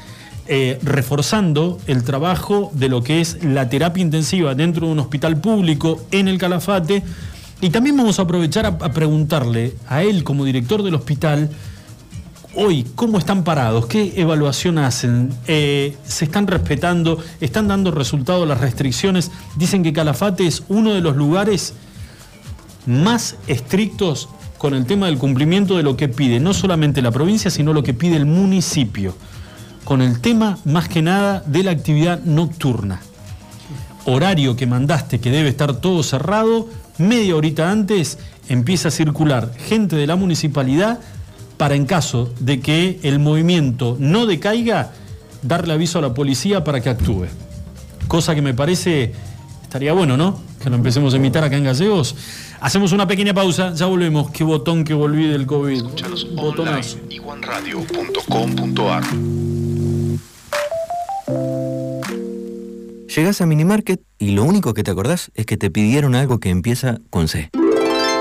[0.47, 5.40] eh, reforzando el trabajo de lo que es la terapia intensiva dentro de un hospital
[5.40, 7.02] público en el Calafate.
[7.62, 11.51] Y también vamos a aprovechar a, a preguntarle a él como director del hospital,
[12.55, 13.86] hoy, ¿cómo están parados?
[13.86, 15.32] ¿Qué evaluación hacen?
[15.47, 17.18] Eh, ¿Se están respetando?
[17.40, 19.31] ¿Están dando resultado las restricciones?
[19.56, 21.74] Dicen que Calafate es uno de los lugares
[22.86, 24.28] más estrictos
[24.59, 27.82] con el tema del cumplimiento de lo que pide no solamente la provincia, sino lo
[27.82, 29.14] que pide el municipio,
[29.85, 33.01] con el tema más que nada de la actividad nocturna.
[34.05, 36.68] Horario que mandaste que debe estar todo cerrado,
[36.98, 38.18] media horita antes
[38.48, 40.98] empieza a circular gente de la municipalidad
[41.61, 44.93] para en caso de que el movimiento no decaiga,
[45.43, 47.27] darle aviso a la policía para que actúe.
[48.09, 49.12] Cosa que me parece
[49.62, 50.41] estaría bueno, ¿no?
[50.62, 52.16] Que lo empecemos a imitar acá en Gallegos.
[52.62, 54.31] Hacemos una pequeña pausa, ya volvemos.
[54.31, 55.77] Qué botón que volví del COVID.
[55.77, 56.97] Escúchanos Botonazo.
[57.11, 59.05] iguanradio.com.ar
[63.15, 66.49] Llegás a Minimarket y lo único que te acordás es que te pidieron algo que
[66.49, 67.51] empieza con C.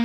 [0.00, 0.04] Oh,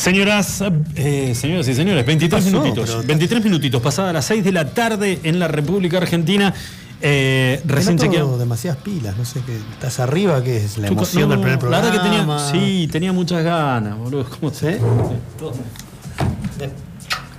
[0.00, 0.64] Señoras,
[0.96, 2.50] eh, señoras y señores, 23 pasó?
[2.62, 2.88] minutitos.
[2.90, 6.54] Pero- 23 minutitos, pasada las 6 de la tarde en la República Argentina.
[7.02, 8.36] Eh, recién chequeado.
[8.38, 9.56] demasiadas pilas, no sé qué.
[9.72, 10.42] ¿Estás arriba?
[10.42, 10.78] ¿Qué es?
[10.78, 11.86] La emoción no, del primer La programa.
[11.90, 14.24] verdad que tenía, sí, tenía muchas ganas, boludo.
[14.40, 14.78] ¿Cómo se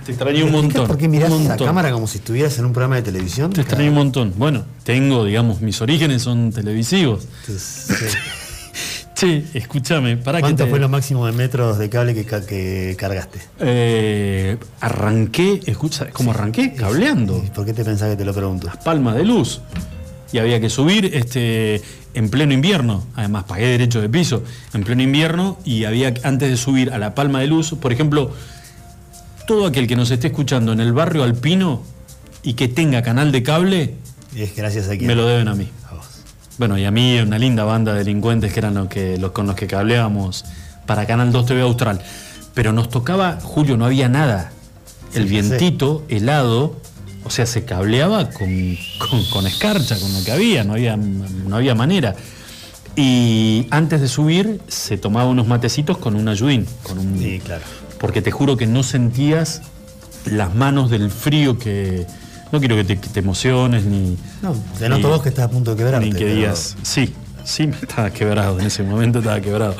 [0.04, 0.86] Te extrañé un ¿Me explicás montón.
[0.88, 1.64] ¿Por qué mirás montón.
[1.66, 3.52] cámara como si estuvieras en un programa de televisión?
[3.52, 4.34] Te extrañé un montón.
[4.36, 7.26] Bueno, tengo, digamos, mis orígenes son televisivos.
[9.22, 12.44] Che, escúchame, para que ¿Cuánto te- fue lo máximo de metros de cable que, ca-
[12.44, 13.38] que cargaste?
[13.60, 16.72] Eh, arranqué, escucha, ¿cómo arranqué?
[16.74, 17.40] Cableando.
[17.54, 18.66] ¿Por qué te pensás que te lo pregunto?
[18.66, 19.60] Las palmas de luz.
[20.32, 21.80] Y había que subir este,
[22.14, 23.04] en pleno invierno.
[23.14, 24.42] Además, pagué derecho de piso
[24.74, 25.56] en pleno invierno.
[25.64, 28.32] Y había, antes de subir a la palma de luz, por ejemplo,
[29.46, 31.84] todo aquel que nos esté escuchando en el barrio alpino
[32.42, 33.94] y que tenga canal de cable,
[34.34, 35.68] Y es gracias a me lo deben a mí.
[36.58, 39.46] Bueno, y a mí una linda banda de delincuentes que eran los que, los con
[39.46, 40.44] los que cableábamos
[40.86, 42.00] para Canal 2 TV Austral.
[42.54, 44.52] Pero nos tocaba, Julio, no había nada.
[45.14, 46.76] El Sí, vientito, helado,
[47.24, 51.56] o sea, se cableaba con, con- con escarcha, con lo que había, no había, no
[51.56, 52.14] había manera.
[52.94, 56.66] Y antes de subir se tomaba unos matecitos con un ayudín.
[56.82, 57.62] Con un, Sí, claro.
[57.98, 59.62] Porque te juro que no sentías
[60.26, 62.06] las manos del frío que...
[62.52, 64.16] No quiero que te, que te emociones ni...
[64.42, 66.06] No, te noto vos que estás a punto de quebrarte.
[66.06, 67.12] ni que pero- digas, sí,
[67.44, 69.74] sí, estaba quebrado, en ese momento estaba quebrado.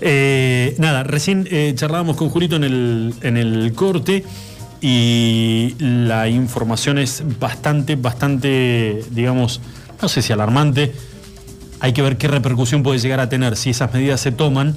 [0.00, 4.24] Eh, nada, recién eh, charlábamos con Julito en el, en el corte
[4.80, 9.60] y la información es bastante, bastante, digamos,
[10.00, 10.92] no sé si alarmante.
[11.80, 14.74] Hay que ver qué repercusión puede llegar a tener si esas medidas se toman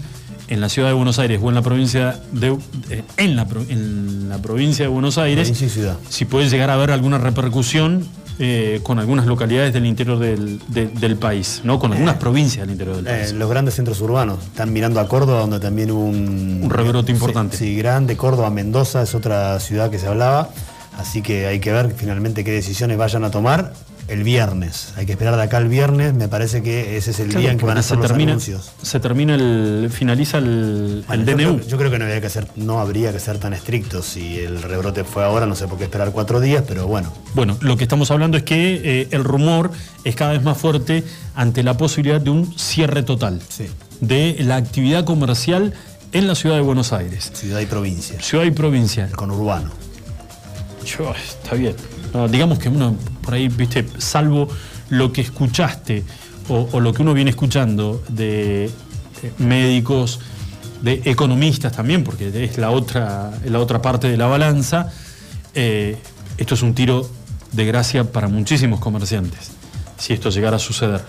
[0.47, 2.57] en la ciudad de Buenos Aires o en la provincia de
[2.89, 5.51] eh, en, la, en la provincia de Buenos Aires
[6.09, 8.05] si puede llegar a haber alguna repercusión
[8.39, 11.79] eh, con algunas localidades del interior del, de- del país, ¿no?
[11.79, 13.33] Con algunas provincias del interior del Eh, país.
[13.33, 14.37] los grandes centros urbanos.
[14.43, 16.59] Están mirando a Córdoba, donde también hubo un.
[16.63, 17.57] Un rebrote Sí, importante.
[17.57, 18.15] Sí, grande.
[18.15, 20.49] Córdoba, Mendoza es otra ciudad que se hablaba.
[20.99, 23.73] Así que hay que ver finalmente qué decisiones vayan a tomar
[24.07, 24.93] el viernes.
[24.95, 26.13] Hay que esperar de acá el viernes.
[26.13, 28.07] Me parece que ese es el Claro, día en que van a hacer se los
[28.07, 28.71] termina, anuncios.
[28.81, 31.55] se termina el, finaliza el, Bueno, el yo DNU.
[31.57, 34.05] creo- Yo, creo que no habría que ser, no habría que ser tan estrictos.
[34.05, 37.11] Si el rebrote fue ahora, no sé por qué esperar cuatro días, pero bueno.
[37.35, 39.71] Bueno, lo que estamos hablando es que eh, el rumor
[40.03, 41.03] es cada vez más fuerte
[41.35, 43.41] ante la posibilidad de un cierre total
[43.99, 45.73] de la actividad comercial
[46.13, 47.29] en la ciudad de Buenos Aires.
[47.33, 48.21] Ciudad y provincia.
[48.21, 49.05] Ciudad y provincia.
[49.05, 49.71] El conurbano.
[50.85, 51.75] Yo, está bien.
[52.13, 52.95] No, digamos que uno
[53.27, 54.47] por ahí, viste, salvo
[54.89, 56.01] lo que escuchaste
[56.47, 58.71] o, o lo que uno viene escuchando de eh,
[59.39, 60.21] médicos,
[60.81, 64.93] de economistas también, porque es la otra, la otra parte de la balanza,
[65.53, 65.97] eh,
[66.37, 67.09] esto es un tiro
[67.51, 69.51] de gracia para muchísimos comerciantes,
[69.97, 71.01] si esto llegara a suceder.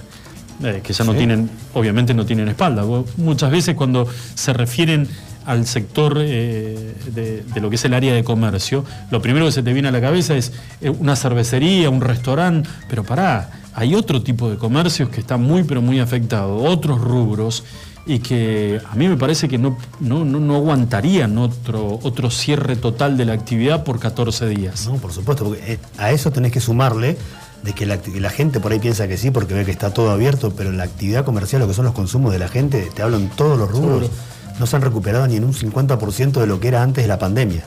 [0.64, 1.18] Eh, que ya no Sí.
[1.18, 2.82] tienen, obviamente no tienen espalda.
[3.16, 5.06] Muchas veces cuando se refieren
[5.48, 9.52] al sector eh, de, de lo que es el área de comercio, lo primero que
[9.52, 10.52] se te viene a la cabeza es
[10.82, 15.64] eh, una cervecería, un restaurante, pero pará, hay otro tipo de comercios que están muy
[15.64, 17.64] pero muy afectados, otros rubros,
[18.04, 22.76] y que a mí me parece que no, no, no, no aguantarían otro, otro cierre
[22.76, 24.86] total de la actividad por 14 días.
[24.86, 27.16] No, por supuesto, porque eh, a eso tenés que sumarle
[27.62, 30.52] de que la, gente por ahí piensa que sí porque ve que está todo abierto,
[30.56, 33.28] pero la actividad comercial, lo que son los consumos de la gente, te hablo en
[33.30, 34.37] todos los rubros, Seguro.
[34.58, 37.18] No se han recuperado ni en un 50% de lo que era antes de la
[37.18, 37.64] pandemia.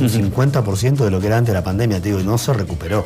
[0.00, 2.52] Un 50% de lo que era antes de la pandemia, te digo, y no se
[2.52, 3.04] recuperó.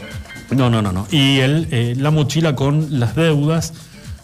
[0.50, 1.06] No, no, no, no.
[1.10, 3.72] Y el, eh, la mochila con las deudas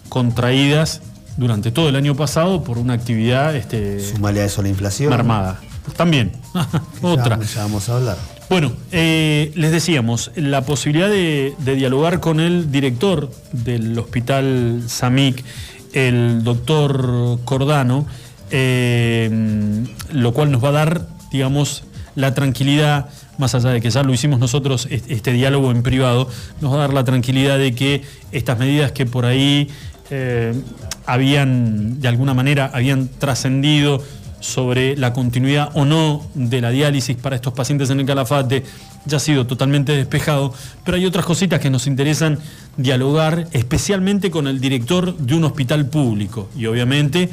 [0.09, 1.03] contraídas
[1.37, 5.11] durante todo el año pasado por una actividad este, Sumale a eso la inflación.
[5.11, 5.59] mermada.
[5.97, 6.33] También,
[7.03, 7.39] otra.
[7.41, 8.16] Ya, ya vamos a hablar.
[8.49, 15.43] Bueno, eh, les decíamos, la posibilidad de, de dialogar con el director del hospital SAMIC,
[15.95, 18.07] el doctor Cordano,
[18.53, 19.31] eh,
[20.12, 21.85] lo cual nos va a dar, digamos,
[22.15, 23.09] la tranquilidad,
[23.39, 26.29] más allá de que ya lo hicimos nosotros, es- este diálogo en privado,
[26.61, 29.69] nos va a dar la tranquilidad de que estas medidas que por ahí
[30.11, 30.53] eh,
[31.07, 34.03] habían, de alguna manera, habían trascendido
[34.41, 38.65] sobre la continuidad o no de la diálisis para estos pacientes en el Calafate
[39.07, 40.53] ya ha sido totalmente despejado,
[40.85, 42.39] pero hay otras cositas que nos interesan
[42.77, 46.49] dialogar, especialmente con el director de un hospital público.
[46.57, 47.31] Y obviamente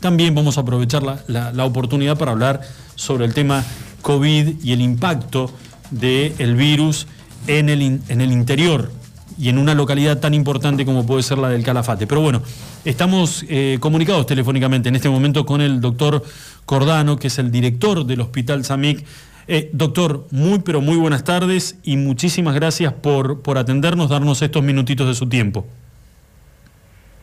[0.00, 2.60] también vamos a aprovechar la, la- oportunidad para hablar
[2.96, 3.64] sobre el tema
[4.02, 5.50] COVID y el impacto
[5.90, 7.06] del virus
[7.46, 8.90] en el, en el interior
[9.38, 12.06] y en una localidad tan importante como puede ser la del Calafate.
[12.06, 12.42] Pero bueno,
[12.84, 16.22] estamos eh, comunicados telefónicamente en este momento con el doctor
[16.66, 19.04] Cordano, que es el director del Hospital SAMIC.
[19.48, 24.62] Eh, doctor, muy pero muy buenas tardes y muchísimas gracias por, por atendernos, darnos estos
[24.62, 25.66] minutitos de su tiempo.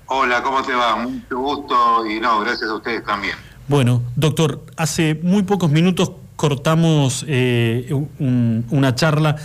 [0.08, 0.96] Hola, ¿cómo te va?
[0.96, 3.36] Mucho gusto y no, gracias a ustedes también.
[3.68, 9.36] Bueno, doctor, hace muy pocos minutos cortamos eh, un- una charla,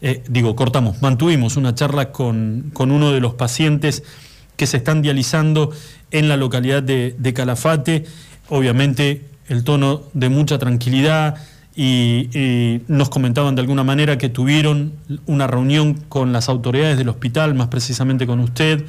[0.00, 4.04] eh, digo, cortamos, mantuvimos una charla con, con uno de los pacientes
[4.56, 5.72] que se están dializando
[6.12, 8.04] en la localidad de, Calafate.
[8.48, 11.36] Obviamente el tono de mucha tranquilidad
[11.74, 14.92] y nos comentaban de alguna manera que tuvieron
[15.26, 18.84] una reunión con las autoridades del hospital, más precisamente con usted,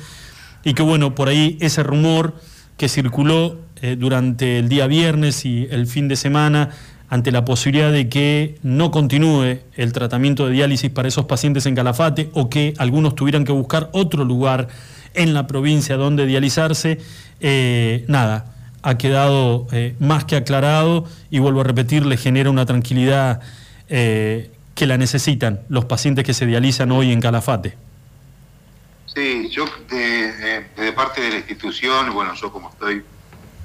[0.64, 2.36] y que bueno, por ahí ese rumor
[2.78, 6.70] que circuló eh, durante el día viernes y el fin de semana
[7.10, 11.76] ante la posibilidad de que no continúe el tratamiento de diálisis para esos pacientes en
[11.76, 14.70] Calafate o que algunos tuvieran que buscar otro lugar
[15.14, 16.98] en la provincia donde dializarse,
[17.40, 22.66] eh, nada, ha quedado eh, más que aclarado y vuelvo a repetir, le genera una
[22.66, 23.42] tranquilidad
[23.90, 27.76] que la necesitan los pacientes que se dializan hoy en Calafate.
[29.14, 33.04] Sí, yo de, parte de la institución, bueno, yo como estoy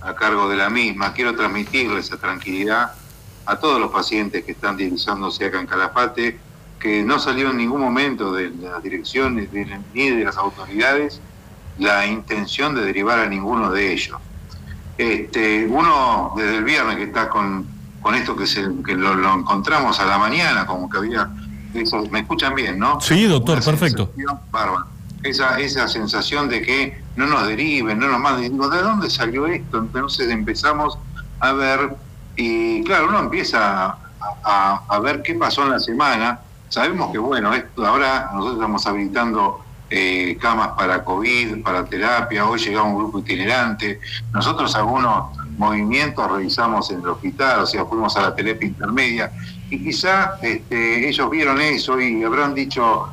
[0.02, 2.92] a cargo de la misma, quiero transmitirle esa tranquilidad
[3.46, 6.38] a todos los pacientes que están dializándose acá en Calafate,
[6.78, 11.20] que no salió en ningún momento de las direcciones de ni de las autoridades
[11.78, 14.18] la intención de derivar a ninguno de ellos.
[14.98, 17.66] Este, uno desde el viernes que está con,
[18.02, 21.30] con esto que, se, que lo, lo encontramos a la mañana, como que había...
[21.72, 23.00] eso- ¿Me escuchan bien, no?
[23.00, 24.12] Sí, doctor, Una perfecto.
[24.50, 24.84] bárbara.
[25.22, 28.52] Esa, esa sensación de que no nos deriven, no nos manden.
[28.52, 29.78] Digo, ¿de dónde salió esto?
[29.78, 30.96] Entonces empezamos
[31.40, 31.96] a ver,
[32.36, 33.96] y claro, uno empieza
[34.44, 36.40] a, a- ver qué pasó en la semana.
[36.68, 42.46] Sabemos que, bueno, esto ahora nosotros estamos habilitando eh, camas para COVID, para terapia.
[42.46, 44.00] Hoy llega un grupo itinerante.
[44.32, 49.32] Nosotros algunos movimientos realizamos en el hospital, o sea, fuimos a la terapia intermedia.
[49.70, 53.08] Y quizá este, ellos vieron eso y habrán dicho,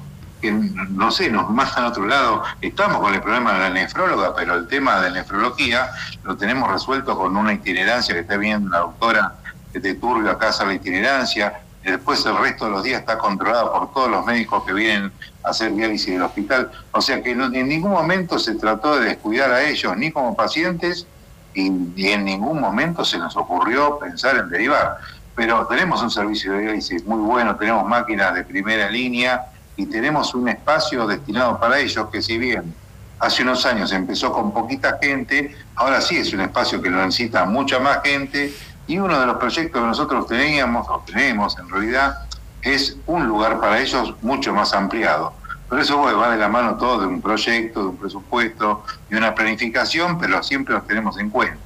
[0.46, 2.44] que no sé, nos mandan a otro lado.
[2.62, 5.90] Estamos con el problema de la nefróloga, pero el tema de nefrología
[6.24, 9.36] lo tenemos resuelto con una itinerancia que está viendo la doctora
[9.74, 11.62] de Turbio acá hacer la itinerancia.
[11.84, 15.12] Después el resto de los días está controlado por todos los médicos que vienen
[15.44, 16.72] a hacer diálisis del hospital.
[16.92, 21.08] O sea que en ningún momento se trató de descuidar a ellos, ni como pacientes,
[21.54, 24.98] y, y en ningún momento se nos ocurrió pensar en derivar.
[25.36, 29.46] Pero tenemos un servicio de diálisis muy bueno, tenemos máquinas de primera línea
[29.78, 32.74] y tenemos un espacio destinado para ellos que si bien
[33.20, 37.46] hace unos años empezó con poquita gente, ahora sí es un espacio que lo necesita
[37.46, 38.54] mucha más gente
[38.88, 42.20] y uno de los proyectos que nosotros teníamos, o tenemos en realidad,
[42.62, 45.34] es un lugar para ellos mucho más ampliado.
[45.70, 49.18] Por eso bueno, va de la mano todo de un proyecto, de un presupuesto, de
[49.18, 51.65] una planificación, pero siempre los tenemos en cuenta.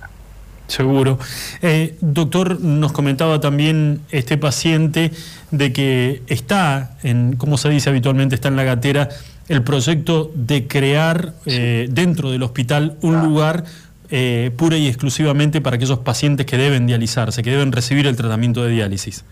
[0.70, 1.18] Seguro.
[1.64, 5.12] Eh, doctor, nos comentaba también este paciente
[5.50, 9.10] de que está, en, como se dice habitualmente, está en la gatera
[9.48, 13.64] el proyecto de crear eh, dentro del hospital un lugar
[14.12, 18.64] eh, pura y exclusivamente para aquellos pacientes que deben dializarse, que deben recibir el tratamiento
[18.64, 19.26] de diálisis.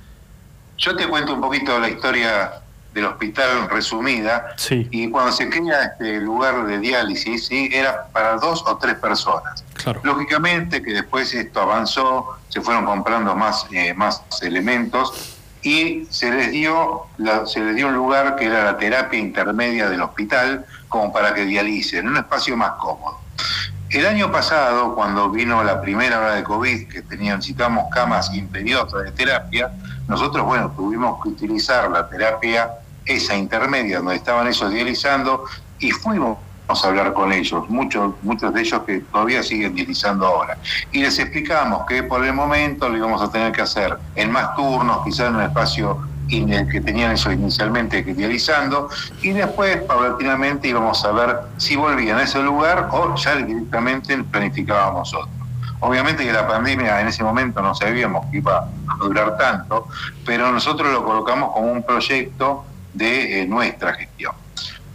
[0.79, 2.51] Yo te cuento un poquito la historia
[2.97, 4.47] del hospital resumida.
[4.57, 4.87] Sí.
[4.91, 7.69] Y cuando se crea este lugar de diálisis, ¿sí?
[7.71, 9.63] era para dos o tres personas.
[9.75, 10.01] Claro.
[10.03, 16.51] Lógicamente que después esto avanzó, se fueron comprando más, eh, más elementos y se les,
[16.51, 21.13] dio la- se les dio un lugar que era la terapia intermedia del hospital como
[21.13, 23.19] para que dialicen, un espacio más cómodo.
[23.89, 29.03] El año pasado, cuando vino la primera hora de COVID, que tenían, necesitamos camas imperiosas
[29.03, 29.71] de terapia,
[30.07, 32.69] nosotros, bueno, tuvimos que utilizar la terapia,
[33.07, 35.45] esa intermedia, donde estaban ellos dializando,
[35.79, 40.57] y fuimos a hablar con ellos, muchos, muchos de ellos que todavía siguen dializando ahora.
[40.91, 44.55] Y les explicamos que por el momento lo íbamos a tener que hacer en más
[44.55, 45.97] turnos, quizás en un espacio
[46.29, 48.89] el que tenían ellos inicialmente que dializando,
[49.21, 55.13] y después, paulatinamente, íbamos a ver si volvían a ese lugar o ya directamente planificábamos
[55.13, 55.29] otro.
[55.79, 59.87] Obviamente que la pandemia en ese momento no sabíamos que iba a durar tanto,
[60.25, 62.65] pero nosotros lo colocamos como un proyecto
[62.97, 64.33] de eh, nuestra gestión.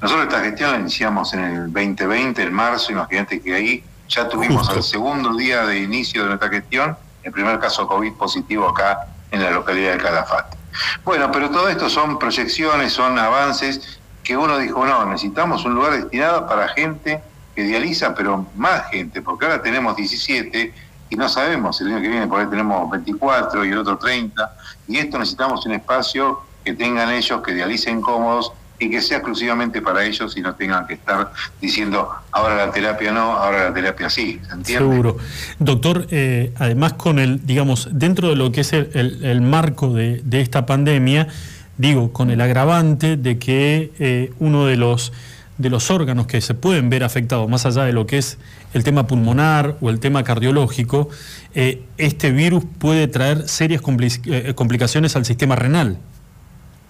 [0.00, 4.62] Nosotros esta gestión la iniciamos en el 2020, en marzo, imagínate que ahí ya tuvimos
[4.66, 4.76] Justo.
[4.76, 9.42] el segundo día de inicio de nuestra gestión, el primer caso COVID positivo acá en
[9.42, 10.56] la localidad de Calafate.
[11.04, 15.92] Bueno, pero todo esto son proyecciones, son avances que uno dijo, no, necesitamos un lugar
[15.92, 17.22] destinado para gente
[17.54, 20.74] que dializa, pero más gente, porque ahora tenemos 17
[21.10, 24.56] y no sabemos, el año que viene por ahí tenemos 24 y el otro 30,
[24.88, 28.52] y esto necesitamos un espacio que tengan ellos, que dialicen cómodos
[28.82, 33.12] y que sea exclusivamente para ellos y no tengan que estar diciendo ahora la terapia
[33.12, 34.90] no, ahora la terapia sí, ¿se entiende?
[34.90, 35.16] Seguro.
[35.58, 40.66] Doctor, eh, además con el, digamos, dentro de lo que es el, marco de, esta
[40.66, 41.28] pandemia,
[41.78, 45.12] digo, con el agravante de que eh, uno de los
[45.58, 48.38] de los órganos que se pueden ver afectados, más allá de lo que es
[48.72, 51.08] el tema pulmonar o el tema cardiológico,
[51.54, 55.98] eh, este virus puede traer serias compli- complicaciones al sistema renal.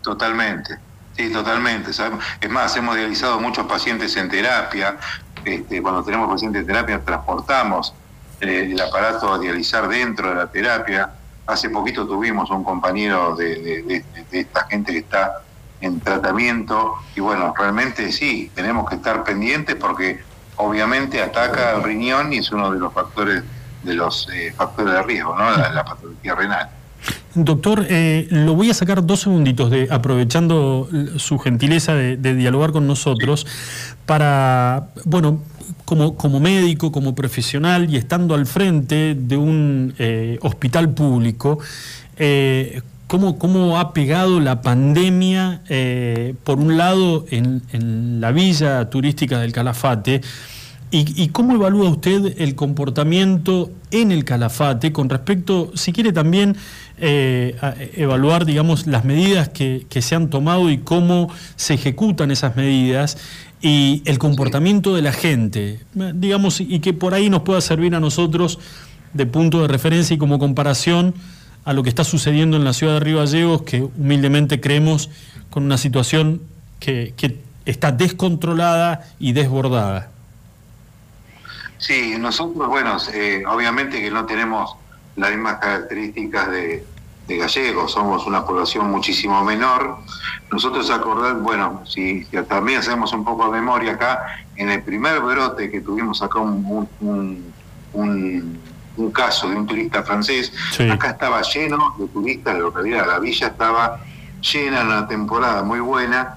[0.03, 0.79] Totalmente,
[1.17, 1.93] sí, totalmente.
[1.93, 4.97] Sabemos- Es más, hemos dializado muchos pacientes en terapia.
[5.45, 7.95] Este, cuando tenemos pacientes en terapia, transportamos
[8.41, 11.11] eh, el aparato a dializar dentro de la terapia.
[11.47, 15.43] Hace poquito tuvimos un compañero de, esta gente que está
[15.81, 20.23] en tratamiento y bueno, realmente sí, tenemos que estar pendientes porque
[20.57, 23.43] obviamente ataca al riñón y es uno de los factores
[23.83, 25.51] de los eh, factores de riesgo, ¿no?
[25.51, 26.71] La patología renal.
[27.35, 32.73] Doctor, eh, lo voy a sacar dos segunditos, de, aprovechando su gentileza de, de dialogar
[32.73, 33.47] con nosotros,
[34.05, 35.41] para, bueno,
[35.87, 41.59] como, como médico, como profesional y estando al frente de un eh, hospital público,
[42.19, 45.63] eh, ¿cómo, cómo ha pegado la pandemia,
[46.45, 50.21] por un lado, en, en la villa turística del Calafate?
[50.91, 56.57] ¿Y, y cómo evalúa usted el comportamiento en el Calafate con respecto, si quiere también
[56.99, 57.57] eh,
[57.97, 63.19] evaluar, digamos, las medidas que, que se han tomado y cómo se ejecutan esas medidas
[63.61, 67.95] y el comportamiento de la gente, eh, digamos, y que por ahí nos pueda servir
[67.95, 68.59] a nosotros
[69.13, 71.15] de punto de referencia y como comparación
[71.65, 75.11] a lo que está sucediendo en la ciudad de Río Gallegos, que humildemente creemos
[75.51, 76.43] con una situación
[76.81, 80.11] que, que está descontrolada y desbordada.
[81.79, 84.77] Sí, nosotros, bueno, eh, obviamente que no tenemos
[85.17, 86.87] las mismas características de,
[87.29, 89.99] de gallegos, somos una población muchísimo menor.
[90.51, 94.25] Nosotros acordar, bueno, si, si también hacemos un poco de memoria acá,
[94.57, 97.53] en el primer brote que tuvimos acá un, un- un-
[97.95, 98.61] un-
[98.97, 100.89] un caso de un turista francés, Sí.
[100.91, 104.01] acá estaba lleno de turistas, la localidad, la villa estaba
[104.53, 106.37] llena en una temporada muy buena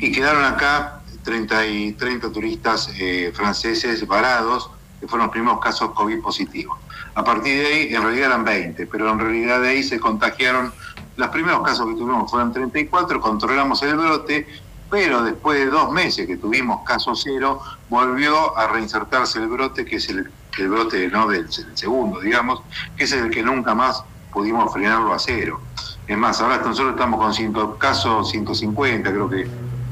[0.00, 4.70] y quedaron acá 30, y 30 turistas eh, franceses varados,
[5.00, 6.78] que fueron los primeros casos COVID positivos.
[7.14, 10.72] A partir de ahí, en realidad eran 20, pero en realidad de ahí se contagiaron,
[11.16, 14.46] los primeros casos que tuvimos fueron 34, controlamos el brote,
[14.90, 19.96] pero después de dos meses que tuvimos caso cero, volvió a reinsertarse el brote, que
[19.96, 22.62] es el, el brote no del, del segundo, digamos,
[22.96, 25.60] que es el que nunca más pudimos frenarlo a cero.
[26.06, 29.48] Es más, ahora nosotros estamos con 100 casos, 150, creo que,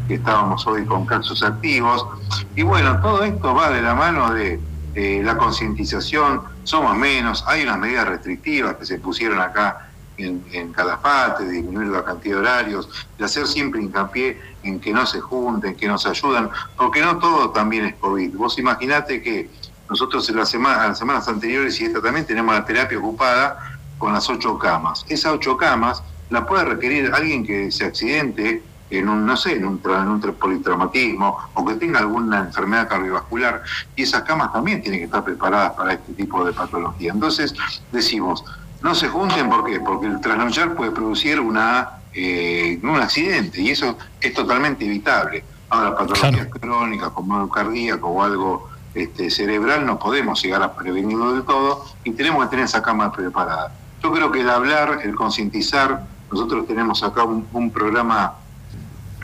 [0.09, 2.07] que estábamos hoy con casos activos.
[2.55, 4.61] Y bueno, todo esto va de la mano de
[4.95, 10.73] eh, la concientización, somos menos, hay unas medidas restrictivas que se pusieron acá en, en
[10.73, 15.75] Calafate, disminuir la cantidad de horarios, de hacer siempre hincapié en que no se junten,
[15.75, 18.37] que nos ayudan, porque no todo también es COVID.
[18.37, 19.51] Vos imaginate que
[19.89, 24.59] nosotros en, las semanas anteriores y esta también tenemos la terapia ocupada con las ocho
[24.59, 25.05] camas.
[25.09, 28.63] Esas ocho camas la puede requerir alguien que se accidente
[28.99, 32.89] en un, no sé, en un, en un tra- politraumatismo o que tenga alguna enfermedad
[32.89, 33.63] cardiovascular
[33.97, 37.13] y esas camas también tienen que estar preparadas para este tipo de patología.
[37.13, 37.55] Entonces
[37.91, 38.45] decimos,
[38.83, 39.81] no se junten, ¿por qué?
[39.81, 45.45] Porque el trasnochar puede producir una, eh, un accidente y eso es totalmente evitable.
[45.71, 51.33] Ahora, patologías crónicas como algo cardíaco o algo este, cerebral no podemos llegar a prevenirlo
[51.33, 53.73] del todo y tenemos que tener esa cama preparada.
[54.03, 58.35] Yo creo que el hablar, el concientizar, nosotros tenemos acá un, un programa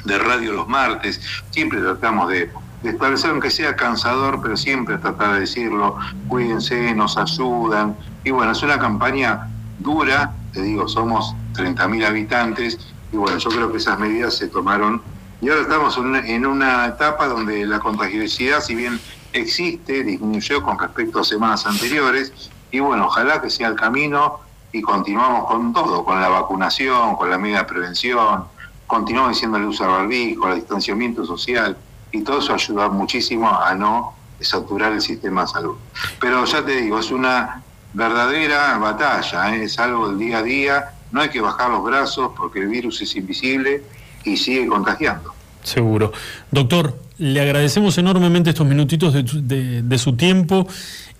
[0.04, 1.20] de radio los martes,
[1.50, 2.50] siempre tratamos de,
[2.84, 5.96] establecer, aunque sea cansador, pero siempre tratar de decirlo,
[6.28, 7.96] cuídense, nos ayudan.
[8.22, 9.48] Y bueno, es una campaña
[9.80, 12.78] dura, te digo, somos 30.000 habitantes,
[13.12, 15.02] y bueno, yo creo que esas medidas se tomaron.
[15.40, 19.00] Y ahora estamos en una, en una etapa donde la contagiosidad, si bien
[19.32, 24.40] existe, disminuyó con respecto a semanas anteriores, y bueno, ojalá que sea el camino
[24.72, 28.44] y continuamos con todo, con la vacunación, con la medida de prevención,
[28.88, 31.76] continuamos uso del barbijo, el distanciamiento social,
[32.10, 35.76] y todo eso ayuda muchísimo a no saturar el sistema de salud.
[36.18, 37.62] Pero ya te digo, es una
[37.92, 39.64] verdadera batalla, ¿eh?
[39.64, 43.00] es algo del día a día, no hay que bajar los brazos porque el virus
[43.02, 43.82] es invisible
[44.24, 45.34] y sigue contagiando.
[45.62, 46.12] Seguro.
[46.50, 50.66] Doctor, le agradecemos enormemente estos minutitos de su tiempo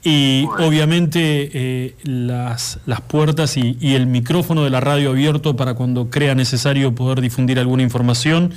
[0.03, 5.75] y obviamente eh, las, las puertas y, y el micrófono de la radio abierto para
[5.75, 8.55] cuando crea necesario poder difundir alguna información.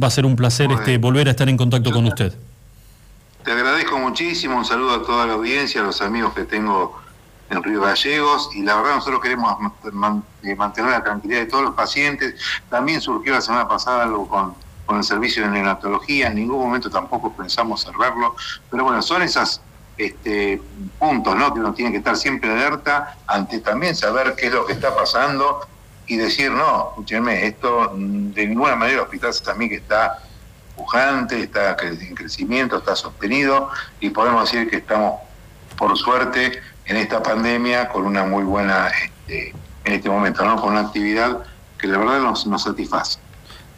[0.00, 2.34] Va a ser un placer este, volver a estar en contacto con usted.
[3.44, 7.00] Te agradezco muchísimo, un saludo a toda la audiencia, a los amigos que tengo
[7.50, 9.54] en Río Gallegos y la verdad nosotros queremos
[10.42, 12.34] eh, mantener la tranquilidad de todos los pacientes.
[12.70, 14.54] También surgió la semana pasada algo con,
[14.86, 18.34] con el servicio de neonatología, en ningún momento tampoco pensamos cerrarlo,
[18.70, 19.60] pero bueno, son esas
[19.96, 20.60] este,
[20.98, 21.52] puntos ¿no?
[21.54, 24.94] que uno tiene que estar siempre alerta ante también saber qué es lo que está
[24.94, 25.60] pasando
[26.06, 30.18] y decir, no, escúchenme, esto mm, de ninguna manera el hospital también que está
[30.76, 33.68] pujante, está en crecimiento, está sostenido
[34.00, 35.20] y podemos decir que estamos,
[35.78, 39.54] por suerte, en esta pandemia con una muy buena, este,
[39.84, 40.56] en este momento, ¿no?
[40.60, 41.38] con una actividad
[41.78, 43.18] que la verdad nos, nos satisface.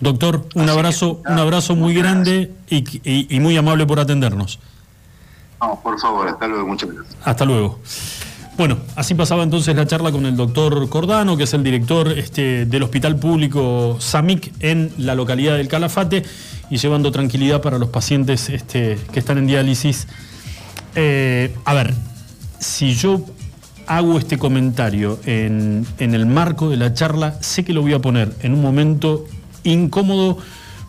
[0.00, 2.78] Doctor, un abrazo, un abrazo muy grande y,
[3.08, 4.58] y- y muy amable por atendernos.
[5.60, 7.16] No, por favor, hasta luego, muchas gracias.
[7.24, 7.80] Hasta luego.
[8.56, 12.64] Bueno, así pasaba entonces la charla con el doctor Cordano, que es el director este,
[12.64, 16.22] del Hospital Público SAMIC en la localidad del Calafate
[16.70, 20.08] y llevando tranquilidad para los pacientes este, que están en diálisis.
[20.94, 21.92] Eh, a ver,
[22.58, 23.20] si yo
[23.86, 28.34] hago este comentario en, el marco de la charla, sé que lo voy a poner
[28.40, 29.26] en un momento
[29.64, 30.38] incómodo,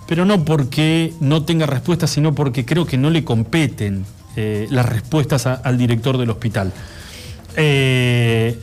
[0.08, 4.06] pero no porque no tenga respuestas, sino porque creo que no le competen
[4.38, 6.72] eh, las respuestas al director del hospital.
[7.56, 8.56] Eh,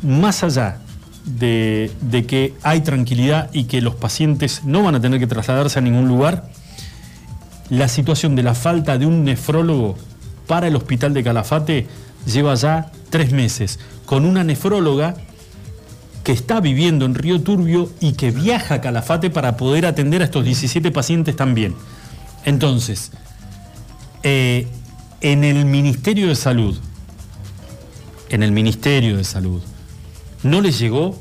[0.00, 0.78] más allá
[1.26, 5.78] de, de que hay tranquilidad y que los pacientes no van a tener que trasladarse
[5.78, 6.48] a ningún lugar,
[7.68, 9.98] la situación de la falta de un nefrólogo
[10.46, 11.86] para el hospital de Calafate
[12.24, 15.16] lleva ya tres meses, con una nefróloga
[16.24, 20.24] que está viviendo en Río Turbio y que viaja a Calafate para poder atender a
[20.24, 21.74] estos 17 pacientes también.
[22.46, 23.12] Entonces,
[24.28, 24.66] eh,
[25.20, 26.76] en el Ministerio de Salud,
[28.28, 29.62] en el Ministerio de Salud,
[30.42, 31.16] ¿no les llegó?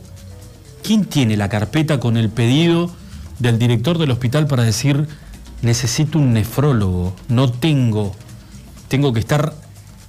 [0.82, 2.90] ¿Quién tiene la carpeta con el pedido
[3.38, 5.08] del director del hospital para decir,
[5.62, 8.16] necesito un nefrólogo, no tengo,
[8.88, 9.54] tengo que estar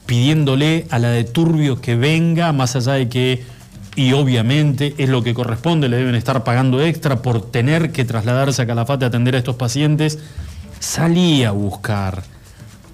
[0.06, 3.44] pidiéndole a la de Turbio que venga, más allá de que,
[3.94, 8.62] y obviamente es lo que corresponde, le deben estar pagando extra por tener que trasladarse
[8.62, 10.18] a Calafate a atender a estos pacientes,
[10.80, 12.35] salí a buscar.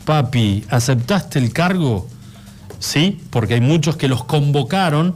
[0.04, 2.08] Papi, ¿aceptaste el cargo?
[2.78, 5.14] Sí, porque hay muchos que los convocaron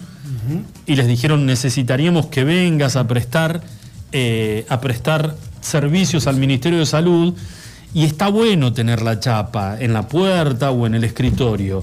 [0.86, 3.62] y les dijeron necesitaríamos que vengas a prestar,
[4.12, 7.34] eh, a prestar servicios al Ministerio de Salud
[7.92, 11.82] y está bueno tener la chapa en la puerta o en el escritorio,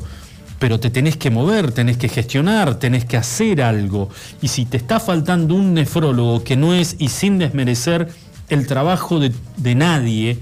[0.59, 4.09] pero te tenés que mover, tenés que gestionar, tenés que hacer algo.
[4.41, 8.07] Y si te está faltando un nefrólogo que no es, y sin desmerecer
[8.47, 10.39] el trabajo de, de nadie,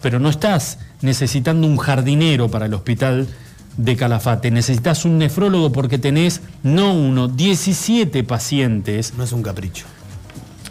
[0.00, 3.28] pero no estás necesitando un jardinero para el hospital
[3.76, 9.14] de Calafate, necesitas un nefrólogo porque tenés no uno, 17 pacientes.
[9.16, 9.86] No es un capricho.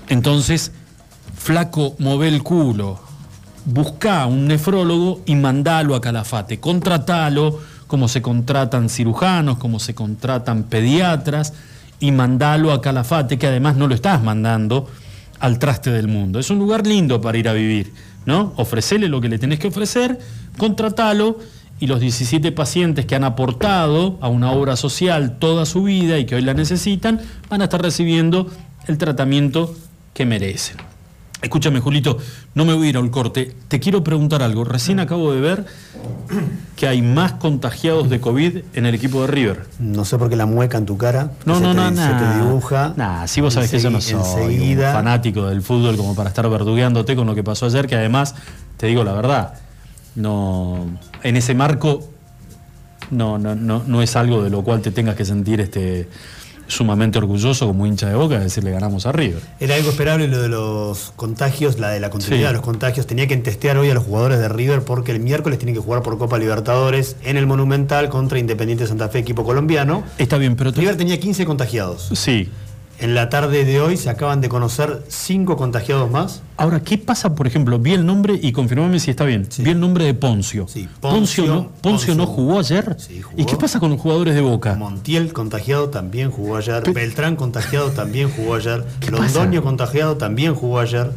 [0.09, 0.71] Entonces,
[1.35, 2.99] flaco, move el culo,
[3.65, 10.63] busca un nefrólogo y mandalo a Calafate, contratalo como se contratan cirujanos, como se contratan
[10.63, 11.53] pediatras
[11.99, 14.87] y mandalo a Calafate, que además no lo estás mandando
[15.39, 16.39] al traste del mundo.
[16.39, 17.93] Es un lugar lindo para ir a vivir,
[18.29, 18.53] ¿no?
[18.57, 20.19] Ofrecele lo que le tenés que ofrecer,
[20.57, 21.39] contratalo
[21.79, 26.25] y los 17 pacientes que han aportado a una obra social toda su vida y
[26.25, 27.19] que hoy la necesitan,
[27.49, 28.47] van a estar recibiendo
[28.87, 29.75] el tratamiento
[30.13, 30.88] que merecen.
[31.41, 32.17] Escúchame, Julito,
[32.53, 33.55] no me voy a ir al corte.
[33.69, 34.65] Te quiero preguntar algo.
[34.65, 35.65] Recién acabo de ver
[36.75, 39.65] que hay más contagiados de COVID en el equipo de River.
[39.79, 41.31] No sé por qué la mueca en tu cara.
[41.45, 42.93] No, no, te- no, Se te dibuja.
[42.97, 44.89] Nah, si vos sabés que yo no soy Enseguida.
[44.89, 48.35] un fanático del fútbol como para estar verdugueándote con lo que pasó ayer, que además,
[48.75, 49.53] te digo la verdad,
[50.15, 50.87] no,
[51.23, 52.09] en ese marco
[53.11, 56.09] no, no, no, no es algo de lo cual te tengas que sentir este,
[56.69, 59.41] sumamente orgulloso como hincha de boca de decirle ganamos a River.
[59.59, 62.47] Era algo esperable lo de los contagios, la de la continuidad Sí.
[62.47, 63.05] de los contagios.
[63.07, 66.01] Tenía que testear hoy a los jugadores de River porque el miércoles tienen que jugar
[66.03, 70.03] por Copa Libertadores en el Monumental contra Independiente Santa Fe, equipo colombiano.
[70.17, 70.71] Está bien, pero...
[70.71, 72.09] River tenía 15 contagiados.
[72.13, 72.49] Sí.
[73.01, 76.41] En la tarde de hoy se acaban de conocer 5 contagiados más.
[76.57, 77.79] Ahora, ¿qué pasa, por ejemplo?
[77.79, 79.47] Vi el nombre y confirmame si está bien.
[79.59, 80.65] Vi el nombre de Poncio.
[80.65, 82.97] Poncio, Poncio- no, Poncio no jugó ayer.
[83.37, 84.75] ¿Y qué pasa con los jugadores de Boca?
[84.75, 86.83] Montiel contagiado también jugó ayer.
[86.91, 88.83] Beltrán contagiado también jugó ayer.
[88.83, 89.11] pasa?
[89.11, 91.11] Londoño contagiado también jugó ayer.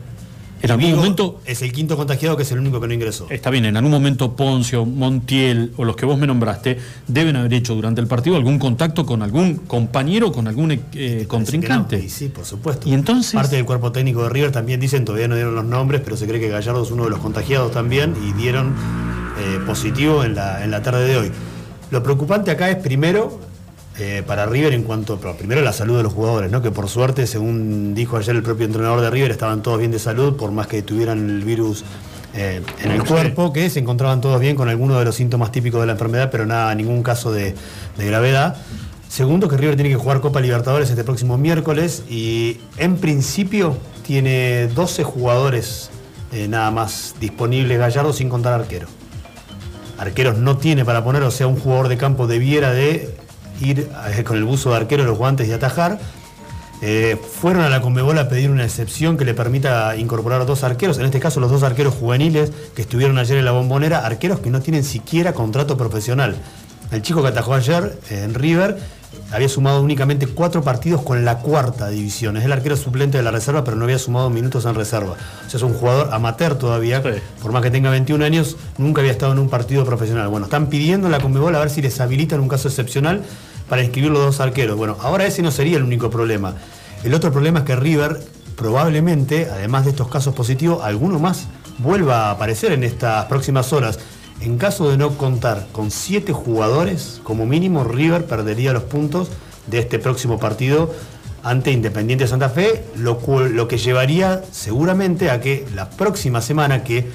[0.62, 3.26] En algún Vigo momento- Es el quinto contagiado que es el único que no ingresó.
[3.30, 6.78] Está bien, en algún momento Poncio, Montiel o los que vos me nombraste
[7.08, 11.98] deben haber hecho durante el partido algún contacto con algún compañero, con algún eh, contrincante.
[11.98, 12.88] Y sí, por supuesto.
[12.88, 13.34] Y entonces.
[13.34, 16.26] Parte del cuerpo técnico de River también dicen, todavía no dieron los nombres, pero se
[16.26, 18.74] cree que Gallardo es uno de los contagiados también y dieron
[19.38, 21.30] eh, positivo en la, en la tarde de hoy.
[21.90, 23.40] Lo preocupante acá es primero
[23.98, 26.62] eh, para River en cuanto, primero la salud de los jugadores, ¿no?
[26.62, 29.98] que por suerte, según dijo ayer el propio entrenador de River, estaban todos bien de
[29.98, 31.84] salud, por más que tuvieran el virus
[32.34, 35.80] eh, en el cuerpo, que se encontraban todos bien con algunos de los síntomas típicos
[35.80, 37.54] de la enfermedad, pero nada, ningún caso de,
[37.98, 38.56] de gravedad.
[39.08, 44.68] Segundo, que River tiene que jugar Copa Libertadores este próximo miércoles y en principio tiene
[44.68, 45.90] 12 jugadores
[46.32, 48.86] eh, nada más disponibles Gallardo sin contar arquero.
[49.98, 53.14] Arqueros no tiene para poner, o sea, un jugador de campo debiera de
[53.60, 55.98] ir eh, con el buzo de arquero, los guantes y atajar.
[56.84, 60.98] Eh, fueron a la Conmebol a pedir una excepción que le permita incorporar dos arqueros,
[60.98, 64.50] en este caso los dos arqueros juveniles que estuvieron ayer en la bombonera, arqueros que
[64.50, 66.34] no tienen siquiera contrato profesional.
[66.90, 68.78] El chico que atajó ayer en River
[69.32, 72.36] había sumado únicamente cuatro partidos con la cuarta división.
[72.36, 75.12] Es el arquero suplente de la reserva, pero no había sumado minutos en reserva.
[75.46, 77.02] O sea, es un jugador amateur todavía,
[77.40, 80.28] por más que tenga 21 años, nunca había estado en un partido profesional.
[80.28, 83.22] Bueno, están pidiendo la Conmebol a ver si les habilitan un caso excepcional
[83.68, 84.76] para inscribir los dos arqueros.
[84.76, 86.54] Bueno, ahora ese no sería el único problema.
[87.04, 88.20] El otro problema es que River
[88.56, 91.46] probablemente, además de estos casos positivos, alguno más
[91.78, 93.98] vuelva a aparecer en estas próximas horas.
[94.40, 99.28] En caso de no contar con siete jugadores, como mínimo River perdería los puntos
[99.66, 100.92] de este próximo partido
[101.44, 107.10] ante Independiente Santa Fe, lo, lo que llevaría seguramente a que la próxima semana, que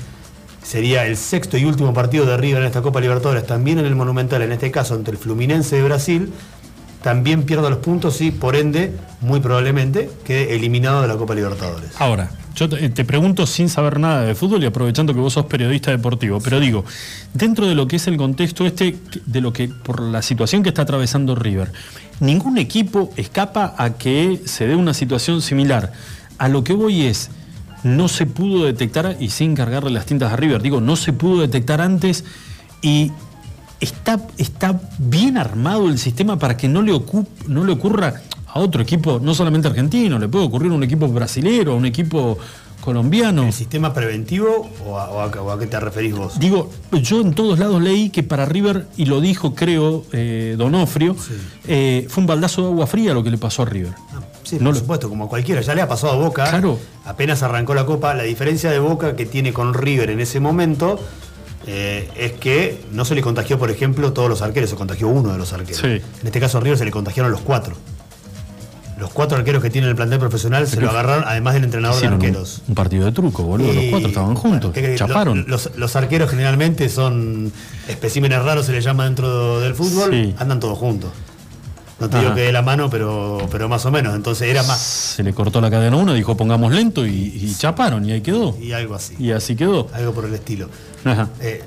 [0.63, 3.95] sería el sexto y último partido de River en esta Copa Libertadores, también en el
[3.95, 6.33] Monumental, en este caso ante el Fluminense de Brasil,
[7.07, 11.91] también pierda los puntos y por ende, muy probablemente, quede eliminado de la Copa Libertadores.
[11.99, 15.45] Ahora, yo te, te pregunto sin saber nada de fútbol y aprovechando que vos sos
[15.45, 16.83] periodista deportivo, pero digo,
[17.33, 20.67] dentro de lo que es el contexto este, de lo que, por la situación que
[20.67, 21.71] está atravesando River,
[22.19, 25.93] ningún equipo escapa a que se dé una situación similar.
[26.37, 27.29] A lo que voy es,
[27.83, 31.39] no se pudo detectar, y sin cargarle las tintas a River, digo, no se pudo
[31.39, 32.25] detectar antes
[32.81, 33.13] y
[33.79, 36.91] está, está bien armado el sistema para que no le,
[37.47, 41.07] no le ocurra a otro equipo, no solamente argentino, le puede ocurrir a un equipo
[41.07, 42.37] brasilero, a un equipo
[42.81, 43.43] colombiano.
[43.43, 46.39] ¿El sistema preventivo o a, o a- o a qué te referís vos?
[46.39, 51.15] Digo, yo en todos lados leí que para River, y lo dijo creo eh, Donofrio,
[51.67, 53.93] eh, fue un baldazo de agua fría lo que le pasó a River.
[54.43, 55.59] Sí, No por lo- supuesto, como a cualquiera.
[55.61, 56.49] Ya le ha pasado a Boca.
[56.49, 56.79] Claro.
[57.03, 58.13] Apenas arrancó la Copa.
[58.13, 60.97] La diferencia de Boca que tiene con River en ese momento
[61.67, 65.31] eh, es que no se le contagió, por ejemplo, todos los arqueros, se contagió uno
[65.33, 65.81] de los arqueros.
[65.81, 65.87] Sí.
[65.87, 67.75] En este caso a River se le contagiaron los cuatro.
[68.97, 72.07] Los cuatro arqueros que tiene el plantel profesional se lo agarraron, además del entrenador de
[72.07, 72.63] un, arqueros.
[72.67, 73.71] un partido de truco, boludo.
[73.71, 75.45] Los cuatro estaban juntos, chaparon.
[75.47, 77.51] Los, los- los arqueros generalmente son
[77.87, 80.33] especímenes raros, se les llama dentro del fútbol, Sí.
[80.39, 81.11] andan todos juntos.
[81.99, 82.35] No te digo Ajá.
[82.35, 84.15] que de la mano, pero, pero más o menos.
[84.15, 84.79] Entonces era más.
[84.79, 88.21] Se le cortó la cadena a uno, dijo pongamos lento y, y chaparon, y ahí
[88.21, 88.55] quedó.
[88.61, 89.15] Y algo así.
[89.17, 89.87] Y así quedó.
[89.93, 90.69] Algo por el estilo.
[91.03, 91.29] Ajá.
[91.41, 91.63] Eh,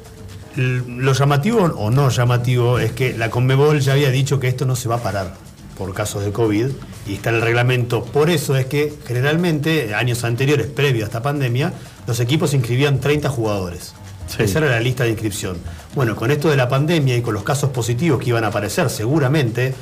[0.56, 4.76] lo llamativo o no llamativo es que la Conmebol ya había dicho que esto no
[4.76, 5.34] se va a parar
[5.78, 6.66] por casos de COVID
[7.06, 8.04] y está en el reglamento.
[8.04, 11.72] Por eso es que generalmente, años anteriores, previo a esta pandemia,
[12.06, 13.94] los equipos inscribían 30 jugadores.
[14.26, 14.42] Sí.
[14.44, 15.56] Esa era la lista de inscripción.
[15.94, 18.90] Bueno, con esto de la pandemia y con los casos positivos que iban a aparecer
[18.90, 19.74] seguramente,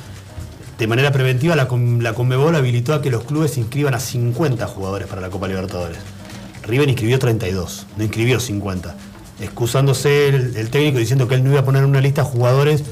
[0.79, 1.67] de manera preventiva la,
[1.99, 5.97] la Conmebol habilitó a que los clubes inscriban a 50 jugadores para la Copa Libertadores.
[6.63, 8.95] River inscribió 32, no inscribió 50.
[9.41, 12.83] Excusándose el, el técnico diciendo que él no iba a poner en una lista jugadores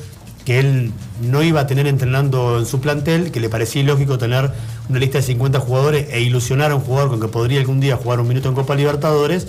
[0.43, 4.51] que él no iba a tener entrenando en su plantel, que le parecía ilógico tener
[4.88, 7.97] una lista de 50 jugadores e ilusionar a un jugador con que podría algún día
[7.97, 9.47] jugar un minuto en Copa Libertadores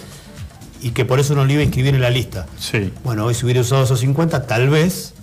[0.80, 2.46] y que por eso no lo iba a inscribir en la lista.
[2.58, 2.92] Sí.
[3.04, 5.14] Bueno, hoy si hubiera usado esos 50, tal vez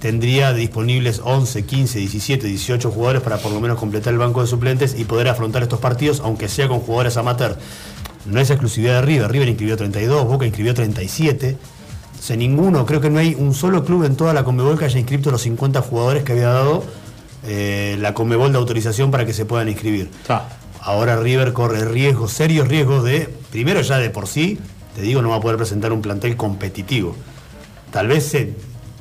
[0.00, 4.46] tendría disponibles 11, 15, 17, 18 jugadores para por lo menos completar el banco de
[4.46, 7.56] suplentes y poder afrontar estos partidos, aunque sea con jugadores amateur.
[8.26, 11.56] No es exclusividad de River, River inscribió 32, Boca inscribió 37.
[12.18, 14.84] O sea, ninguno, creo que no hay un solo club en toda la Conmebol que
[14.86, 16.84] haya inscrito los 50 jugadores que había dado
[17.46, 20.10] eh, la Conmebol de autorización para que se puedan inscribir.
[20.82, 24.58] Ahora River corre riesgos, serios riesgos de, primero ya de por sí,
[24.94, 27.16] te digo, no va a poder presentar un plantel competitivo.
[27.90, 28.54] Tal vez se-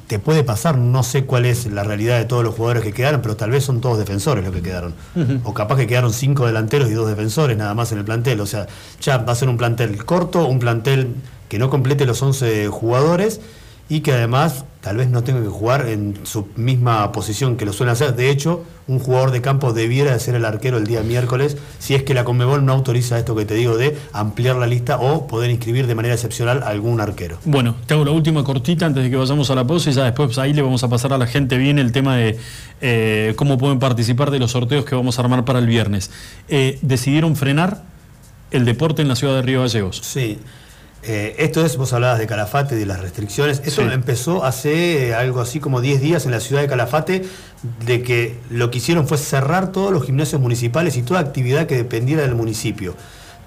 [0.10, 3.22] te puede pasar, no sé cuál es la realidad de todos los jugadores que quedaron,
[3.22, 4.95] pero tal vez son todos defensores los que quedaron.
[5.44, 8.41] O capaz que quedaron cinco delanteros y dos defensores nada más en el plantel.
[8.41, 8.65] O sea,
[8.99, 11.14] ya va a ser un plantel corto, un plantel
[11.48, 13.40] que no complete los 11 jugadores
[13.88, 17.74] y que además tal vez no tenga que jugar en su misma posición que lo
[17.74, 18.16] suelen hacer.
[18.16, 21.94] De hecho, un jugador de campo debiera de ser el arquero el día miércoles si
[21.94, 25.28] es que la Conmebol no autoriza esto que te digo de ampliar la lista o
[25.28, 27.38] poder inscribir de manera excepcional a algún arquero.
[27.45, 30.06] Bueno, te hago la última cortita antes de que vayamos a la pausa y ya
[30.06, 32.40] después ahí le vamos a pasar a la gente bien el tema de
[32.82, 36.10] eh, cómo pueden participar de los sorteos que vamos a armar para el viernes.
[36.48, 37.84] Eh, decidieron frenar
[38.49, 40.02] el deporte en la ciudad de Río Gallegos.
[40.03, 40.40] Sí.
[41.03, 43.61] Eh, esto es, vos hablabas de Calafate, de las restricciones.
[43.65, 43.88] Esto Sí.
[43.93, 47.26] empezó hace eh, algo así como 10 días en la ciudad de Calafate,
[47.85, 51.76] de que lo que hicieron fue cerrar todos los gimnasios municipales y toda actividad que
[51.77, 52.95] dependiera del municipio.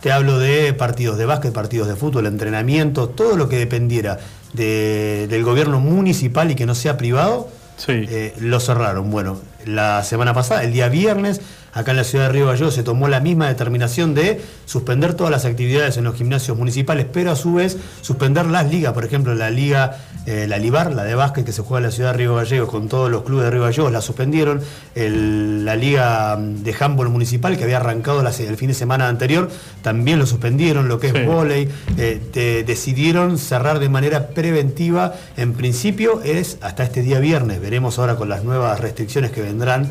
[0.00, 4.18] Te hablo de partidos de básquet, partidos de fútbol, entrenamiento, todo lo que dependiera
[4.52, 7.48] de- del gobierno municipal y que no sea privado,
[7.88, 9.10] eh, lo cerraron.
[9.10, 11.40] Bueno, la semana pasada, el día viernes,
[11.74, 15.30] Acá en la ciudad de Río Gallegos se tomó la misma determinación de suspender todas
[15.30, 19.34] las actividades en los gimnasios municipales, pero a su vez suspender las ligas, por ejemplo,
[19.34, 19.96] la liga,
[20.26, 22.68] eh, la Libar, la de básquet que se juega en la ciudad de Río Gallegos
[22.68, 24.60] con todos los clubes de Río Gallegos, la suspendieron.
[24.94, 29.48] El- la liga mm, de handball municipal que había arrancado el fin de semana anterior,
[29.80, 31.22] también lo suspendieron, lo que es Sí.
[31.24, 35.14] vóley, eh, te- decidieron cerrar de manera preventiva.
[35.36, 39.90] En principio es hasta este día viernes, veremos ahora con las nuevas restricciones que vendrán.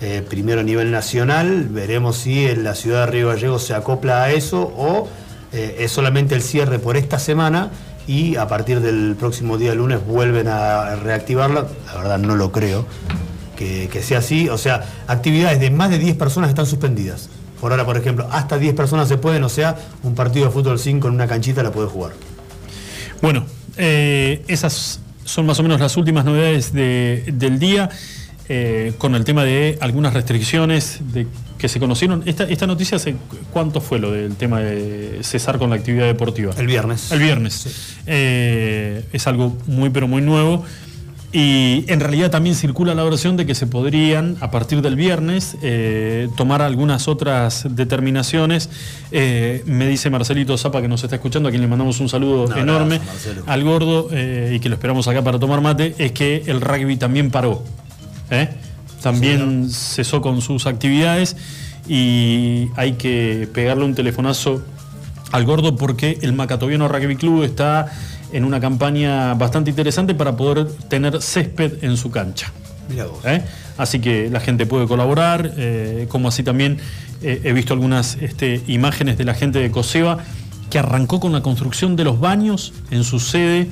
[0.00, 4.24] Eh, primero a nivel nacional, veremos si en la ciudad de Río Gallegos se acopla
[4.24, 5.08] a eso o
[5.52, 7.70] eh, es solamente el cierre por esta semana
[8.06, 11.66] y a partir del próximo día lunes vuelven a reactivarla.
[11.86, 12.86] La verdad no lo creo
[13.56, 14.48] que, sea así.
[14.48, 17.30] O sea, actividades de más de 10 personas están suspendidas.
[17.60, 20.78] Por ahora, por ejemplo, hasta 10 personas se pueden, o sea, un partido de fútbol
[20.78, 22.12] 5 en una canchita la puede jugar.
[23.22, 23.46] Bueno,
[23.78, 27.88] eh, esas son más o menos las últimas novedades de- del día,
[28.48, 31.26] eh, con el tema de algunas restricciones de,
[31.58, 32.22] que se conocieron.
[32.26, 33.16] Esta, esta noticia, hace,
[33.52, 36.52] ¿cuánto fue lo del tema de cesar con la actividad deportiva?
[36.56, 37.10] El viernes.
[37.12, 37.96] El viernes.
[38.06, 40.64] Eh, es algo muy, pero muy nuevo.
[41.32, 45.56] Y en realidad también circula la versión de que se podrían, a partir del viernes,
[45.60, 48.70] eh, tomar algunas otras determinaciones.
[49.10, 52.56] Eh, me dice Marcelito Zapa, que nos está escuchando, a quien le mandamos un saludo
[52.56, 53.00] enorme,
[53.46, 56.96] al gordo, eh, y que lo esperamos acá para tomar mate, es que el rugby
[56.96, 57.62] también paró.
[58.30, 58.48] ¿Eh?
[59.02, 61.36] También cesó con sus actividades
[61.88, 64.64] y hay que pegarle un telefonazo
[65.32, 67.92] al gordo porque el Macatoviano Rugby Club está
[68.32, 72.52] en una campaña bastante interesante para poder tener césped en su cancha.
[72.88, 73.24] Vos.
[73.24, 73.42] ¿eh?
[73.78, 76.78] Así que la gente puede colaborar, eh, como así también
[77.22, 80.18] eh, he visto algunas este, imágenes de la gente de Coseba
[80.70, 83.68] que arrancó con la construcción de los baños en su sede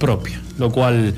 [0.00, 1.14] propia, lo cual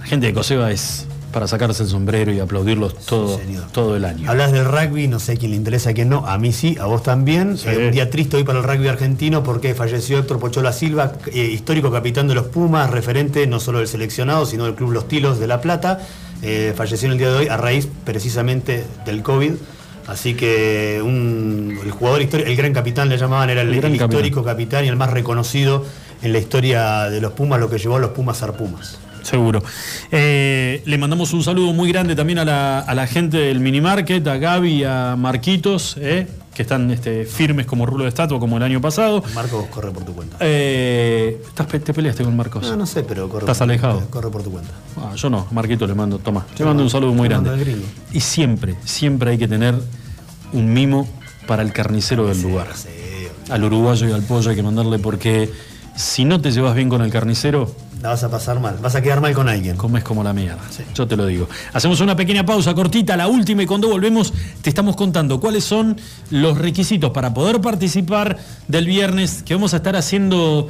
[0.00, 1.05] la gente de Coseba es
[1.36, 3.38] para sacarse el sombrero y aplaudirlos todo,
[3.70, 4.30] todo el año.
[4.30, 6.78] Hablas del rugby, no sé a quién le interesa, a quién no, a mí sí,
[6.80, 7.58] a vos también.
[7.58, 7.68] Sí.
[7.68, 11.40] Eh, un día triste hoy para el rugby argentino porque falleció Héctor Pochola Silva, eh,
[11.52, 15.38] histórico capitán de los Pumas, referente no solo del seleccionado, sino del Club Los Tilos
[15.38, 16.00] de La Plata.
[16.40, 19.52] Eh, falleció en el día de hoy a raíz precisamente del COVID.
[20.06, 24.08] Así que un- el jugador histórico, el gran capitán le llamaban, era el, El capitán.
[24.10, 25.84] histórico capitán y el más reconocido
[26.22, 29.00] en la historia de los Pumas, lo que llevó a los Pumas a ser Pumas.
[29.26, 29.60] Seguro.
[30.12, 33.80] Eh, le mandamos un saludo muy grande también a la, a la gente del mini
[33.80, 38.56] market, a Gaby a Marquitos, eh, que están este, firmes como rulo de estatua como
[38.56, 39.24] el año pasado.
[39.34, 40.36] Marcos corre por tu cuenta.
[40.38, 42.62] Eh, ¿estás ¿Te peleaste con Marcos?
[42.62, 44.02] No, no sé, pero corre ¿Estás por alejado?
[44.10, 44.70] Corre por tu cuenta.
[44.96, 46.46] Ah, yo no, Marquito le mando, toma.
[46.56, 47.76] Le mando un saludo muy Te grande.
[48.12, 49.74] Y siempre, siempre hay que tener
[50.52, 51.08] un mimo
[51.48, 52.68] para el carnicero del lugar.
[53.50, 55.50] Al uruguayo y al pollo hay que mandarle porque
[55.96, 59.02] si no te llevas bien con el carnicero, La vas a pasar mal, vas a
[59.02, 59.76] quedar mal con alguien.
[59.76, 60.58] comes como la mierda.
[60.94, 61.48] Yo te lo digo.
[61.72, 64.32] Hacemos una pequeña pausa cortita, la última, y cuando volvemos
[64.62, 65.98] te estamos contando cuáles son
[66.30, 70.68] los requisitos para poder participar del viernes, que vamos a estar haciendo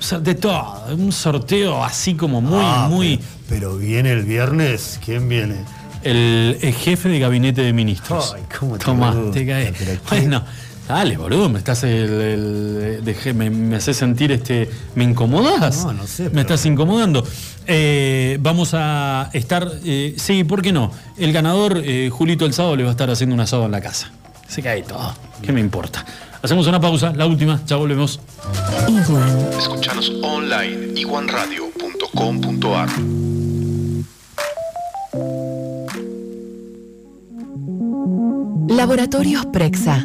[0.00, 3.18] o sea, de todo, un sorteo así como muy, Ah, muy...
[3.48, 5.56] Pero viene el viernes, ¿quién viene?
[6.04, 8.32] El, el jefe de gabinete de ministros.
[8.36, 9.72] Ay, cómo te Tomá, gusta, te cae.
[9.76, 10.44] pero qué- Bueno,
[10.88, 11.90] dale, boludo, me estás el,
[12.20, 14.68] el- dejé- me, me haces sentir este.
[14.94, 15.84] ¿Me incomodas?
[15.84, 17.24] No, no sé, Me pero- estás incomodando.
[17.66, 19.70] Eh, vamos a estar.
[19.84, 20.90] eh, sí, ¿por qué no?
[21.16, 23.80] El ganador, eh, Julito el sábado, le va a estar haciendo un asado en la
[23.80, 24.10] casa.
[24.48, 25.14] Se cae todo.
[25.42, 26.04] ¿Qué me importa?
[26.42, 28.20] Hacemos una pausa, la última, ya volvemos.
[28.88, 29.50] Igual.
[29.58, 32.88] Escuchanos online iguanradio.com.ar
[38.68, 40.04] Laboratorios Prexa.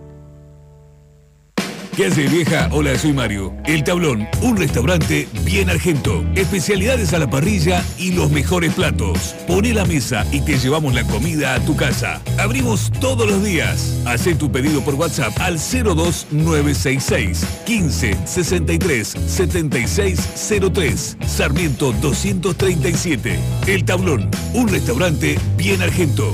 [2.01, 2.67] ¿Qué vieja?
[2.71, 3.53] Hola, soy Mario.
[3.63, 6.25] El Tablón, un restaurante bien argento.
[6.33, 9.35] Especialidades a la parrilla y los mejores platos.
[9.45, 12.19] Poné la mesa y te llevamos la comida a tu casa.
[12.39, 14.01] Abrimos todos los días.
[14.07, 21.17] Haz tu pedido por WhatsApp al 02966 15 63 76 03.
[21.27, 23.37] Sarmiento 237.
[23.67, 26.33] El Tablón, un restaurante bien argento.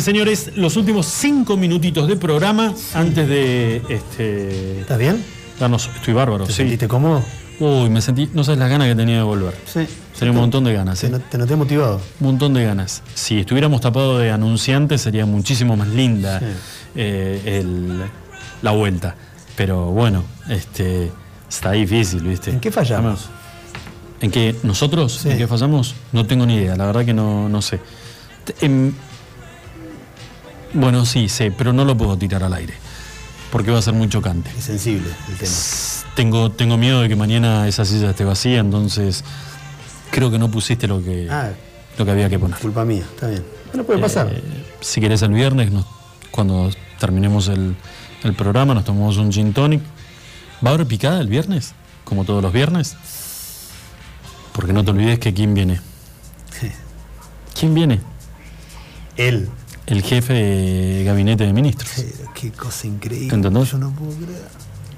[0.00, 3.82] bien, señores, los últimos cinco minutitos de programa antes de.
[3.88, 5.22] Este, ¿Estás bien?
[5.58, 6.56] Darnos, estoy bárbaro, ¿Te sí.
[6.58, 7.22] sentiste cómodo?
[7.58, 8.30] Uy, me sentí.
[8.32, 9.54] No sabes las ganas que tenía de volver.
[9.66, 9.86] Sí.
[10.18, 11.00] Tenía un montón de ganas.
[11.00, 11.18] Te, ¿eh?
[11.30, 12.00] te noté motivado.
[12.20, 13.02] Un montón de ganas.
[13.14, 16.46] Si estuviéramos tapados de anunciantes sería muchísimo más linda Sí.
[16.96, 18.02] eh, el-
[18.62, 19.14] la vuelta.
[19.56, 21.10] Pero bueno, este
[21.48, 22.50] está difícil, ¿viste?
[22.50, 23.28] ¿En qué fallamos?
[24.22, 25.18] ¿En qué nosotros?
[25.22, 25.30] Sí.
[25.30, 25.94] ¿En qué fallamos?
[26.12, 27.80] No tengo ni idea, la verdad que no, no sé.
[28.62, 28.92] Em,
[30.74, 32.74] bueno, sí, sé, pero no lo puedo tirar al aire.
[33.50, 34.50] Porque va a ser muy chocante.
[34.56, 35.52] Es sensible el tema.
[36.14, 39.24] Tengo, tengo miedo de que mañana esa silla esté vacía, entonces
[40.10, 41.50] creo que no pusiste lo que, Ah,
[41.98, 42.58] lo que había que poner.
[42.58, 43.44] culpa mía, está bien.
[43.68, 44.28] Bueno, puede pasar.
[44.32, 44.42] Eh,
[44.80, 45.86] si querés el viernes, nos-
[46.30, 46.70] cuando
[47.00, 47.74] terminemos el,
[48.22, 49.82] el programa, nos tomamos un gin tonic.
[50.64, 51.72] ¿Va a haber picada el viernes?
[52.04, 52.96] Como todos los viernes.
[54.52, 55.80] Porque no te olvides que quién viene.
[57.58, 58.00] ¿Quién viene?
[59.16, 59.48] Él.
[59.90, 61.90] El jefe de gabinete de ministros.
[62.34, 63.34] Qué cosa increíble.
[63.34, 63.72] ¿Entendés?
[63.72, 64.40] Yo no puedo creer.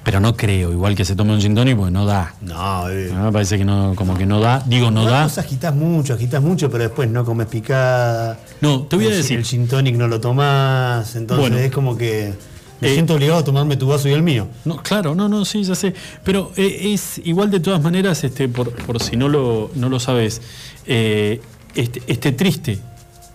[0.04, 2.34] Pero no creo, igual que se tome un gin porque no da.
[2.40, 3.10] No, eh.
[3.14, 4.60] Ah, Me parece que no, como que no da.
[4.66, 5.22] Digo, no da.
[5.24, 8.38] Vos agitás mucho, agitás mucho, pero después no comes picada.
[8.60, 9.38] No, te voy a El- decir.
[9.38, 11.56] El gin tonic no lo tomás, entonces Bueno.
[11.64, 12.34] es como que
[12.80, 14.48] me Eh, siento obligado a tomarme tu vaso y el mío.
[14.64, 15.94] No, claro, no, no, sí, ya sé.
[16.24, 20.00] Pero eh, es igual de todas maneras, este, por, por si no lo, no lo
[20.00, 20.42] sabes,
[20.84, 21.40] eh,
[21.76, 22.80] este, este triste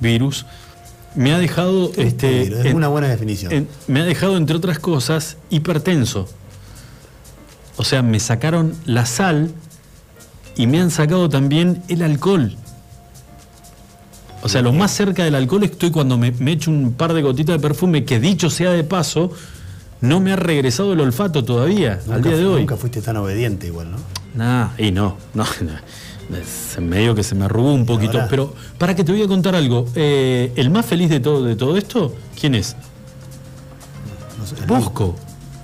[0.01, 0.45] virus
[1.17, 1.91] me ha dejado.
[1.97, 3.51] Este, es en- una buena definición.
[3.51, 6.29] en- me ha dejado, entre otras cosas, hipertenso.
[7.75, 9.51] O sea, me sacaron la sal
[10.55, 12.55] y me han sacado también el alcohol.
[14.43, 17.21] O sea, lo más cerca del alcohol estoy cuando me, me echo un par de
[17.21, 19.31] gotitas de perfume que dicho sea de paso,
[19.99, 22.59] no me ha regresado el olfato todavía, al día de hoy.
[22.61, 23.97] Nunca fuiste tan obediente igual, ¿no?
[24.35, 25.71] Nah, y no, no, no.
[26.33, 28.13] Es medio que se me arrugó un poquito.
[28.17, 28.27] ahora?
[28.29, 31.55] Pero para que te voy a contar algo, eh, el más feliz de todo, de
[31.55, 32.75] todo esto, ¿quién es?
[34.39, 35.15] No sé, Bosco.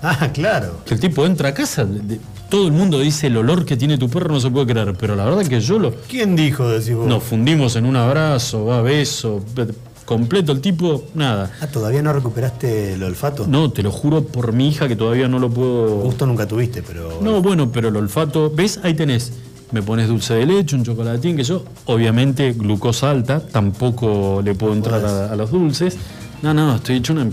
[0.02, 0.80] Ah, claro.
[0.86, 2.20] Que el tipo entra a casa, de-
[2.50, 5.16] todo el mundo dice el olor que tiene tu perro no se puede creer, pero
[5.16, 5.94] la verdad que yo lo...
[6.08, 7.08] ¿Quién dijo, decís vos?
[7.08, 9.68] Nos fundimos en un abrazo, va beso, pe-
[10.06, 11.52] completo el tipo, nada.
[11.62, 13.48] Ah, ¿todavía no recuperaste el olfato?
[13.48, 15.96] No, te lo juro por mi hija que todavía no lo puedo...
[16.02, 17.20] Gusto nunca tuviste, pero...
[17.22, 18.80] No, bueno, pero el olfato, ¿ves?
[18.84, 19.32] Ahí tenés.
[19.74, 24.72] Me pones dulce de leche, un chocolatín, que yo, obviamente, glucosa alta, tampoco le puedo
[24.74, 25.98] entrar a, a los dulces.
[26.44, 27.28] No, no, estoy hecho una,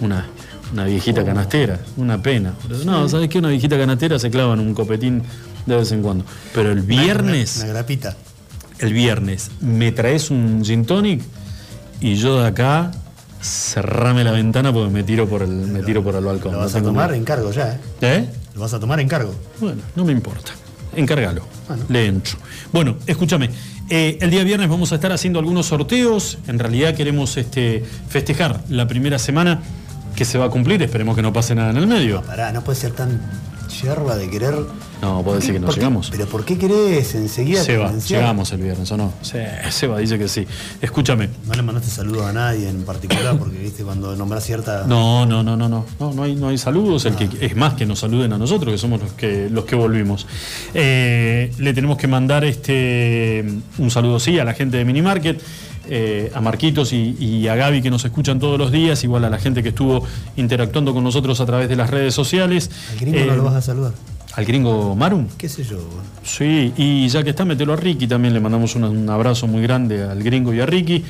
[0.00, 0.26] una,
[0.72, 2.52] una viejita canastera, una pena.
[2.84, 3.38] No, ¿sabes qué?
[3.38, 5.22] Una viejita canastera se clava en un copetín
[5.66, 6.24] de vez en cuando.
[6.52, 8.16] Pero el viernes, Una, una grapita.
[8.80, 11.22] el viernes, me traes un gin tonic
[12.00, 12.90] y yo de acá
[13.40, 16.52] cerrame la ventana porque me tiro por el, me tiro por el balcón.
[16.52, 17.78] Lo vas a tomar en cargo ya, ¿eh?
[18.00, 18.28] ¿Eh?
[18.56, 19.32] Lo vas a tomar en cargo.
[19.60, 20.50] Bueno, no me importa.
[20.96, 21.42] Encárgalo.
[21.88, 22.36] Le entro.
[22.72, 23.50] Bueno, escúchame.
[23.90, 26.38] eh, el día viernes vamos a estar haciendo algunos sorteos.
[26.48, 29.62] En realidad queremos este, festejar la primera semana
[30.14, 30.82] que se va a cumplir.
[30.82, 32.22] Esperemos que no pase nada en el medio.
[32.22, 33.20] Pará, no puede ser tan
[33.68, 34.54] yerba de querer.
[35.02, 36.10] No, puedo decir que no llegamos.
[36.10, 38.20] Pero ¿por qué querés enseguida Se va, convenciar?
[38.22, 39.12] llegamos el viernes, ¿o no?
[39.22, 39.38] Sí,
[39.70, 40.46] Seba dice que sí.
[40.80, 41.28] Escúchame.
[41.46, 44.84] No le mandaste saludos a nadie en particular porque viste cuando nombras cierta.
[44.86, 47.04] No, no, no, no, no, no, no hay, no hay saludos.
[47.04, 49.76] El que es más que nos saluden a nosotros, que somos los que los que
[49.76, 50.26] volvimos.
[50.74, 53.44] Eh, le tenemos que mandar este
[53.78, 55.40] un saludo sí a la gente de Minimarket,
[55.88, 59.30] eh, a Marquitos y, y a Gaby que nos escuchan todos los días, igual a
[59.30, 60.04] la gente que estuvo
[60.36, 62.70] interactuando con nosotros a través de las redes sociales.
[62.92, 63.92] Al gringo no Eh, lo vas a saludar.
[64.34, 65.28] ¿Al gringo Marum?
[65.38, 65.78] ¿Qué sé yo?
[66.22, 69.62] Sí, y ya que está, metelo a Ricky también, le mandamos un, un abrazo muy
[69.62, 71.02] grande al gringo y a Ricky.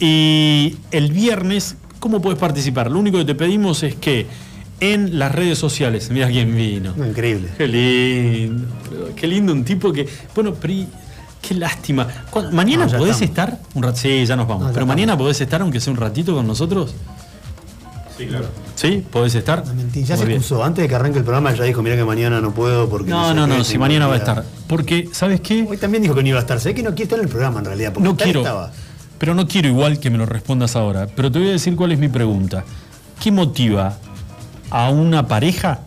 [0.00, 2.90] Y el viernes, ¿cómo puedes participar?
[2.90, 4.26] Lo único que te pedimos es que
[4.80, 6.92] en las redes sociales, mira quién vino.
[6.96, 7.48] No, increíble.
[7.56, 8.66] Qué lindo,
[9.14, 10.06] qué lindo un tipo que.
[10.34, 10.86] Bueno, y-
[11.46, 12.06] qué lástima.
[12.30, 13.30] ¿Cuándo- ¿Mañana No, podés estamos.
[13.52, 13.58] estar?
[13.74, 14.62] Un rat- sí, ya nos vamos.
[14.64, 16.94] No, ya pero mañana podés estar, aunque sea un ratito con nosotros.
[18.16, 18.46] Sí, claro.
[18.76, 19.04] ¿Sí?
[19.10, 19.64] ¿Podés estar?
[19.64, 20.42] Ya Muy se bien.
[20.62, 23.10] Antes de que arranque el programa ya dijo, mira que mañana no puedo porque...
[23.10, 24.44] No, no, no, si mañana va a actividad".
[24.44, 24.66] estar.
[24.68, 25.66] Porque, ¿sabes qué?
[25.68, 26.60] Hoy también dijo que no iba a estar.
[26.60, 27.92] Sé que no quiere estar en el programa en realidad.
[27.92, 28.70] Porque No quiero, estaba.
[29.18, 31.08] pero no quiero igual que me lo respondas ahora.
[31.14, 32.64] Pero te voy a decir cuál es mi pregunta.
[33.20, 33.96] ¿Qué motiva
[34.70, 35.80] a una pareja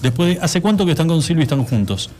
[0.00, 2.10] después de hace cuánto que están con Silvia y están juntos?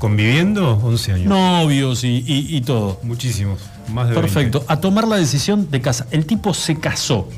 [0.00, 0.80] ¿Conviviendo?
[0.82, 1.26] 11 años.
[1.28, 2.98] Novios y, y- y todo.
[3.04, 3.60] Muchísimos.
[3.92, 4.64] Más de Perfecto.
[4.66, 6.06] A tomar la decisión de casa.
[6.10, 7.28] El tipo se casó.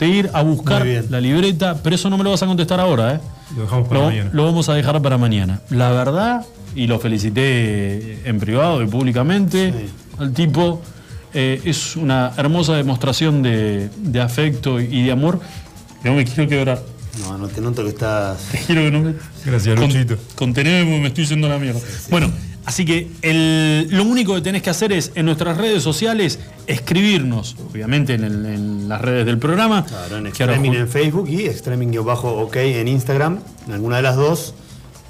[0.00, 3.14] De ir a buscar la libreta, pero eso no me lo vas a contestar ahora,
[3.16, 3.20] ¿eh?
[3.56, 4.30] Lo dejamos para lo, mañana.
[4.32, 5.60] lo vamos a dejar para mañana.
[5.70, 6.46] La verdad,
[6.76, 9.74] y lo felicité en privado y públicamente,
[10.18, 10.80] al tipo
[11.34, 15.40] eh, es una hermosa demostración de, de afecto y de amor.
[16.04, 16.80] No me quiero quebrar.
[17.20, 18.38] No, no te noto que estás...
[18.50, 19.14] Te quiero que no me...
[19.44, 20.16] Gracias, Con- Luchito.
[20.34, 21.80] Conteneme porque me estoy yendo a la mierda.
[22.10, 22.30] Bueno,
[22.64, 27.56] así que el- lo único que tenés que hacer es en nuestras redes sociales escribirnos,
[27.70, 29.84] obviamente en, el- en las redes del programa.
[29.84, 33.38] Claro, en Extreming en Facebook y Extreming-OK en Instagram.
[33.66, 34.54] En alguna de las dos.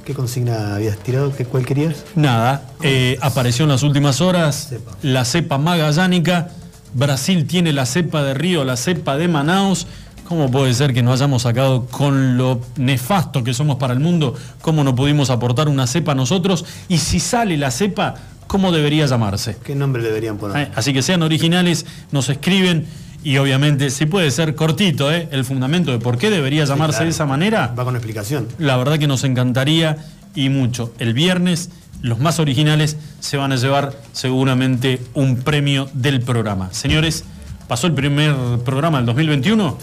[0.05, 1.37] ¿Qué consigna habías tirado?
[1.37, 1.97] ¿Qué, ¿Cuál querías?
[2.15, 4.73] Nada, eh, apareció en las últimas horas
[5.03, 6.49] la cepa magallánica.
[6.95, 9.87] Brasil tiene la cepa de Río, la cepa de Manaus.
[10.29, 14.35] ¿Cómo puede ser que no hayamos sacado con lo nefasto que somos para el mundo?
[14.61, 16.67] ¿Cómo no pudimos aportar una cepa nosotros?
[16.87, 18.15] Y si sale la cepa,
[18.47, 19.57] ¿cómo debería llamarse?
[19.65, 20.67] ¿Qué nombre deberían poner?
[20.67, 22.85] Eh, Así que sean originales, nos escriben
[23.25, 25.31] y obviamente si puede ser cortito, ¿eh?
[25.33, 27.05] el fundamento de por qué debería llamarse claro.
[27.07, 27.75] de esa manera.
[27.79, 28.49] Va con explicación.
[28.59, 29.97] La verdad que nos encantaría
[30.35, 30.93] y mucho.
[30.99, 31.71] El viernes
[32.03, 36.69] los más originales se van a llevar seguramente un premio del programa.
[36.73, 37.25] Señores,
[37.69, 38.35] pasó el primer
[38.65, 39.78] programa del 2021.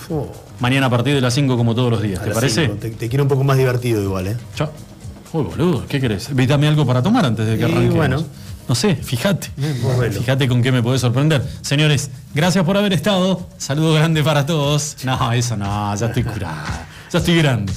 [0.60, 2.68] Mañana a partir de las 5 como todos los días, A ¿te parece?
[2.70, 4.38] Te, te quiero un poco más divertido igual, ¿eh?
[4.56, 4.70] Chao.
[5.34, 6.34] Uy, boludo, ¿qué querés?
[6.34, 7.96] Vítame algo para tomar antes de que Y arranquemos.
[7.96, 8.24] bueno.
[8.68, 9.50] No sé, fíjate.
[9.84, 10.20] vos velo.
[10.20, 11.46] Fíjate con qué me podés sorprender.
[11.62, 13.48] Señores, gracias por haber estado.
[13.60, 14.96] Saludo grande para todos.
[15.04, 16.56] No, eso no, ya estoy curado.
[17.12, 17.72] Ya estoy grande.